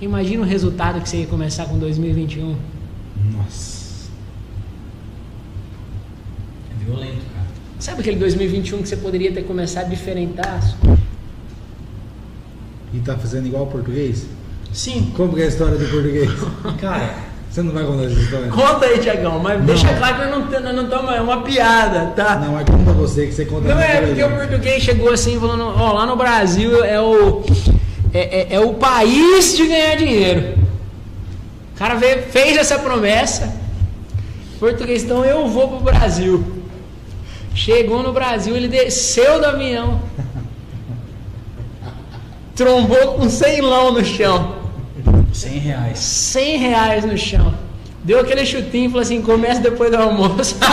imagina 0.00 0.42
o 0.42 0.46
resultado 0.46 1.00
que 1.00 1.08
você 1.08 1.18
ia 1.18 1.26
começar 1.26 1.66
com 1.66 1.78
2021. 1.78 2.56
Nossa. 3.32 4.08
É 6.70 6.84
violento, 6.84 7.20
cara. 7.34 7.46
Sabe 7.78 8.00
aquele 8.00 8.16
2021 8.16 8.82
que 8.82 8.88
você 8.88 8.96
poderia 8.96 9.32
ter 9.32 9.42
começado 9.42 9.90
diferentaço? 9.90 10.76
E 12.94 12.98
tá 13.00 13.16
fazendo 13.18 13.46
igual 13.46 13.64
o 13.64 13.66
português? 13.66 14.26
Sim. 14.72 15.12
Como 15.14 15.34
que 15.34 15.42
é 15.42 15.44
a 15.44 15.48
história 15.48 15.76
do 15.76 15.86
português? 15.90 16.30
Cara, 16.80 17.18
Você 17.56 17.62
não 17.62 17.72
vai 17.72 17.84
contar 17.84 18.04
essa 18.04 18.20
história? 18.20 18.48
Conta 18.48 18.84
aí, 18.84 18.98
Tiagão, 18.98 19.38
mas 19.38 19.58
Não. 19.58 19.64
deixa 19.64 19.94
claro 19.94 20.16
que 20.16 20.26
nós 20.26 20.62
não, 20.62 20.72
não 20.74 20.84
estamos. 20.84 21.14
É 21.14 21.20
uma 21.22 21.40
piada, 21.40 22.12
tá? 22.14 22.36
Não, 22.36 22.52
mas 22.52 22.68
conta 22.68 22.92
você 22.92 23.28
que 23.28 23.32
você 23.32 23.46
conta 23.46 23.66
Não 23.68 23.80
é, 23.80 24.02
porque 24.02 24.22
o 24.22 24.30
português 24.36 24.82
chegou 24.82 25.10
assim 25.10 25.40
falando, 25.40 25.64
ó, 25.74 25.90
lá 25.92 26.04
no 26.04 26.16
Brasil 26.16 26.84
é 26.84 27.00
o, 27.00 27.42
é, 28.12 28.40
é- 28.40 28.54
é 28.56 28.60
o 28.60 28.74
país 28.74 29.56
de 29.56 29.66
ganhar 29.68 29.96
dinheiro. 29.96 30.58
O 31.74 31.78
cara 31.78 31.94
veio, 31.94 32.24
fez 32.24 32.58
essa 32.58 32.78
promessa. 32.78 33.50
Português, 34.60 35.02
então 35.04 35.24
eu 35.24 35.48
vou 35.48 35.66
pro 35.68 35.80
Brasil. 35.80 36.44
Chegou 37.54 38.02
no 38.02 38.12
Brasil, 38.12 38.54
ele 38.54 38.68
desceu 38.68 39.38
do 39.40 39.46
avião. 39.46 40.02
Trombou 42.54 43.14
com 43.14 43.30
100 43.30 43.62
lão 43.62 43.92
no 43.92 44.04
chão. 44.04 44.65
100 45.36 45.58
reais. 45.58 45.98
100 45.98 46.56
reais 46.58 47.04
no 47.04 47.16
chão. 47.16 47.54
Deu 48.02 48.20
aquele 48.20 48.46
chutinho 48.46 48.86
e 48.86 48.88
falou 48.88 49.02
assim: 49.02 49.20
começa 49.20 49.60
depois 49.60 49.90
do 49.90 49.96
almoço. 49.96 50.56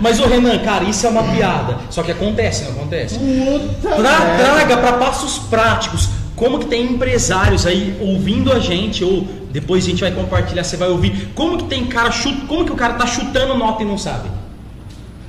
Mas 0.00 0.18
o 0.18 0.26
Renan, 0.26 0.58
cara, 0.60 0.84
isso 0.84 1.06
é 1.06 1.10
uma 1.10 1.24
piada. 1.24 1.76
Só 1.90 2.02
que 2.02 2.10
acontece, 2.10 2.64
não 2.64 2.70
acontece? 2.72 3.18
Puta 3.18 3.98
merda. 3.98 4.34
traga 4.38 4.78
para 4.78 4.92
passos 4.94 5.38
práticos. 5.40 6.08
Como 6.34 6.58
que 6.58 6.66
tem 6.66 6.84
empresários 6.84 7.66
aí 7.66 7.94
ouvindo 8.00 8.50
a 8.50 8.58
gente 8.58 9.04
ou 9.04 9.28
depois 9.50 9.84
a 9.84 9.88
gente 9.90 10.00
vai 10.00 10.10
compartilhar, 10.10 10.64
você 10.64 10.78
vai 10.78 10.88
ouvir. 10.88 11.32
Como 11.34 11.58
que 11.58 11.64
tem 11.64 11.84
cara 11.84 12.10
chut, 12.10 12.46
como 12.46 12.64
que 12.64 12.72
o 12.72 12.76
cara 12.76 12.94
tá 12.94 13.06
chutando 13.06 13.54
nota 13.58 13.82
e 13.82 13.86
não 13.86 13.98
sabe? 13.98 14.39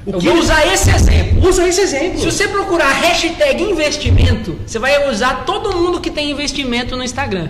O 0.05 0.09
Eu 0.11 0.17
que 0.19 0.25
vou 0.25 0.33
ele- 0.33 0.41
usar 0.41 0.65
esse 0.73 0.89
exemplo. 0.89 1.47
usa 1.47 1.67
esse 1.67 1.81
exemplo. 1.81 2.19
Se 2.19 2.25
você 2.31 2.47
procurar 2.47 2.91
hashtag 2.91 3.61
investimento, 3.63 4.55
você 4.65 4.79
vai 4.79 5.09
usar 5.09 5.45
todo 5.45 5.75
mundo 5.77 5.99
que 6.01 6.09
tem 6.09 6.31
investimento 6.31 6.95
no 6.95 7.03
Instagram. 7.03 7.49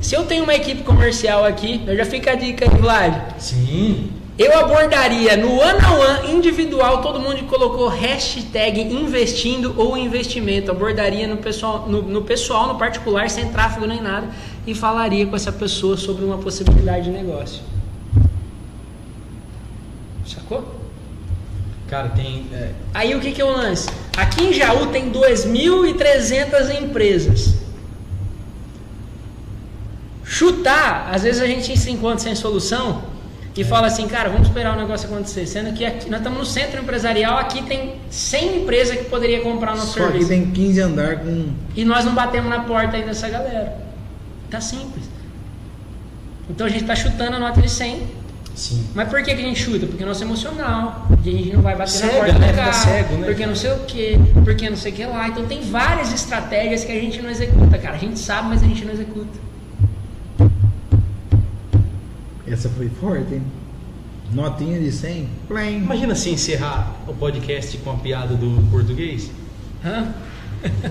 Se 0.00 0.14
eu 0.14 0.24
tenho 0.24 0.42
uma 0.44 0.54
equipe 0.54 0.82
comercial 0.82 1.44
aqui, 1.44 1.82
eu 1.86 1.96
já 1.96 2.04
fica 2.04 2.32
a 2.32 2.34
dica 2.34 2.64
aí, 2.68 2.76
Vlad. 2.80 3.14
Sim. 3.38 4.10
Eu 4.38 4.58
abordaria 4.58 5.34
no 5.36 5.52
one 5.58 5.78
on 5.82 6.26
one 6.28 6.36
individual, 6.36 7.00
todo 7.00 7.18
mundo 7.18 7.36
que 7.36 7.44
colocou 7.44 7.88
hashtag 7.88 8.80
investindo 8.82 9.72
ou 9.78 9.96
investimento. 9.96 10.70
Abordaria 10.70 11.26
no 11.26 11.38
pessoal, 11.38 11.86
no, 11.88 12.02
no 12.02 12.20
pessoal, 12.22 12.66
no 12.68 12.74
particular, 12.78 13.30
sem 13.30 13.48
tráfego 13.48 13.86
nem 13.86 14.02
nada, 14.02 14.28
e 14.66 14.74
falaria 14.74 15.24
com 15.26 15.34
essa 15.34 15.50
pessoa 15.52 15.96
sobre 15.96 16.24
uma 16.24 16.36
possibilidade 16.36 17.04
de 17.04 17.10
negócio. 17.10 17.62
Sacou? 20.26 20.64
Cara, 21.88 22.08
tem 22.08 22.46
é, 22.52 22.70
Aí 22.92 23.14
o 23.14 23.20
que, 23.20 23.32
que 23.32 23.40
é 23.40 23.44
o 23.44 23.56
lance? 23.56 23.88
Aqui 24.16 24.44
em 24.44 24.52
Jaú 24.52 24.86
tem 24.86 25.10
2.300 25.12 26.82
empresas. 26.82 27.54
Chutar, 30.24 31.10
às 31.12 31.22
vezes 31.22 31.40
a 31.40 31.46
gente 31.46 31.76
se 31.78 31.90
encontra 31.90 32.18
sem 32.18 32.34
solução 32.34 33.04
e 33.56 33.64
fala 33.64 33.86
assim, 33.86 34.06
cara, 34.06 34.28
vamos 34.28 34.48
esperar 34.48 34.76
o 34.76 34.80
negócio 34.80 35.08
acontecer. 35.08 35.46
Sendo 35.46 35.72
que 35.72 35.84
aqui, 35.84 36.10
nós 36.10 36.20
estamos 36.20 36.38
no 36.38 36.44
centro 36.44 36.80
empresarial, 36.80 37.38
aqui 37.38 37.62
tem 37.62 37.94
100 38.10 38.62
empresas 38.62 38.98
que 38.98 39.04
poderia 39.04 39.40
comprar 39.40 39.72
o 39.72 39.76
nosso 39.76 39.98
Só 39.98 40.06
serviço. 40.06 40.28
tem 40.28 40.50
15 40.50 40.80
andar 40.80 41.20
com. 41.20 41.50
E 41.74 41.84
nós 41.84 42.04
não 42.04 42.14
batemos 42.14 42.50
na 42.50 42.60
porta 42.60 42.96
aí 42.96 43.04
dessa 43.04 43.28
galera. 43.28 43.78
Tá 44.50 44.60
simples. 44.60 45.04
Então 46.50 46.66
a 46.66 46.70
gente 46.70 46.82
está 46.82 46.94
chutando 46.94 47.36
a 47.36 47.38
nota 47.38 47.62
de 47.62 47.70
100 47.70 48.02
sim. 48.56 48.84
mas 48.94 49.08
por 49.08 49.22
que, 49.22 49.34
que 49.34 49.40
a 49.40 49.44
gente 49.44 49.60
chuta? 49.60 49.86
Porque 49.86 50.04
nosso 50.04 50.24
emocional, 50.24 51.06
porque 51.08 51.28
a 51.28 51.32
gente 51.32 51.52
não 51.52 51.62
vai 51.62 51.76
bater 51.76 51.90
Cega, 51.90 52.12
na 52.12 52.18
porta 52.18 52.38
né? 52.38 52.52
do 52.52 52.56
carro, 52.56 52.72
cego, 52.72 53.14
né? 53.18 53.26
porque 53.26 53.46
não 53.46 53.54
sei 53.54 53.72
o 53.72 53.78
que, 53.80 54.18
porque 54.42 54.70
não 54.70 54.76
sei 54.76 54.92
o 54.92 54.94
que 54.94 55.06
lá. 55.06 55.28
Então 55.28 55.46
tem 55.46 55.60
várias 55.60 56.12
estratégias 56.12 56.84
que 56.84 56.90
a 56.90 57.00
gente 57.00 57.22
não 57.22 57.30
executa, 57.30 57.78
cara. 57.78 57.94
A 57.94 57.98
gente 57.98 58.18
sabe, 58.18 58.48
mas 58.48 58.62
a 58.62 58.66
gente 58.66 58.84
não 58.84 58.92
executa. 58.92 59.46
Essa 62.46 62.68
foi 62.68 62.88
forte, 62.88 63.34
hein? 63.34 63.42
Notinha 64.32 64.80
de 64.80 64.90
100. 64.90 65.28
Plim. 65.48 65.76
Imagina 65.78 66.14
se 66.14 66.30
encerrar 66.30 66.94
o 67.06 67.14
podcast 67.14 67.76
com 67.78 67.90
a 67.90 67.96
piada 67.96 68.34
do 68.34 68.68
português. 68.70 69.30
Hã? 69.84 70.12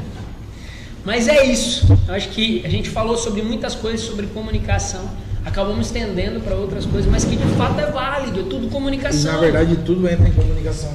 mas 1.04 1.28
é 1.28 1.46
isso. 1.46 1.86
Eu 2.08 2.14
acho 2.14 2.30
que 2.30 2.66
a 2.66 2.70
gente 2.70 2.90
falou 2.90 3.18
sobre 3.18 3.42
muitas 3.42 3.76
coisas 3.76 4.02
sobre 4.02 4.28
comunicação. 4.28 5.10
Acabamos 5.46 5.86
estendendo 5.88 6.40
para 6.40 6.56
outras 6.56 6.86
coisas, 6.86 7.10
mas 7.10 7.24
que 7.24 7.36
de 7.36 7.44
fato 7.56 7.80
é 7.80 7.92
válido, 7.92 8.40
é 8.40 8.44
tudo 8.44 8.66
E 8.66 8.70
comunicação. 8.70 9.32
na 9.34 9.38
verdade 9.40 9.76
tudo 9.86 10.10
entra 10.10 10.28
em 10.28 10.32
comunicação. 10.32 10.92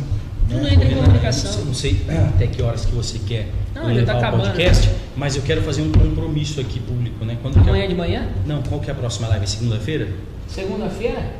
tudo 0.48 0.62
né? 0.62 0.74
entra 0.74 0.84
em 0.86 0.88
Renan, 0.88 1.02
comunicação. 1.04 1.60
Eu 1.60 1.66
não 1.66 1.74
sei 1.74 2.00
até 2.34 2.46
que 2.48 2.60
horas 2.60 2.84
que 2.84 2.92
você 2.92 3.18
quer 3.20 3.46
Não, 3.74 3.82
já 3.82 3.88
tá 3.88 3.94
levar 3.94 4.14
o 4.14 4.18
acabando. 4.18 4.42
podcast, 4.42 4.90
mas 5.16 5.36
eu 5.36 5.42
quero 5.42 5.62
fazer 5.62 5.82
um 5.82 5.92
compromisso 5.92 6.60
aqui 6.60 6.80
público, 6.80 7.24
né? 7.24 7.38
Quando 7.40 7.54
que 7.54 7.60
é- 7.60 7.70
Amanhã 7.70 7.88
de 7.88 7.94
manhã? 7.94 8.28
Não, 8.44 8.60
qual 8.62 8.80
que 8.80 8.90
é 8.90 8.92
a 8.92 8.96
próxima 8.96 9.28
live? 9.28 9.44
É 9.44 9.46
Segunda-feira? 9.46 10.08
Segunda-feira? 10.48 11.14
Amanhã 11.18 11.30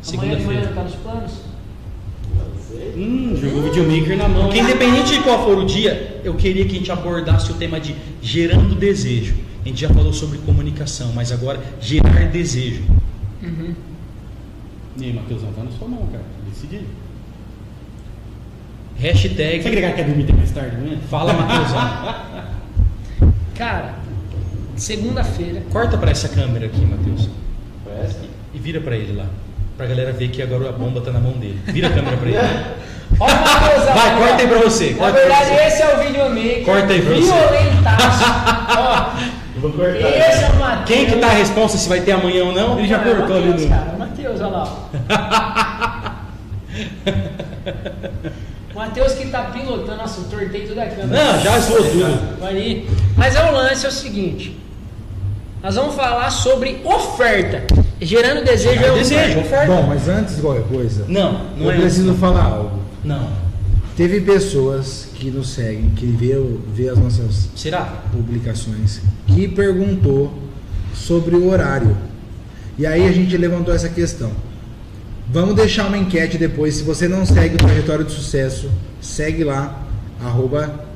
de 0.00 0.06
Segunda-feira. 0.06 0.46
manhã 0.46 0.66
não 0.66 0.72
tá 0.74 0.82
nos 0.84 0.94
planos? 0.94 1.32
Hum, 2.96 3.36
jogou 3.40 3.60
o 3.60 3.62
videomaker 3.64 4.16
na 4.16 4.28
mão. 4.28 4.44
Porque 4.44 4.60
independente 4.60 5.12
de 5.14 5.22
qual 5.22 5.44
for 5.44 5.58
o 5.58 5.66
dia, 5.66 6.20
eu 6.24 6.34
queria 6.34 6.64
que 6.64 6.76
a 6.76 6.78
gente 6.78 6.90
abordasse 6.92 7.50
o 7.50 7.54
tema 7.54 7.80
de 7.80 7.94
gerando 8.22 8.74
desejo. 8.76 9.34
A 9.62 9.68
gente 9.68 9.80
já 9.80 9.88
falou 9.88 10.12
sobre 10.12 10.38
comunicação, 10.38 11.12
mas 11.14 11.30
agora 11.32 11.60
gerar 11.80 12.28
desejo. 12.28 12.82
E 14.96 15.04
aí, 15.04 15.12
Matheusão, 15.12 15.52
tá 15.52 15.62
na 15.62 15.70
sua 15.70 15.88
mão, 15.88 16.06
cara. 16.06 16.24
Decidi. 16.48 16.84
Hashtag 18.98 19.62
Você 19.62 19.70
quer 19.70 19.94
quer 19.94 20.04
dormir 20.04 20.24
até 20.24 20.32
mais 20.32 20.50
tarde, 20.50 20.76
né? 20.76 20.98
Fala 21.08 21.32
Matheusão. 21.32 22.50
Cara, 23.56 23.94
segunda-feira. 24.76 25.62
Corta 25.70 25.96
pra 25.96 26.10
essa 26.10 26.28
câmera 26.28 26.66
aqui, 26.66 26.80
Matheus. 26.80 27.28
E 28.54 28.58
vira 28.58 28.80
pra 28.80 28.96
ele 28.96 29.16
lá. 29.16 29.26
Pra 29.76 29.86
galera 29.86 30.12
ver 30.12 30.28
que 30.28 30.42
agora 30.42 30.68
a 30.68 30.72
bomba 30.72 31.00
tá 31.00 31.10
na 31.12 31.20
mão 31.20 31.32
dele. 31.32 31.58
Vira 31.66 31.88
a 31.88 31.92
câmera 31.92 32.16
pra 32.16 32.28
ele. 32.28 32.38
Olha 33.20 33.34
o 33.34 33.40
Matheus 33.40 33.84
Vai, 33.84 34.18
corta 34.18 34.42
aí 34.42 34.48
pra 34.48 34.58
você. 34.58 34.96
Na 34.98 35.10
verdade, 35.10 35.46
você. 35.46 35.54
esse 35.54 35.82
é 35.82 35.94
o 35.94 36.02
videomaker. 36.06 36.64
Corta 36.64 36.92
aí 36.92 37.02
pra 37.02 37.14
você. 37.14 37.32
Violentaço. 37.32 39.30
Vou 39.60 39.72
cortar. 39.72 40.08
esse 40.08 40.44
é 40.44 40.48
o 40.50 40.58
Matheus. 40.58 40.84
Quem 40.86 41.06
que 41.06 41.16
tá 41.16 41.26
a 41.28 41.30
responsa 41.30 41.78
se 41.78 41.88
vai 41.88 42.00
ter 42.00 42.12
amanhã 42.12 42.44
ou 42.44 42.52
não? 42.52 42.78
Ele 42.78 42.88
já 42.88 43.00
Ah, 43.02 43.08
é 43.08 43.12
o 43.12 43.16
cortou 43.16 43.36
ali 43.36 43.46
Matheus, 43.48 43.68
no. 43.70 43.76
cara. 43.76 43.90
O 43.94 43.98
Matheus, 43.98 44.40
olha 44.40 44.48
lá. 44.48 44.76
Matheus 48.74 49.12
que 49.14 49.26
tá 49.28 49.42
pilotando. 49.44 49.98
Nossa, 49.98 50.20
eu 50.20 50.24
tortei 50.38 50.66
tudo 50.66 50.80
a 50.80 50.86
câmera. 50.86 51.32
Não, 51.32 51.40
já 51.40 51.58
zoou 51.58 51.82
tudo. 51.84 52.46
Ali. 52.46 52.88
Mas 53.16 53.34
é 53.36 53.50
o 53.50 53.52
lance, 53.52 53.84
é 53.84 53.88
o 53.88 53.92
seguinte. 53.92 54.58
Nós 55.62 55.74
vamos 55.74 55.94
falar 55.94 56.30
sobre 56.30 56.80
oferta. 56.84 57.62
Gerando 58.00 58.44
desejo 58.44 58.82
é 58.82 58.92
desejo, 58.94 59.40
oferta. 59.40 59.66
Bom, 59.66 59.82
mas 59.82 60.08
antes 60.08 60.36
de 60.36 60.42
qualquer 60.42 60.62
coisa, 60.64 61.04
Não, 61.06 61.32
não 61.56 61.66
eu 61.66 61.72
é 61.72 61.76
preciso 61.76 62.14
falar 62.14 62.44
algo. 62.44 62.80
Não. 63.04 63.28
Teve 63.94 64.22
pessoas 64.22 65.09
que 65.20 65.30
nos 65.30 65.50
seguem, 65.50 65.90
que 65.90 66.06
vê, 66.06 66.34
vê 66.74 66.88
as 66.88 66.98
nossas 66.98 67.50
Será? 67.54 67.82
publicações, 68.10 69.02
que 69.26 69.46
perguntou 69.46 70.32
sobre 70.94 71.36
o 71.36 71.50
horário. 71.50 71.94
E 72.78 72.86
aí 72.86 73.06
a 73.06 73.12
gente 73.12 73.36
levantou 73.36 73.74
essa 73.74 73.90
questão. 73.90 74.32
Vamos 75.28 75.54
deixar 75.54 75.86
uma 75.86 75.98
enquete 75.98 76.38
depois. 76.38 76.76
Se 76.76 76.82
você 76.82 77.06
não 77.06 77.26
segue 77.26 77.54
o 77.54 77.58
Trajetória 77.58 78.04
do 78.04 78.10
Sucesso, 78.10 78.70
segue 79.00 79.44
lá, 79.44 79.84
arroba 80.24 80.86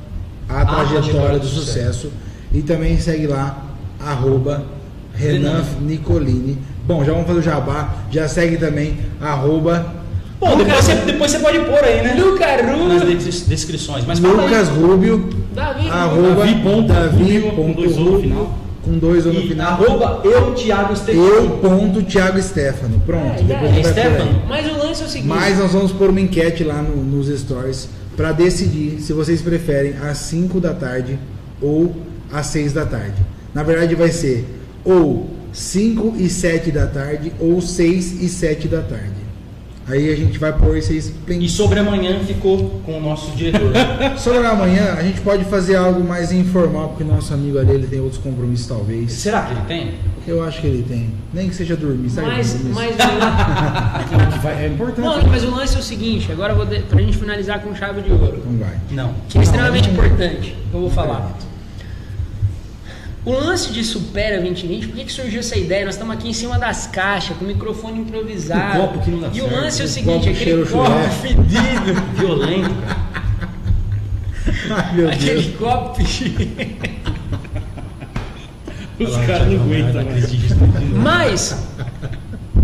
a 0.49 0.65
Trajetória 0.65 1.37
do 1.37 1.47
Sucesso. 1.47 2.11
E 2.51 2.63
também 2.63 2.99
segue 2.99 3.27
lá, 3.27 3.63
arroba 3.99 4.65
Renan. 5.13 5.63
Nicolini. 5.81 6.57
Bom, 6.87 7.05
já 7.05 7.11
vamos 7.11 7.27
fazer 7.27 7.39
o 7.39 7.43
jabá. 7.43 8.05
Já 8.11 8.27
segue 8.27 8.57
também, 8.57 8.97
arroba 9.21 10.03
Bom, 10.39 10.57
depois 10.57 10.83
você, 10.85 10.95
depois 10.95 11.31
você 11.31 11.39
pode 11.39 11.59
pôr 11.59 11.83
aí, 11.83 12.03
né? 12.03 12.13
Luca 12.19 12.45
Nas 12.61 13.01
Rubio. 13.01 13.17
des- 13.17 13.47
descrições. 13.47 14.03
Mas. 14.05 14.19
Lucas 14.19 14.67
Rubio, 14.69 15.29
Davi. 15.53 15.87
arroba 15.89 16.35
Davi 16.45 16.55
ponto 16.61 16.87
Davi 16.93 17.23
Rubio, 17.23 17.51
com 17.51 17.55
ponto 17.73 17.81
dois 17.81 17.97
O 17.97 17.99
no 18.01 18.21
final. 18.21 18.57
com 18.83 18.97
dois 18.99 19.25
O 19.25 19.33
no 19.33 19.39
E 19.39 19.47
final. 19.47 19.71
arroba 19.71 20.21
eu, 20.25 20.53
Thiago 20.53 20.95
Stefano. 20.95 21.25
Eu 21.25 21.49
ponto 21.51 22.03
Thiago 22.03 22.41
Stefano. 22.41 23.01
Pronto. 23.05 23.39
É, 23.39 23.43
depois 23.43 23.77
é, 23.77 23.83
Stefano. 23.91 24.41
Mas 24.47 24.67
o 24.71 24.77
lance 24.77 25.01
é 25.01 25.05
o 25.05 25.09
seguinte. 25.09 25.27
Mas 25.29 25.57
nós 25.57 25.71
vamos 25.71 25.91
pôr 25.93 26.09
uma 26.09 26.19
enquete 26.21 26.63
lá 26.63 26.81
no- 26.81 27.03
nos 27.03 27.27
stories 27.39 27.89
para 28.17 28.31
decidir 28.31 28.99
se 29.01 29.13
vocês 29.13 29.41
preferem 29.41 29.95
às 30.03 30.17
5 30.19 30.59
da 30.59 30.73
tarde 30.73 31.17
ou 31.61 31.95
às 32.31 32.47
6 32.47 32.73
da 32.73 32.85
tarde. 32.85 33.15
Na 33.53 33.63
verdade 33.63 33.95
vai 33.95 34.09
ser 34.11 34.45
ou 34.83 35.29
5 35.53 36.13
e 36.17 36.29
7 36.29 36.69
da 36.71 36.85
tarde 36.85 37.31
ou 37.39 37.61
6 37.61 38.21
e 38.21 38.27
7 38.29 38.67
da 38.67 38.81
tarde. 38.81 39.24
Aí 39.87 40.11
a 40.11 40.15
gente 40.15 40.39
vai 40.39 40.51
pôr 40.51 40.81
vocês 40.81 41.13
E 41.27 41.47
sobre 41.47 41.79
amanhã 41.79 42.19
ficou 42.19 42.81
com 42.83 42.97
o 42.97 43.01
nosso 43.01 43.31
diretor. 43.35 43.71
Sobre 44.17 44.45
amanhã 44.47 44.95
a 44.97 45.03
gente 45.03 45.21
pode 45.21 45.43
fazer 45.45 45.75
algo 45.75 46.03
mais 46.03 46.31
informal, 46.31 46.89
porque 46.89 47.03
nosso 47.03 47.33
amigo 47.33 47.59
ali 47.59 47.71
ele 47.71 47.87
tem 47.87 47.99
outros 47.99 48.21
compromissos 48.21 48.65
talvez. 48.67 49.11
Será 49.11 49.43
que 49.43 49.53
ele 49.53 49.61
tem? 49.67 49.93
Eu 50.27 50.43
acho 50.43 50.59
que 50.59 50.65
ele 50.67 50.83
tem. 50.83 51.13
Nem 51.31 51.49
que 51.49 51.55
seja 51.55 51.75
dormir, 51.75 52.09
sabe? 52.09 52.27
Mas, 52.27 52.53
compromisso? 52.53 52.73
mas, 52.73 52.95
É 54.59 54.67
importante. 54.67 55.01
não, 55.01 55.23
mas 55.27 55.43
o 55.43 55.51
lance 55.51 55.75
é 55.75 55.79
o 55.79 55.83
seguinte, 55.83 56.31
agora 56.31 56.53
eu 56.53 56.57
vou 56.57 56.65
de, 56.65 56.79
pra 56.79 56.99
gente 56.99 57.17
finalizar 57.17 57.61
com 57.61 57.75
chave 57.75 58.01
de 58.01 58.11
ouro. 58.11 58.37
Então 58.37 58.57
vai. 58.57 58.77
Não. 58.89 59.13
Que 59.29 59.37
é 59.37 59.41
extremamente 59.43 59.87
não. 59.87 59.93
importante, 59.93 60.55
que 60.71 60.73
eu 60.73 60.81
vou 60.81 60.89
falar. 60.89 61.31
O 63.25 63.31
lance 63.31 63.71
de 63.73 63.83
Supera 63.83 64.39
2020, 64.39 64.87
por 64.87 64.95
que, 64.97 65.05
que 65.05 65.11
surgiu 65.11 65.39
essa 65.39 65.57
ideia? 65.57 65.83
Nós 65.85 65.95
estamos 65.95 66.15
aqui 66.15 66.29
em 66.29 66.33
cima 66.33 66.59
das 66.59 66.85
caixas, 66.85 67.35
com 67.35 67.43
o 67.43 67.47
microfone 67.47 67.99
improvisado. 67.99 68.77
O 68.83 68.87
copo 68.87 68.99
que 68.99 69.09
não 69.09 69.19
dá 69.19 69.29
e 69.29 69.33
certo, 69.33 69.47
o 69.51 69.55
lance 69.55 69.81
é 69.81 69.83
o 69.83 69.87
o 69.87 69.89
seguinte, 69.89 70.13
copo 70.13 70.29
aquele 70.29 70.35
cheiro 70.45 70.67
copo 70.67 70.85
chulé. 70.85 71.09
fedido, 71.09 72.01
Violento, 72.15 72.69
cara. 72.85 73.05
Ai, 74.85 74.93
meu 74.95 75.09
Deus. 75.09 75.15
aquele 75.21 75.53
copo 75.53 76.01
Os 78.97 79.17
caras 79.25 79.47
não 79.51 79.61
aguentam 79.63 80.03
mais. 80.05 80.31
Mas, 80.93 81.67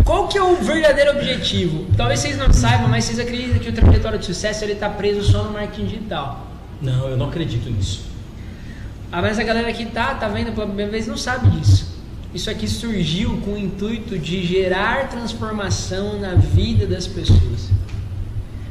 qual 0.04 0.28
que 0.28 0.38
é 0.38 0.42
o 0.42 0.56
verdadeiro 0.56 1.10
objetivo? 1.18 1.86
Talvez 1.96 2.20
vocês 2.20 2.38
não 2.38 2.52
saibam, 2.52 2.88
mas 2.88 3.04
vocês 3.04 3.18
acreditam 3.18 3.58
que 3.58 3.68
o 3.68 3.72
trajetório 3.72 4.18
de 4.18 4.26
sucesso 4.26 4.64
ele 4.64 4.74
está 4.74 4.88
preso 4.88 5.24
só 5.24 5.42
no 5.42 5.50
marketing 5.52 5.86
digital. 5.86 6.46
Não, 6.80 7.08
eu 7.08 7.16
não 7.16 7.26
acredito 7.26 7.68
nisso. 7.68 8.11
Ah, 9.12 9.20
mas 9.20 9.38
a 9.38 9.42
galera 9.42 9.70
que 9.74 9.84
tá, 9.84 10.14
tá 10.14 10.26
vendo 10.26 10.54
pela 10.54 10.66
primeira 10.66 10.90
vez 10.90 11.06
não 11.06 11.18
sabe 11.18 11.50
disso. 11.50 11.92
Isso 12.34 12.48
aqui 12.48 12.66
surgiu 12.66 13.38
com 13.44 13.52
o 13.52 13.58
intuito 13.58 14.18
de 14.18 14.42
gerar 14.42 15.10
transformação 15.10 16.18
na 16.18 16.34
vida 16.34 16.86
das 16.86 17.06
pessoas. 17.06 17.68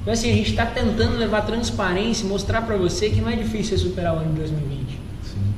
Então 0.01 0.11
assim, 0.11 0.31
a 0.31 0.35
gente 0.35 0.49
está 0.49 0.65
tentando 0.65 1.15
levar 1.15 1.41
transparência 1.41 2.25
e 2.25 2.27
mostrar 2.27 2.63
para 2.63 2.75
você 2.75 3.11
que 3.11 3.21
não 3.21 3.29
é 3.29 3.35
difícil 3.35 3.77
você 3.77 3.83
superar 3.83 4.15
o 4.15 4.17
ano 4.17 4.33
de 4.33 4.39
2020. 4.39 4.99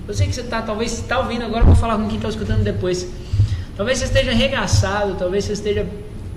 Eu 0.05 0.13
sei 0.13 0.27
que 0.27 0.35
você 0.35 0.41
está, 0.41 0.61
talvez 0.61 0.91
está 0.91 1.17
ouvindo 1.19 1.45
agora, 1.45 1.63
vou 1.63 1.75
falar 1.75 1.95
com 1.95 2.05
quem 2.07 2.17
está 2.17 2.27
escutando 2.27 2.61
depois. 2.61 3.07
Talvez 3.77 3.99
você 3.99 4.05
esteja 4.05 4.31
arregaçado, 4.31 5.15
talvez 5.15 5.45
você 5.45 5.53
esteja 5.53 5.87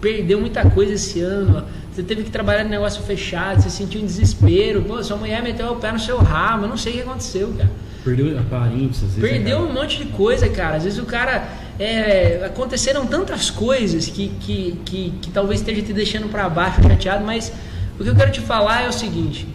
perdeu 0.00 0.40
muita 0.40 0.70
coisa 0.70 0.92
esse 0.92 1.20
ano. 1.20 1.64
Você 1.96 2.02
teve 2.02 2.24
que 2.24 2.30
trabalhar 2.30 2.62
no 2.62 2.68
negócio 2.68 3.02
fechado, 3.04 3.62
você 3.62 3.70
sentiu 3.70 4.02
um 4.02 4.04
desespero. 4.04 4.82
Pô, 4.82 5.02
sua 5.02 5.16
mulher 5.16 5.42
meteu 5.42 5.72
o 5.72 5.76
pé 5.76 5.90
no 5.90 5.98
seu 5.98 6.18
rabo, 6.18 6.64
eu 6.64 6.68
não 6.68 6.76
sei 6.76 6.92
o 6.92 6.96
que 6.96 7.00
aconteceu, 7.00 7.54
cara. 7.56 7.70
Perdeu 8.04 8.38
parentes, 8.50 9.02
às 9.02 9.14
vezes. 9.14 9.30
Perdeu 9.30 9.62
né, 9.62 9.66
um 9.66 9.72
monte 9.72 9.96
de 9.96 10.04
coisa, 10.04 10.46
cara. 10.46 10.76
Às 10.76 10.84
vezes 10.84 10.98
o 10.98 11.06
cara. 11.06 11.48
é, 11.78 12.42
aconteceram 12.44 13.06
tantas 13.06 13.48
coisas 13.48 14.08
que, 14.08 14.28
que, 14.40 14.78
que, 14.84 15.14
que 15.22 15.30
talvez 15.30 15.60
esteja 15.60 15.80
te 15.80 15.94
deixando 15.94 16.28
para 16.28 16.46
baixo, 16.50 16.82
chateado, 16.82 17.24
mas 17.24 17.50
o 17.98 18.04
que 18.04 18.10
eu 18.10 18.14
quero 18.14 18.30
te 18.30 18.42
falar 18.42 18.82
é 18.82 18.88
o 18.90 18.92
seguinte: 18.92 19.48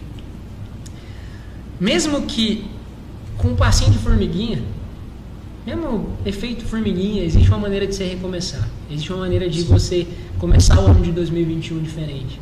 mesmo 1.78 2.22
que 2.22 2.68
com 3.38 3.50
um 3.50 3.54
passinho 3.54 3.92
de 3.92 3.98
formiguinha, 3.98 4.64
mesmo 5.64 6.18
efeito 6.26 6.64
formiguinha, 6.64 7.22
existe 7.22 7.48
uma 7.48 7.58
maneira 7.58 7.86
de 7.86 7.94
você 7.94 8.04
recomeçar. 8.04 8.68
Existe 8.90 9.12
uma 9.12 9.20
maneira 9.20 9.48
de 9.48 9.62
você 9.62 10.08
começar 10.42 10.80
o 10.80 10.86
ano 10.86 11.00
de 11.00 11.12
2021 11.12 11.80
diferente. 11.80 12.40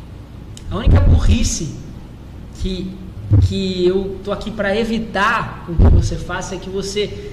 A 0.71 0.77
única 0.77 0.99
burrice 1.01 1.75
que, 2.59 2.91
que 3.47 3.85
eu 3.85 4.17
tô 4.23 4.31
aqui 4.31 4.49
para 4.49 4.75
evitar 4.75 5.65
com 5.67 5.75
que 5.75 5.95
você 5.95 6.15
faça 6.15 6.55
é 6.55 6.57
que 6.57 6.67
você 6.67 7.31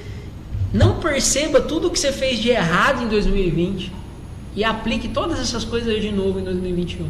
não 0.70 1.00
perceba 1.00 1.58
tudo 1.58 1.90
que 1.90 1.98
você 1.98 2.12
fez 2.12 2.38
de 2.38 2.50
errado 2.50 3.02
em 3.02 3.08
2020 3.08 3.90
e 4.54 4.62
aplique 4.62 5.08
todas 5.08 5.40
essas 5.40 5.64
coisas 5.64 6.02
de 6.02 6.12
novo 6.12 6.38
em 6.38 6.44
2021. 6.44 7.06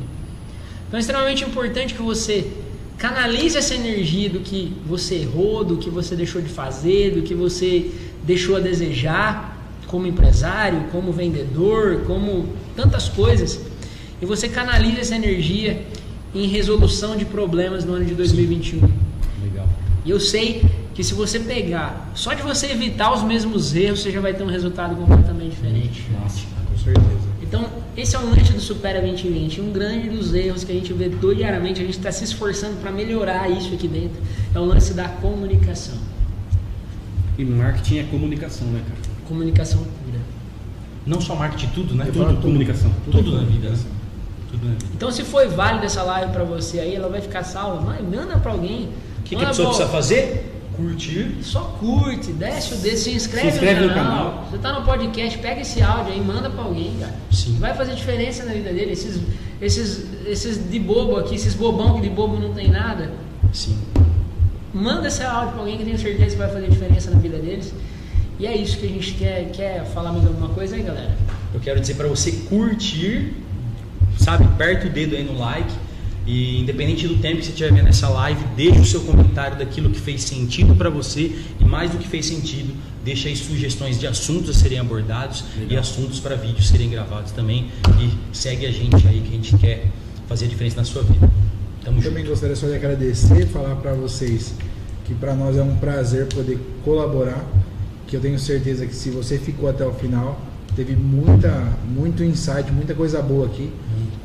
Então 0.87 0.97
é 0.97 1.01
extremamente 1.01 1.43
importante 1.43 1.95
que 1.95 2.03
você 2.03 2.49
canalize 2.97 3.59
essa 3.59 3.75
energia 3.75 4.31
do 4.31 4.39
que 4.39 4.73
você 4.87 5.17
errou, 5.17 5.65
do 5.65 5.79
que 5.79 5.91
você 5.91 6.15
deixou 6.15 6.41
de 6.41 6.49
fazer, 6.49 7.11
do 7.11 7.23
que 7.23 7.35
você 7.35 7.91
deixou 8.23 8.55
a 8.55 8.61
desejar 8.61 9.58
como 9.89 10.07
empresário, 10.07 10.85
como 10.93 11.11
vendedor, 11.11 12.03
como 12.07 12.47
tantas 12.77 13.09
coisas, 13.09 13.61
e 14.21 14.27
você 14.27 14.49
canalize 14.49 15.01
essa 15.01 15.17
energia 15.17 15.85
em 16.35 16.47
resolução 16.47 17.17
de 17.17 17.25
problemas 17.25 17.85
no 17.85 17.95
ano 17.95 18.05
de 18.05 18.15
2021. 18.15 18.81
Legal. 19.43 19.69
E 20.05 20.11
eu 20.11 20.21
sei 20.21 20.65
que 20.95 21.03
se 21.03 21.15
você 21.15 21.41
pegar, 21.41 22.11
só 22.15 22.35
de 22.35 22.43
você 22.43 22.67
evitar 22.67 23.13
os 23.13 23.23
mesmos 23.23 23.75
erros, 23.75 24.01
você 24.01 24.11
já 24.11 24.21
vai 24.21 24.35
ter 24.35 24.43
um 24.43 24.49
resultado 24.49 24.97
completamente 24.97 25.51
diferente. 25.51 26.05
Nossa. 26.21 26.41
Com 26.71 26.77
certeza. 26.77 27.29
Então, 27.41 27.67
esse 27.97 28.15
é 28.15 28.19
o 28.19 28.27
lance 28.29 28.53
do 28.53 28.61
Supera 28.61 29.01
2020. 29.01 29.61
Um 29.61 29.73
grande 29.73 30.09
dos 30.09 30.35
erros 30.35 30.65
que 30.65 30.73
a 30.73 30.75
gente 30.75 30.93
vê 30.93 31.09
diariamente, 31.09 31.81
a 31.81 31.85
gente 31.85 31.97
está 31.97 32.13
se 32.13 32.25
esforçando 32.25 32.77
para 32.77 32.91
melhorar 32.91 33.49
isso 33.49 33.73
aqui 33.73 33.89
dentro, 33.89 34.21
é 34.55 34.59
o 34.59 34.65
lance 34.65 34.93
da 34.93 35.09
comunicação. 35.09 35.97
E 37.39 37.45
marketing 37.45 37.99
é 37.99 38.03
comunicação, 38.05 38.67
né, 38.69 38.83
cara? 38.87 39.08
Comunicação 39.29 39.79
pura. 39.79 40.19
Não 41.07 41.21
só 41.21 41.35
marketing, 41.37 41.69
tudo, 41.69 41.95
né? 41.95 42.07
Tudo, 42.07 42.27
tudo, 42.27 42.43
comunicação. 42.43 42.91
tudo 43.11 43.37
na 43.37 43.43
vida, 43.45 43.71
né? 43.71 43.79
Tudo 44.51 44.67
na 44.67 44.73
vida. 44.73 44.87
Então, 44.95 45.11
se 45.11 45.23
foi 45.23 45.49
válido 45.49 45.85
essa 45.87 46.03
live 46.03 46.33
para 46.33 46.45
você 46.45 46.81
aí, 46.81 46.95
ela 46.95 47.09
vai 47.09 47.21
ficar 47.21 47.45
salva. 47.45 47.81
Mãe, 47.81 48.03
manda 48.03 48.39
para 48.39 48.53
alguém. 48.53 48.89
O 49.21 49.23
que, 49.23 49.37
que 49.37 49.45
a 49.45 49.49
pessoa 49.49 49.69
precisa 49.69 49.89
fazer? 49.89 50.55
Curtir. 50.77 51.37
Só 51.43 51.61
curte, 51.81 52.33
desce 52.33 52.75
o 52.75 52.77
dedo, 52.77 52.97
se 52.97 53.11
inscreve, 53.11 53.49
Se 53.49 53.55
inscreve 53.57 53.81
no, 53.81 53.89
no 53.89 53.95
canal. 53.95 54.31
canal. 54.31 54.49
Você 54.51 54.59
tá 54.59 54.73
no 54.79 54.85
podcast, 54.85 55.39
pega 55.39 55.61
esse 55.61 55.83
áudio 55.83 56.13
aí, 56.13 56.21
manda 56.21 56.49
pra 56.49 56.63
alguém, 56.63 56.95
cara. 57.01 57.15
Sim. 57.33 57.57
Vai 57.59 57.75
fazer 57.75 57.95
diferença 57.95 58.45
na 58.45 58.53
vida 58.53 58.73
dele. 58.73 58.93
Esses, 58.93 59.21
esses, 59.61 60.07
esses 60.27 60.71
de 60.71 60.79
bobo 60.79 61.17
aqui, 61.17 61.35
esses 61.35 61.55
bobão 61.55 61.95
que 61.95 62.03
de 62.03 62.09
bobo 62.09 62.39
não 62.39 62.53
tem 62.55 62.69
nada, 62.71 63.11
Sim. 63.53 63.77
manda 64.73 65.09
esse 65.09 65.23
áudio 65.23 65.51
pra 65.53 65.61
alguém 65.61 65.77
que 65.77 65.83
eu 65.83 65.87
tenho 65.87 65.99
certeza 65.99 66.31
que 66.31 66.37
vai 66.37 66.49
fazer 66.49 66.69
diferença 66.69 67.11
na 67.11 67.19
vida 67.19 67.39
deles. 67.39 67.75
E 68.39 68.47
é 68.47 68.57
isso 68.57 68.79
que 68.79 68.87
a 68.87 68.89
gente 68.89 69.15
quer. 69.15 69.51
Quer 69.51 69.85
falar 69.87 70.13
mais 70.13 70.27
alguma 70.27 70.49
coisa 70.51 70.77
aí, 70.77 70.83
galera? 70.83 71.17
Eu 71.53 71.61
quero 71.61 71.81
dizer 71.81 71.95
para 71.95 72.07
você 72.07 72.33
curtir, 72.49 73.33
sabe? 74.17 74.45
Aperta 74.45 74.87
o 74.87 74.91
dedo 74.91 75.17
aí 75.17 75.25
no 75.25 75.37
like. 75.39 75.73
E 76.27 76.61
independente 76.61 77.09
do 77.09 77.17
tempo 77.19 77.39
que 77.39 77.45
você 77.45 77.51
estiver 77.51 77.73
vendo 77.73 77.89
essa 77.89 78.07
live, 78.09 78.45
deixa 78.55 78.81
o 78.81 78.85
seu 78.85 79.01
comentário 79.01 79.57
daquilo 79.57 79.89
que 79.89 79.99
fez 79.99 80.23
sentido 80.23 80.75
para 80.75 80.91
você. 80.91 81.33
E 81.59 81.65
mais 81.65 81.91
do 81.91 81.97
que 81.97 82.07
fez 82.07 82.27
sentido, 82.27 82.75
deixa 83.03 83.29
aí 83.29 83.37
sugestões 83.37 83.99
de 83.99 84.07
assuntos 84.07 84.51
a 84.51 84.53
serem 84.53 84.79
abordados 84.79 85.45
e 85.69 85.75
assuntos 85.77 86.21
para 86.21 86.37
vídeos 86.37 86.69
serem 86.69 86.91
gravados 86.91 87.33
também. 87.33 87.69
E 87.99 88.37
segue 88.37 88.67
a 88.67 88.71
gente 88.71 89.09
aí 89.09 89.21
que 89.21 89.29
a 89.29 89.37
gente 89.37 89.57
quer 89.57 89.87
fazer 90.29 90.45
a 90.45 90.49
diferença 90.49 90.77
na 90.77 90.85
sua 90.85 91.03
vida. 91.03 91.31
Tamo 91.83 92.03
Também 92.03 92.19
junto. 92.19 92.31
gostaria 92.31 92.55
só 92.55 92.67
de 92.67 92.75
agradecer, 92.75 93.47
falar 93.47 93.77
para 93.77 93.95
vocês 93.95 94.53
que 95.07 95.15
para 95.15 95.35
nós 95.35 95.57
é 95.57 95.63
um 95.63 95.77
prazer 95.77 96.27
poder 96.27 96.59
colaborar, 96.85 97.43
que 98.09 98.17
eu 98.17 98.21
tenho 98.21 98.39
certeza 98.39 98.87
que 98.87 98.95
se 98.95 99.11
você 99.11 99.39
ficou 99.39 99.69
até 99.69 99.87
o 99.87 99.93
final, 99.93 100.41
teve 100.75 100.97
muita, 100.97 101.51
muito 101.87 102.25
insight, 102.25 102.73
muita 102.73 102.95
coisa 102.95 103.21
boa 103.21 103.47
aqui. 103.47 103.71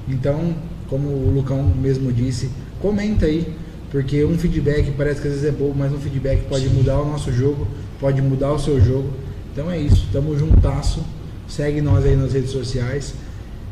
Então, 0.08 0.56
como 0.88 1.10
o 1.10 1.32
Lucão 1.36 1.62
mesmo 1.64 2.12
disse, 2.12 2.50
comenta 2.82 3.26
aí, 3.26 3.54
porque 3.92 4.24
um 4.24 4.38
feedback 4.38 4.90
parece 4.98 5.22
que 5.22 5.28
às 5.28 5.34
vezes 5.34 5.50
é 5.50 5.52
bobo, 5.52 5.76
mas 5.78 5.92
um 5.92 6.00
feedback 6.00 6.48
pode 6.48 6.68
mudar 6.70 7.00
o 7.00 7.06
nosso 7.06 7.32
jogo, 7.32 7.68
pode 8.00 8.22
mudar 8.22 8.54
o 8.54 8.60
seu 8.60 8.80
jogo. 8.80 9.10
Então 9.52 9.70
é 9.70 9.78
isso, 9.78 10.08
tamo 10.12 10.38
juntasso. 10.38 11.04
Segue 11.48 11.82
nós 11.82 12.06
aí 12.06 12.16
nas 12.16 12.34
redes 12.34 12.52
sociais 12.52 13.14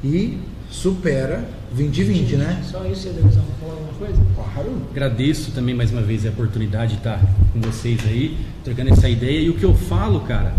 e 0.04 0.38
supera 0.70 1.48
2020, 1.74 2.36
né? 2.36 2.64
Só 2.70 2.86
isso, 2.86 3.04
você 3.04 3.10
deve 3.10 3.30
falar 3.30 3.74
alguma 3.74 3.94
coisa? 3.94 4.22
Claro. 4.36 4.82
Agradeço 4.92 5.52
também 5.52 5.74
mais 5.74 5.92
uma 5.92 6.02
vez 6.02 6.26
a 6.26 6.30
oportunidade 6.30 6.94
de 6.94 6.98
estar 6.98 7.20
com 7.54 7.62
vocês 7.62 8.00
aí, 8.06 8.38
trocando 8.64 8.92
essa 8.92 9.08
ideia. 9.08 9.40
E 9.40 9.50
o 9.50 9.54
que 9.54 9.64
eu 9.64 9.74
falo, 9.74 10.22
cara, 10.22 10.54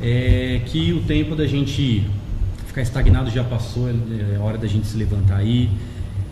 é 0.00 0.60
que 0.66 0.92
o 0.92 1.00
tempo 1.02 1.36
da 1.36 1.46
gente 1.46 2.06
ficar 2.66 2.82
estagnado 2.82 3.30
já 3.30 3.44
passou, 3.44 3.88
é 3.88 4.38
hora 4.38 4.58
da 4.58 4.66
gente 4.66 4.86
se 4.86 4.96
levantar 4.96 5.36
aí, 5.36 5.70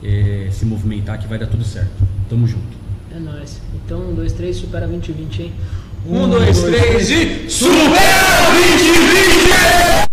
é, 0.03 0.49
se 0.51 0.65
movimentar, 0.65 1.19
que 1.19 1.29
vai 1.29 1.39
dar 1.39 1.47
tudo 1.47 1.65
certo. 1.65 1.93
Tamo 2.29 2.47
junto. 2.47 2.81
É 3.15 3.19
nóis. 3.19 3.61
Então, 3.75 4.01
um, 4.01 4.15
dois, 4.15 4.33
três, 4.33 4.57
supera 4.57 4.87
2020, 4.87 5.43
hein? 5.43 5.53
Um, 6.07 6.29
dois, 6.29 6.63
três 6.63 7.11
e. 7.11 7.51
Supera 7.51 8.51
2020! 8.53 10.10